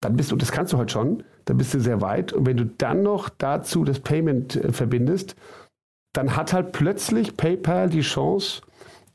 dann 0.00 0.16
bist 0.16 0.32
du, 0.32 0.36
das 0.36 0.52
kannst 0.52 0.72
du 0.72 0.78
heute 0.78 0.92
schon, 0.92 1.22
dann 1.46 1.56
bist 1.56 1.74
du 1.74 1.80
sehr 1.80 2.00
weit. 2.00 2.32
Und 2.32 2.46
wenn 2.46 2.56
du 2.56 2.64
dann 2.64 3.02
noch 3.02 3.28
dazu 3.28 3.84
das 3.84 4.00
Payment 4.00 4.56
äh, 4.56 4.72
verbindest, 4.72 5.36
dann 6.12 6.36
hat 6.36 6.52
halt 6.52 6.72
plötzlich 6.72 7.36
PayPal 7.36 7.90
die 7.90 8.02
Chance, 8.02 8.62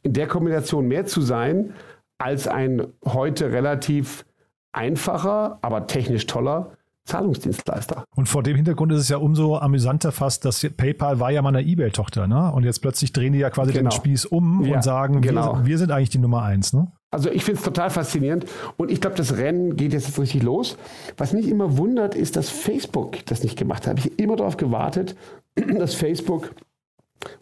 in 0.04 0.14
der 0.14 0.28
Kombination 0.28 0.88
mehr 0.88 1.06
zu 1.06 1.22
sein 1.22 1.74
als 2.18 2.48
ein 2.48 2.88
heute 3.06 3.52
relativ 3.52 4.26
einfacher, 4.72 5.60
aber 5.62 5.88
technisch 5.88 6.26
toller 6.26 6.72
Zahlungsdienstleister. 7.06 8.06
Und 8.16 8.30
vor 8.30 8.44
dem 8.44 8.56
Hintergrund 8.56 8.92
ist 8.92 9.00
es 9.00 9.10
ja 9.10 9.18
umso 9.18 9.58
amüsanter 9.58 10.12
fast, 10.12 10.46
dass 10.46 10.66
PayPal 10.78 11.20
war 11.20 11.32
ja 11.32 11.42
mal 11.42 11.50
eine 11.50 11.68
eBay-Tochter, 11.68 12.28
ne? 12.28 12.52
Und 12.52 12.64
jetzt 12.64 12.82
plötzlich 12.82 13.12
drehen 13.12 13.34
die 13.34 13.40
ja 13.40 13.50
quasi 13.50 13.74
genau. 13.74 13.90
den 13.90 13.92
Spieß 13.92 14.26
um 14.26 14.64
ja, 14.64 14.76
und 14.76 14.84
sagen, 14.84 15.22
genau. 15.22 15.58
wir, 15.60 15.66
wir, 15.66 15.78
sind 15.78 15.92
eigentlich 15.92 16.12
die 16.12 16.20
Nummer 16.20 16.44
eins, 16.44 16.72
ne? 16.72 16.92
Also 17.12 17.32
ich 17.32 17.44
finde 17.44 17.58
es 17.58 17.66
total 17.66 17.90
faszinierend 17.90 18.46
und 18.78 18.92
ich 18.92 19.02
glaube, 19.02 19.16
das 19.16 19.38
Rennen 19.38 19.76
geht 19.76 19.94
jetzt 19.94 20.18
richtig 20.20 20.44
los. 20.44 20.78
Was 21.18 21.34
mich 21.34 21.48
immer 21.48 21.78
wundert, 21.78 22.14
ist, 22.14 22.36
dass 22.36 22.52
Facebook 22.52 23.26
das 23.26 23.42
nicht 23.42 23.58
gemacht 23.58 23.88
hat. 23.88 23.98
Ich 23.98 24.06
habe 24.06 24.16
immer 24.18 24.36
darauf 24.36 24.58
gewartet, 24.58 25.16
dass 25.56 25.96
Facebook 25.96 26.52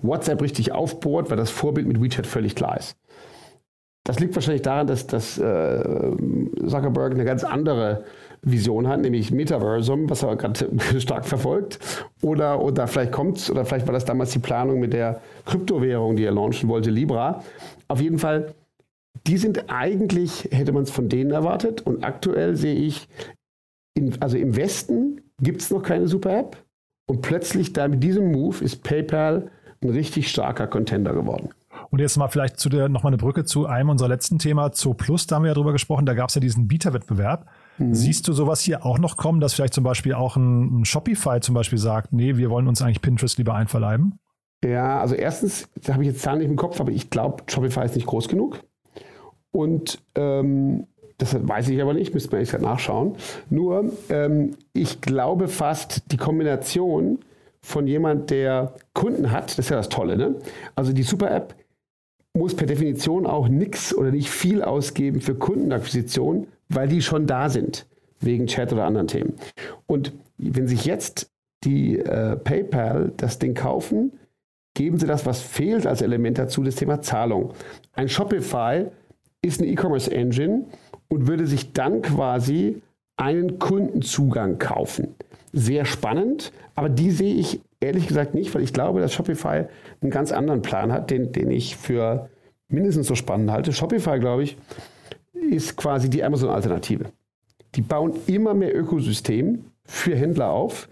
WhatsApp 0.01 0.41
richtig 0.41 0.71
aufbohrt, 0.71 1.29
weil 1.29 1.37
das 1.37 1.49
Vorbild 1.49 1.87
mit 1.87 2.01
WeChat 2.01 2.27
völlig 2.27 2.55
klar 2.55 2.77
ist. 2.77 2.97
Das 4.07 4.19
liegt 4.19 4.35
wahrscheinlich 4.35 4.61
daran, 4.61 4.87
dass, 4.87 5.05
dass 5.05 5.37
äh, 5.37 5.81
Zuckerberg 6.65 7.11
eine 7.11 7.25
ganz 7.25 7.43
andere 7.43 8.05
Vision 8.41 8.87
hat, 8.87 9.01
nämlich 9.01 9.31
Metaversum, 9.31 10.09
was 10.09 10.23
er 10.23 10.37
gerade 10.37 10.65
stark 10.99 11.25
verfolgt. 11.25 11.79
Oder, 12.21 12.63
oder 12.63 12.87
vielleicht 12.87 13.11
kommt 13.11 13.49
oder 13.49 13.65
vielleicht 13.65 13.85
war 13.85 13.93
das 13.93 14.05
damals 14.05 14.31
die 14.31 14.39
Planung 14.39 14.79
mit 14.79 14.93
der 14.93 15.21
Kryptowährung, 15.45 16.15
die 16.15 16.23
er 16.23 16.31
launchen 16.31 16.69
wollte, 16.69 16.89
Libra. 16.89 17.43
Auf 17.89 17.99
jeden 17.99 18.17
Fall, 18.17 18.53
die 19.27 19.37
sind 19.37 19.65
eigentlich, 19.67 20.47
hätte 20.51 20.71
man 20.71 20.83
es 20.83 20.91
von 20.91 21.09
denen 21.09 21.31
erwartet. 21.31 21.81
Und 21.81 22.05
aktuell 22.05 22.55
sehe 22.55 22.75
ich, 22.75 23.09
in, 23.93 24.21
also 24.21 24.37
im 24.37 24.55
Westen 24.55 25.21
gibt 25.41 25.61
es 25.61 25.69
noch 25.69 25.83
keine 25.83 26.07
Super-App. 26.07 26.55
Und 27.09 27.21
plötzlich 27.21 27.73
da 27.73 27.89
mit 27.89 28.03
diesem 28.03 28.31
Move 28.31 28.63
ist 28.63 28.83
PayPal 28.83 29.49
ein 29.81 29.89
richtig 29.89 30.29
starker 30.29 30.67
Contender 30.67 31.13
geworden. 31.13 31.49
Und 31.89 31.99
jetzt 31.99 32.17
mal 32.17 32.27
vielleicht 32.27 32.59
zu 32.59 32.69
der 32.69 32.89
nochmal 32.89 33.11
eine 33.11 33.17
Brücke 33.17 33.45
zu 33.45 33.65
einem 33.65 33.89
unserer 33.89 34.09
letzten 34.09 34.39
Thema, 34.39 34.71
zu 34.71 34.93
Plus, 34.93 35.27
da 35.27 35.35
haben 35.35 35.43
wir 35.43 35.49
ja 35.49 35.53
drüber 35.53 35.71
gesprochen, 35.71 36.05
da 36.05 36.13
gab 36.13 36.29
es 36.29 36.35
ja 36.35 36.41
diesen 36.41 36.67
Bieterwettbewerb. 36.67 37.47
Mhm. 37.77 37.93
Siehst 37.93 38.27
du 38.27 38.33
sowas 38.33 38.61
hier 38.61 38.85
auch 38.85 38.97
noch 38.97 39.17
kommen, 39.17 39.39
dass 39.39 39.53
vielleicht 39.53 39.73
zum 39.73 39.83
Beispiel 39.83 40.13
auch 40.13 40.35
ein, 40.35 40.81
ein 40.81 40.85
Shopify 40.85 41.39
zum 41.39 41.55
Beispiel 41.55 41.77
sagt, 41.77 42.13
nee, 42.13 42.37
wir 42.37 42.49
wollen 42.49 42.67
uns 42.67 42.81
eigentlich 42.81 43.01
Pinterest 43.01 43.37
lieber 43.37 43.53
einverleiben? 43.53 44.19
Ja, 44.63 44.99
also 44.99 45.15
erstens, 45.15 45.69
da 45.83 45.93
habe 45.93 46.03
ich 46.03 46.09
jetzt 46.09 46.21
Zahlen 46.21 46.39
nicht 46.39 46.49
im 46.49 46.55
Kopf, 46.55 46.81
aber 46.81 46.91
ich 46.91 47.09
glaube, 47.09 47.43
Shopify 47.47 47.85
ist 47.85 47.95
nicht 47.95 48.07
groß 48.07 48.27
genug. 48.27 48.63
Und 49.51 49.99
ähm, 50.15 50.87
das 51.17 51.35
weiß 51.47 51.69
ich 51.69 51.81
aber 51.81 51.93
nicht, 51.93 52.13
müsste 52.13 52.31
man 52.31 52.41
echt 52.41 52.59
nachschauen. 52.59 53.15
Nur, 53.49 53.91
ähm, 54.09 54.55
ich 54.73 55.01
glaube 55.01 55.47
fast, 55.47 56.11
die 56.11 56.17
Kombination 56.17 57.19
von 57.67 57.85
jemand, 57.85 58.29
der 58.29 58.75
Kunden 58.93 59.29
hat, 59.29 59.51
das 59.51 59.59
ist 59.59 59.69
ja 59.69 59.75
das 59.75 59.89
Tolle, 59.89 60.15
ne? 60.15 60.35
Also 60.75 60.93
die 60.93 61.03
Super-App 61.03 61.53
muss 62.33 62.55
per 62.55 62.65
Definition 62.65 63.25
auch 63.25 63.49
nichts 63.49 63.93
oder 63.93 64.11
nicht 64.11 64.29
viel 64.29 64.61
ausgeben 64.63 65.19
für 65.19 65.35
Kundenakquisition, 65.35 66.47
weil 66.69 66.87
die 66.87 67.01
schon 67.01 67.27
da 67.27 67.49
sind, 67.49 67.85
wegen 68.21 68.47
Chat 68.47 68.71
oder 68.71 68.85
anderen 68.85 69.07
Themen. 69.07 69.33
Und 69.85 70.13
wenn 70.37 70.65
sich 70.65 70.85
jetzt 70.85 71.29
die 71.65 71.99
äh, 71.99 72.37
PayPal 72.37 73.11
das 73.17 73.37
Ding 73.37 73.53
kaufen, 73.53 74.13
geben 74.73 74.97
sie 74.97 75.07
das, 75.07 75.25
was 75.25 75.41
fehlt 75.41 75.85
als 75.85 76.01
Element 76.01 76.37
dazu, 76.37 76.63
das 76.63 76.75
Thema 76.75 77.01
Zahlung. 77.01 77.51
Ein 77.91 78.07
Shopify 78.07 78.85
ist 79.41 79.59
eine 79.59 79.69
E-Commerce-Engine 79.69 80.67
und 81.09 81.27
würde 81.27 81.47
sich 81.47 81.73
dann 81.73 82.01
quasi 82.01 82.81
einen 83.17 83.59
Kundenzugang 83.59 84.59
kaufen. 84.59 85.15
sehr 85.53 85.85
spannend, 85.85 86.51
aber 86.75 86.89
die 86.89 87.09
sehe 87.09 87.33
ich 87.33 87.61
ehrlich 87.79 88.07
gesagt 88.07 88.35
nicht, 88.35 88.53
weil 88.53 88.61
ich 88.61 88.73
glaube, 88.73 88.99
dass 89.01 89.13
Shopify 89.13 89.65
einen 90.01 90.11
ganz 90.11 90.31
anderen 90.31 90.61
Plan 90.61 90.91
hat, 90.91 91.09
den, 91.09 91.31
den 91.31 91.49
ich 91.49 91.75
für 91.77 92.29
mindestens 92.67 93.07
so 93.07 93.15
spannend 93.15 93.49
halte. 93.51 93.73
Shopify, 93.73 94.19
glaube 94.19 94.43
ich, 94.43 94.57
ist 95.33 95.75
quasi 95.77 96.09
die 96.09 96.23
Amazon-Alternative. 96.23 97.05
Die 97.75 97.81
bauen 97.81 98.13
immer 98.27 98.53
mehr 98.53 98.75
Ökosystem 98.75 99.65
für 99.85 100.15
Händler 100.15 100.49
auf, 100.49 100.89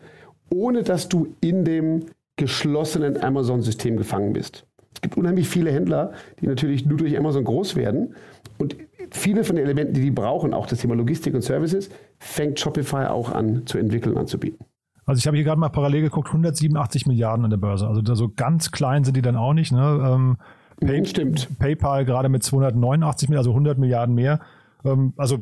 ohne 0.50 0.84
dass 0.84 1.10
du 1.10 1.28
in 1.42 1.66
dem 1.66 2.06
geschlossenen 2.38 3.22
Amazon-System 3.22 3.98
gefangen 3.98 4.34
bist. 4.34 4.66
Es 4.94 5.02
gibt 5.02 5.18
unheimlich 5.18 5.50
viele 5.50 5.72
Händler, 5.72 6.14
die 6.40 6.48
natürlich 6.48 6.86
nur 6.86 6.98
durch 6.98 7.18
Amazon 7.18 7.44
groß 7.44 7.76
werden. 7.76 8.16
Und 8.58 8.76
viele 9.12 9.44
von 9.44 9.56
den 9.56 9.66
Elementen, 9.66 9.94
die 9.94 10.02
die 10.02 10.12
brauchen, 10.12 10.54
auch 10.54 10.68
das 10.68 10.80
Thema 10.80 10.96
Logistik 10.96 11.34
und 11.34 11.42
Services, 11.42 11.90
fängt 12.20 12.60
Shopify 12.60 13.08
auch 13.08 13.32
an 13.32 13.66
zu 13.66 13.78
entwickeln 13.78 14.14
und 14.14 14.20
anzubieten. 14.20 14.66
Also 15.06 15.20
ich 15.20 15.28
habe 15.28 15.38
hier 15.38 15.44
gerade 15.44 15.60
mal 15.60 15.70
parallel 15.70 16.02
geguckt, 16.02 16.30
187 16.30 17.06
Milliarden 17.06 17.46
an 17.46 17.52
der 17.52 17.58
Börse. 17.58 17.88
Also 17.88 18.02
so 18.16 18.30
ganz 18.36 18.72
klein 18.72 19.04
sind 19.04 19.16
die 19.16 19.22
dann 19.22 19.36
auch 19.36 19.54
nicht. 19.54 19.72
Ne? 19.72 20.02
Ähm, 20.04 20.38
Pay 20.82 21.06
Stimmt. 21.06 21.58
PayPal 21.60 22.06
gerade 22.06 22.28
mit 22.28 22.44
289 22.44 23.30
Milliarden, 23.30 23.40
also 23.40 23.52
100 23.52 23.78
Milliarden 23.78 24.16
mehr. 24.16 24.40
Ähm, 24.86 25.14
also 25.18 25.40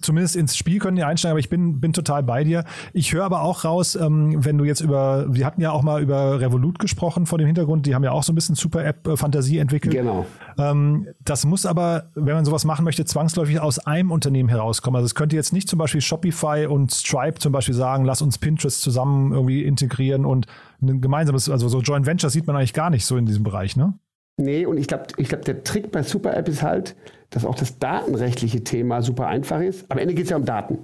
zumindest 0.00 0.36
ins 0.36 0.56
Spiel 0.56 0.78
können 0.78 0.96
die 0.96 1.04
einsteigen, 1.04 1.32
aber 1.32 1.40
ich 1.40 1.48
bin, 1.48 1.80
bin 1.80 1.92
total 1.92 2.22
bei 2.22 2.44
dir. 2.44 2.64
Ich 2.92 3.12
höre 3.12 3.24
aber 3.24 3.42
auch 3.42 3.64
raus, 3.64 3.96
ähm, 3.96 4.44
wenn 4.44 4.56
du 4.56 4.64
jetzt 4.64 4.80
über, 4.80 5.26
wir 5.28 5.44
hatten 5.44 5.60
ja 5.60 5.72
auch 5.72 5.82
mal 5.82 6.02
über 6.02 6.40
Revolut 6.40 6.78
gesprochen 6.78 7.26
vor 7.26 7.38
dem 7.38 7.46
Hintergrund, 7.46 7.86
die 7.86 7.94
haben 7.94 8.04
ja 8.04 8.12
auch 8.12 8.22
so 8.22 8.32
ein 8.32 8.34
bisschen 8.34 8.54
Super-App-Fantasie 8.54 9.58
entwickelt. 9.58 9.94
Genau. 9.94 10.26
Ähm, 10.58 11.08
das 11.24 11.44
muss 11.44 11.66
aber, 11.66 12.10
wenn 12.14 12.34
man 12.34 12.44
sowas 12.44 12.64
machen 12.64 12.84
möchte, 12.84 13.04
zwangsläufig 13.04 13.60
aus 13.60 13.78
einem 13.80 14.10
Unternehmen 14.10 14.48
herauskommen. 14.48 14.96
Also 14.96 15.06
es 15.06 15.14
könnte 15.14 15.36
jetzt 15.36 15.52
nicht 15.52 15.68
zum 15.68 15.78
Beispiel 15.78 16.00
Shopify 16.00 16.66
und 16.66 16.92
Stripe 16.92 17.38
zum 17.38 17.52
Beispiel 17.52 17.74
sagen, 17.74 18.04
lass 18.04 18.22
uns 18.22 18.38
Pinterest 18.38 18.80
zusammen 18.80 19.32
irgendwie 19.32 19.64
integrieren 19.64 20.24
und 20.24 20.46
ein 20.80 21.00
gemeinsames, 21.00 21.48
also 21.48 21.68
so 21.68 21.80
Joint 21.80 22.06
Venture 22.06 22.30
sieht 22.30 22.46
man 22.46 22.56
eigentlich 22.56 22.74
gar 22.74 22.90
nicht 22.90 23.04
so 23.04 23.16
in 23.16 23.26
diesem 23.26 23.42
Bereich, 23.42 23.76
ne? 23.76 23.94
Nee, 24.36 24.66
und 24.66 24.78
ich 24.78 24.88
glaube, 24.88 25.04
ich 25.16 25.28
glaub, 25.28 25.44
der 25.44 25.62
Trick 25.62 25.92
bei 25.92 26.02
Super 26.02 26.36
App 26.36 26.48
ist 26.48 26.62
halt, 26.62 26.96
dass 27.34 27.44
auch 27.44 27.56
das 27.56 27.78
datenrechtliche 27.80 28.62
Thema 28.62 29.02
super 29.02 29.26
einfach 29.26 29.60
ist. 29.60 29.90
Am 29.90 29.98
Ende 29.98 30.14
geht 30.14 30.24
es 30.24 30.30
ja 30.30 30.36
um 30.36 30.44
Daten. 30.44 30.78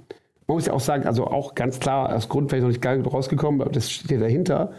Man 0.47 0.57
muss 0.57 0.65
ja 0.65 0.73
auch 0.73 0.81
sagen, 0.81 1.05
also 1.05 1.25
auch 1.27 1.55
ganz 1.55 1.79
klar, 1.79 2.09
als 2.09 2.27
Grund 2.27 2.49
vielleicht 2.49 2.63
noch 2.63 2.69
nicht 2.69 2.81
gar 2.81 2.97
rausgekommen, 2.99 3.61
aber 3.61 3.71
das 3.71 3.89
steht 3.89 4.21
dahinter. 4.21 4.71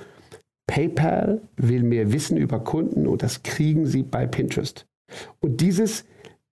PayPal 0.66 1.40
will 1.56 1.82
mehr 1.82 2.12
Wissen 2.12 2.36
über 2.36 2.60
Kunden 2.60 3.06
und 3.06 3.22
das 3.22 3.42
kriegen 3.42 3.86
sie 3.86 4.02
bei 4.02 4.26
Pinterest. 4.26 4.86
Und 5.40 5.62
dieses, 5.62 6.04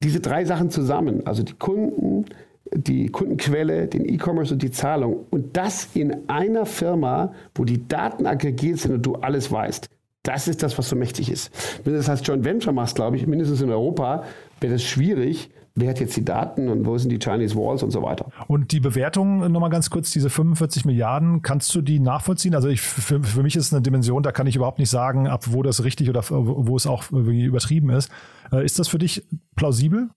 diese 0.03 0.21
drei 0.21 0.47
Sachen 0.47 0.71
zusammen, 0.71 1.27
also 1.27 1.43
die 1.43 1.53
Kunden, 1.53 2.25
die 2.73 3.09
Kundenquelle, 3.09 3.89
den 3.89 4.09
E-Commerce 4.09 4.55
und 4.55 4.63
die 4.63 4.71
Zahlung 4.71 5.27
und 5.31 5.55
das 5.55 5.91
in 5.95 6.29
einer 6.31 6.65
Firma, 6.65 7.35
wo 7.55 7.65
die 7.65 7.87
Daten 7.87 8.27
aggregiert 8.27 8.79
sind 8.79 8.95
und 8.95 9.03
du 9.05 9.17
alles 9.17 9.53
weißt, 9.53 9.89
das 10.31 10.49
ist 10.49 10.63
das, 10.63 10.79
was 10.79 10.89
so 10.89 10.97
mächtig 10.97 11.31
ist. 11.31 11.51
Wenn 11.85 11.93
du 11.93 11.99
das 11.99 12.09
als 12.09 12.25
Joint 12.25 12.45
Venture 12.45 12.73
machst, 12.73 12.95
glaube 12.95 13.17
ich, 13.17 13.27
mindestens 13.27 13.61
in 13.61 13.71
Europa, 13.71 14.25
wäre 14.61 14.75
das 14.75 14.83
schwierig. 14.83 15.51
Wer 15.75 15.91
hat 15.91 16.01
jetzt 16.01 16.17
die 16.17 16.25
Daten 16.25 16.69
und 16.69 16.85
wo 16.85 16.99
sind 16.99 17.11
die 17.11 17.19
Chinese 17.19 17.55
Walls 17.57 17.83
und 17.83 17.91
so 17.91 18.03
weiter? 18.03 18.31
Und 18.49 18.73
die 18.73 18.81
Bewertung, 18.81 19.51
nochmal 19.51 19.71
ganz 19.71 19.89
kurz, 19.89 20.11
diese 20.11 20.29
45 20.29 20.85
Milliarden, 20.85 21.43
kannst 21.43 21.75
du 21.75 21.81
die 21.81 22.01
nachvollziehen? 22.01 22.55
Also 22.55 22.69
ich, 22.69 22.81
für, 22.81 23.23
für 23.23 23.43
mich 23.43 23.57
ist 23.57 23.67
es 23.67 23.73
eine 23.73 23.83
Dimension, 23.83 24.23
da 24.23 24.33
kann 24.33 24.47
ich 24.47 24.57
überhaupt 24.57 24.79
nicht 24.79 24.91
sagen, 24.91 25.29
ab 25.29 25.45
wo 25.49 25.63
das 25.63 25.85
richtig 25.85 26.09
oder 26.09 26.23
wo 26.29 26.77
es 26.77 26.87
auch 26.87 27.11
übertrieben 27.11 27.91
ist. 27.91 28.11
Äh, 28.53 28.65
ist 28.65 28.79
das 28.79 28.89
für 28.89 28.99
dich 28.99 29.25
plausibel? 29.57 30.11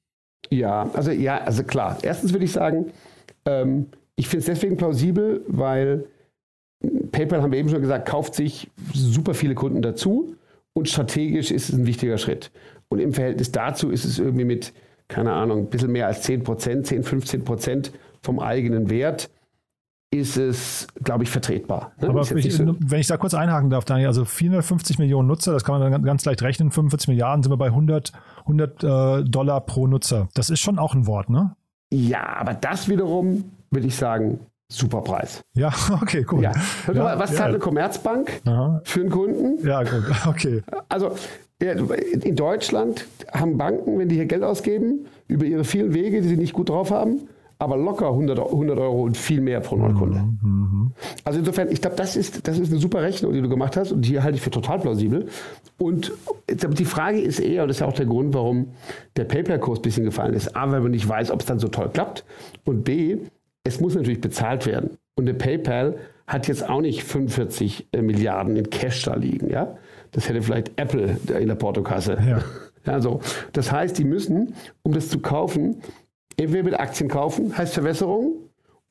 Ja, 0.50 0.90
also 0.94 1.12
ja, 1.12 1.38
also 1.38 1.64
klar. 1.64 1.98
Erstens 2.02 2.34
würde 2.34 2.46
ich 2.46 2.52
sagen, 2.52 2.92
ähm, 3.46 3.88
ich 4.16 4.28
finde 4.28 4.40
es 4.40 4.46
deswegen 4.46 4.78
plausibel, 4.78 5.44
weil 5.48 6.06
PayPal, 7.14 7.42
haben 7.42 7.52
wir 7.54 7.60
eben 7.60 7.70
schon 7.70 7.82
gesagt, 7.82 8.08
kauft 8.08 8.36
sich 8.36 8.70
super 8.94 9.34
viele 9.34 9.56
Kunden 9.56 9.82
dazu 9.82 10.36
und 10.74 10.90
strategisch 10.90 11.52
ist 11.52 11.70
es 11.70 11.76
ein 11.76 11.86
wichtiger 11.86 12.18
Schritt. 12.18 12.52
Und 12.90 13.00
im 13.00 13.14
Verhältnis 13.14 13.52
dazu 13.52 13.90
ist 13.90 14.04
es 14.04 14.20
irgendwie 14.20 14.44
mit, 14.44 14.74
keine 15.08 15.32
Ahnung, 15.32 15.60
ein 15.60 15.70
bisschen 15.70 15.92
mehr 15.92 16.08
als 16.08 16.24
10 16.24 16.44
Prozent, 16.44 16.88
10, 16.88 17.04
15 17.04 17.46
Prozent 17.46 17.94
vom 18.22 18.40
eigenen 18.40 18.90
Wert 18.90 19.30
ist 20.14 20.38
es, 20.38 20.88
glaube 21.04 21.24
ich, 21.24 21.30
vertretbar. 21.30 21.92
Ne? 22.00 22.10
Aber 22.10 22.22
ich, 22.22 22.56
so 22.56 22.76
wenn 22.80 23.00
ich 23.00 23.08
da 23.08 23.18
kurz 23.18 23.34
einhaken 23.34 23.72
darf, 23.72 23.84
Daniel, 23.84 24.08
also 24.08 24.26
450 24.26 25.00
Millionen 25.00 25.28
Nutzer, 25.28 25.54
das 25.54 25.64
kann 25.64 25.80
man 25.80 25.92
dann 25.92 26.04
ganz 26.04 26.24
leicht 26.26 26.44
rechnen, 26.44 26.70
45 26.70 27.08
Milliarden 27.08 27.42
sind 27.42 27.52
wir 27.52 27.58
bei 27.58 27.68
100, 27.68 28.12
100 28.42 28.84
äh, 28.84 29.24
Dollar 29.24 29.62
pro 29.62 29.88
Nutzer. 29.88 30.30
Das 30.36 30.52
ist 30.52 30.60
schon 30.60 30.78
auch 30.78 30.94
ein 30.94 31.08
Wort, 31.08 31.30
ne? 31.30 31.56
Ja, 31.92 32.38
aber 32.38 32.54
das 32.54 32.90
wiederum, 32.90 33.46
würde 33.72 33.88
ich 33.88 33.96
sagen, 33.96 34.40
super 34.70 35.02
Preis. 35.02 35.44
Ja, 35.56 35.72
okay, 36.02 36.26
cool. 36.32 36.44
Ja. 36.44 36.52
Ja, 36.94 37.20
was 37.20 37.36
zahlt 37.36 37.50
eine 37.50 37.60
Commerzbank 37.60 38.42
Aha. 38.46 38.82
für 38.84 39.02
einen 39.02 39.10
Kunden? 39.10 39.66
Ja, 39.66 39.84
gut, 39.84 40.04
okay. 40.28 40.62
Also 40.90 41.16
in 41.60 42.36
Deutschland 42.36 43.06
haben 43.32 43.58
Banken, 43.58 43.98
wenn 43.98 44.10
die 44.10 44.16
hier 44.16 44.26
Geld 44.26 44.44
ausgeben, 44.44 45.06
über 45.28 45.46
ihre 45.46 45.64
vielen 45.64 45.94
Wege, 45.94 46.22
die 46.22 46.28
sie 46.28 46.36
nicht 46.36 46.52
gut 46.52 46.70
drauf 46.70 46.92
haben, 46.92 47.30
aber 47.58 47.78
locker 47.78 48.10
100, 48.10 48.38
100 48.40 48.78
Euro 48.78 49.04
und 49.04 49.16
viel 49.16 49.40
mehr 49.40 49.62
pro 49.62 49.78
Neukunde. 49.78 50.20
Mhm, 50.20 50.40
mhm. 50.42 50.92
Also 51.24 51.40
insofern, 51.40 51.72
ich 51.72 51.80
glaube, 51.80 51.96
das 51.96 52.18
ist, 52.18 52.46
das 52.48 52.60
ist 52.60 52.72
eine 52.72 52.82
super 52.82 53.02
Rechnung, 53.02 53.32
die 53.32 53.42
du 53.42 53.48
gemacht 53.48 53.78
hast 53.78 53.94
und 53.94 54.02
die 54.02 54.20
halte 54.20 54.36
ich 54.36 54.42
für 54.42 54.52
total 54.52 54.80
plausibel. 54.80 55.28
Und 55.78 56.12
die 56.50 56.86
Frage 56.86 57.22
ist 57.22 57.40
eher, 57.40 57.64
und 57.64 57.70
das 57.70 57.78
ist 57.78 57.82
ja 57.82 57.88
auch 57.88 57.94
der 57.94 58.06
Grund, 58.06 58.34
warum 58.34 58.74
der 59.16 59.24
PayPal-Kurs 59.24 59.80
ein 59.80 59.84
bisschen 59.84 60.04
gefallen 60.04 60.34
ist, 60.34 60.56
A, 60.56 60.70
weil 60.72 60.82
man 60.82 60.92
nicht 60.92 61.08
weiß, 61.08 61.32
ob 61.32 61.40
es 61.40 61.46
dann 61.46 61.60
so 61.60 61.70
toll 61.70 61.90
klappt 61.94 62.26
und 62.66 62.84
B, 62.84 63.18
es 63.64 63.80
muss 63.80 63.96
natürlich 63.96 64.22
bezahlt 64.22 64.66
werden. 64.66 64.98
Und 65.16 65.26
der 65.26 65.34
PayPal 65.34 65.98
hat 66.28 66.48
jetzt 66.48 66.68
auch 66.68 66.82
nicht 66.82 67.04
45 67.04 67.88
äh, 67.92 68.02
Milliarden 68.02 68.56
in 68.56 68.70
Cash 68.70 69.04
da 69.04 69.16
liegen. 69.16 69.50
Ja? 69.50 69.78
Das 70.12 70.30
hätte 70.30 70.42
vielleicht 70.42 70.72
Apple 70.80 71.18
in 71.40 71.48
der 71.48 71.56
Portokasse. 71.56 72.18
Ja. 72.28 72.44
Also, 72.86 73.22
das 73.54 73.72
heißt, 73.72 73.98
die 73.98 74.04
müssen, 74.04 74.56
um 74.82 74.92
das 74.92 75.08
zu 75.08 75.20
kaufen, 75.20 75.78
entweder 76.36 76.64
mit 76.64 76.78
Aktien 76.78 77.08
kaufen, 77.08 77.58
heißt 77.58 77.76
Verwässerung, 77.76 78.34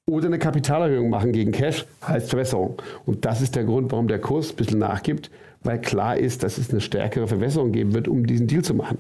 oder 0.09 0.29
eine 0.29 0.39
Kapitalerhöhung 0.39 1.11
machen 1.11 1.33
gegen 1.33 1.53
Cash, 1.53 1.85
heißt 2.07 2.31
Verwässerung. 2.31 2.81
Und 3.05 3.27
das 3.27 3.43
ist 3.43 3.55
der 3.55 3.65
Grund, 3.65 3.93
warum 3.93 4.09
der 4.09 4.19
Kurs 4.19 4.51
ein 4.51 4.57
bisschen 4.57 4.79
nachgibt, 4.79 5.31
weil 5.63 5.79
klar 5.79 6.17
ist, 6.17 6.43
dass 6.43 6.57
es 6.57 6.71
eine 6.71 6.81
stärkere 6.81 7.29
Verwässerung 7.29 7.71
geben 7.73 7.93
wird, 7.93 8.09
um 8.09 8.27
diesen 8.27 8.47
Deal 8.47 8.63
zu 8.63 8.73
machen. 8.73 8.97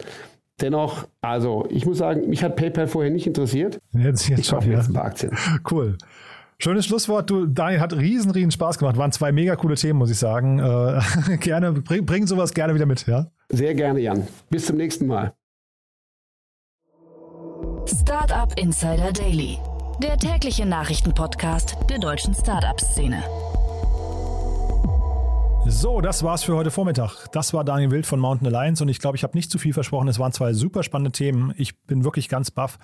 Dennoch, 0.61 1.09
also 1.21 1.67
ich 1.71 1.87
muss 1.87 1.99
sagen, 1.99 2.29
mich 2.29 2.45
hat 2.45 2.57
PayPal 2.57 2.87
vorher 2.87 3.11
nicht 3.11 3.27
interessiert. 3.27 3.81
Jetzt, 3.93 4.29
jetzt 4.29 4.41
ich 4.41 4.51
kaufe 4.51 4.71
jetzt 4.71 4.89
ein 4.89 4.93
paar 4.93 5.07
Aktien. 5.07 5.37
Cool. 5.71 5.97
Schönes 6.59 6.87
Schlusswort. 6.87 7.29
Du, 7.29 7.47
Daniel, 7.47 7.81
hat 7.81 7.93
riesen, 7.93 8.31
riesen 8.31 8.53
Spaß 8.53 8.79
gemacht. 8.79 8.97
Waren 8.97 9.11
zwei 9.11 9.33
mega 9.33 9.57
coole 9.57 9.75
Themen, 9.75 9.99
muss 9.99 10.11
ich 10.11 10.19
sagen. 10.19 10.61
Äh, 10.61 11.37
gerne, 11.41 11.73
bring, 11.73 12.07
bring 12.07 12.27
sowas 12.27 12.55
gerne 12.55 12.75
wieder 12.75 12.87
mit, 12.87 13.05
ja? 13.09 13.27
Sehr 13.49 13.75
gerne, 13.75 13.99
Jan. 13.99 14.29
Bis 14.49 14.67
zum 14.67 14.77
nächsten 14.77 15.07
Mal. 15.07 15.33
Startup 17.87 18.57
Insider 18.57 19.13
Daily, 19.13 19.59
der 20.01 20.17
tägliche 20.19 20.65
Nachrichtenpodcast 20.65 21.77
der 21.91 21.99
deutschen 21.99 22.33
Startup-Szene. 22.33 23.25
So, 25.67 26.01
das 26.01 26.23
war's 26.23 26.43
für 26.43 26.57
heute 26.57 26.71
Vormittag. 26.71 27.29
Das 27.33 27.55
war 27.55 27.65
Daniel 27.65 27.91
Wild 27.93 28.07
von 28.07 28.19
Mountain 28.19 28.47
Alliance 28.49 28.83
und 28.83 28.89
ich 28.89 28.99
glaube, 28.99 29.17
ich 29.17 29.23
habe 29.23 29.37
nicht 29.37 29.51
zu 29.51 29.59
viel 29.59 29.73
versprochen. 29.73 30.09
Es 30.09 30.19
waren 30.19 30.33
zwei 30.33 30.53
super 30.53 30.83
spannende 30.83 31.13
Themen. 31.13 31.55
Ich 31.57 31.79
bin 31.87 32.05
wirklich 32.05 32.29
ganz 32.29 32.51
baff. 32.51 32.79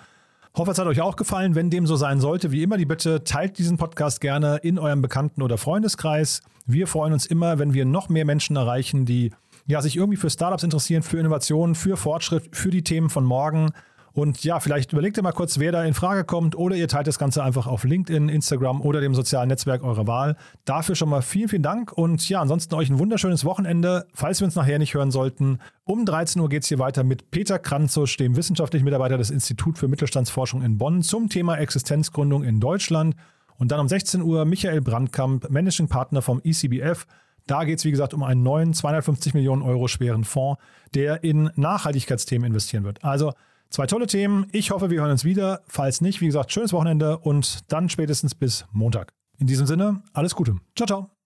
Hoffe, 0.57 0.71
es 0.71 0.79
hat 0.79 0.87
euch 0.87 1.01
auch 1.01 1.17
gefallen. 1.17 1.55
Wenn 1.55 1.71
dem 1.71 1.87
so 1.87 1.97
sein 1.97 2.21
sollte, 2.21 2.53
wie 2.53 2.63
immer 2.63 2.77
die 2.77 2.87
Bitte, 2.87 3.25
teilt 3.25 3.59
diesen 3.59 3.79
Podcast 3.79 4.21
gerne 4.21 4.59
in 4.63 4.79
eurem 4.79 5.03
Bekannten- 5.03 5.43
oder 5.43 5.59
Freundeskreis. 5.59 6.43
Wir 6.67 6.87
freuen 6.87 7.13
uns 7.13 7.27
immer, 7.27 7.59
wenn 7.59 7.75
wir 7.75 7.85
noch 7.85 8.09
mehr 8.09 8.25
Menschen 8.25 8.57
erreichen, 8.57 9.05
die 9.05 9.33
ja, 9.67 9.83
sich 9.83 9.97
irgendwie 9.97 10.17
für 10.17 10.31
Startups 10.31 10.63
interessieren, 10.63 11.03
für 11.03 11.19
Innovationen, 11.19 11.75
für 11.75 11.97
Fortschritt, 11.97 12.57
für 12.57 12.71
die 12.71 12.83
Themen 12.83 13.11
von 13.11 13.25
morgen. 13.25 13.71
Und 14.19 14.43
ja, 14.43 14.59
vielleicht 14.59 14.93
überlegt 14.93 15.17
ihr 15.17 15.23
mal 15.23 15.31
kurz, 15.31 15.61
wer 15.61 15.71
da 15.71 15.85
in 15.85 15.95
Frage 15.95 16.25
kommt 16.25 16.57
oder 16.57 16.75
ihr 16.75 16.89
teilt 16.89 17.07
das 17.07 17.21
Ganze 17.21 17.45
einfach 17.45 17.69
auf 17.69 17.85
LinkedIn, 17.85 18.29
Instagram 18.29 18.81
oder 18.81 19.01
dem 19.01 19.15
sozialen 19.15 19.47
Netzwerk 19.47 19.85
eurer 19.85 20.09
Wahl. 20.09 20.35
Dafür 20.65 20.97
schon 20.97 21.09
mal 21.09 21.23
vielen, 21.23 21.49
vielen 21.49 21.63
Dank 21.63 21.93
und 21.93 22.29
ja, 22.29 22.41
ansonsten 22.41 22.75
euch 22.75 22.91
ein 22.91 22.99
wunderschönes 22.99 23.45
Wochenende. 23.45 24.09
Falls 24.15 24.41
wir 24.41 24.47
uns 24.47 24.57
nachher 24.57 24.81
nicht 24.81 24.95
hören 24.95 25.13
sollten, 25.13 25.61
um 25.85 26.05
13 26.05 26.43
Uhr 26.43 26.49
geht 26.49 26.65
es 26.65 26.69
hier 26.69 26.81
weiter 26.81 27.05
mit 27.05 27.31
Peter 27.31 27.61
Kranzusch, 27.61 28.17
dem 28.17 28.35
wissenschaftlichen 28.35 28.85
Mitarbeiter 28.85 29.19
des 29.19 29.31
Instituts 29.31 29.79
für 29.79 29.87
Mittelstandsforschung 29.87 30.63
in 30.63 30.79
Bonn 30.79 31.03
zum 31.03 31.29
Thema 31.29 31.57
Existenzgründung 31.57 32.43
in 32.43 32.59
Deutschland. 32.59 33.15
Und 33.57 33.71
dann 33.71 33.79
um 33.79 33.87
16 33.87 34.21
Uhr 34.21 34.45
Michael 34.47 34.81
Brandkamp, 34.81 35.49
Managing 35.49 35.87
Partner 35.87 36.23
vom 36.23 36.41
ECBF. 36.43 37.07
Da 37.47 37.63
geht 37.63 37.79
es, 37.79 37.85
wie 37.85 37.93
gesagt, 37.93 38.15
um 38.15 38.25
einen 38.25 38.43
neuen 38.43 38.75
250 38.75 39.35
Millionen 39.35 39.63
Euro 39.63 39.87
schweren 39.87 40.25
Fonds, 40.25 40.61
der 40.93 41.23
in 41.23 41.51
Nachhaltigkeitsthemen 41.55 42.49
investieren 42.49 42.83
wird. 42.83 43.05
Also 43.05 43.33
Zwei 43.71 43.87
tolle 43.87 44.07
Themen. 44.07 44.47
Ich 44.53 44.71
hoffe, 44.71 44.91
wir 44.91 45.01
hören 45.01 45.11
uns 45.11 45.25
wieder. 45.25 45.63
Falls 45.67 46.01
nicht, 46.01 46.21
wie 46.21 46.27
gesagt, 46.27 46.53
schönes 46.53 46.73
Wochenende 46.73 47.19
und 47.19 47.71
dann 47.73 47.89
spätestens 47.89 48.35
bis 48.35 48.67
Montag. 48.73 49.13
In 49.39 49.47
diesem 49.47 49.67
Sinne, 49.67 50.03
alles 50.13 50.35
Gute. 50.35 50.57
Ciao, 50.75 50.87
ciao. 50.87 51.18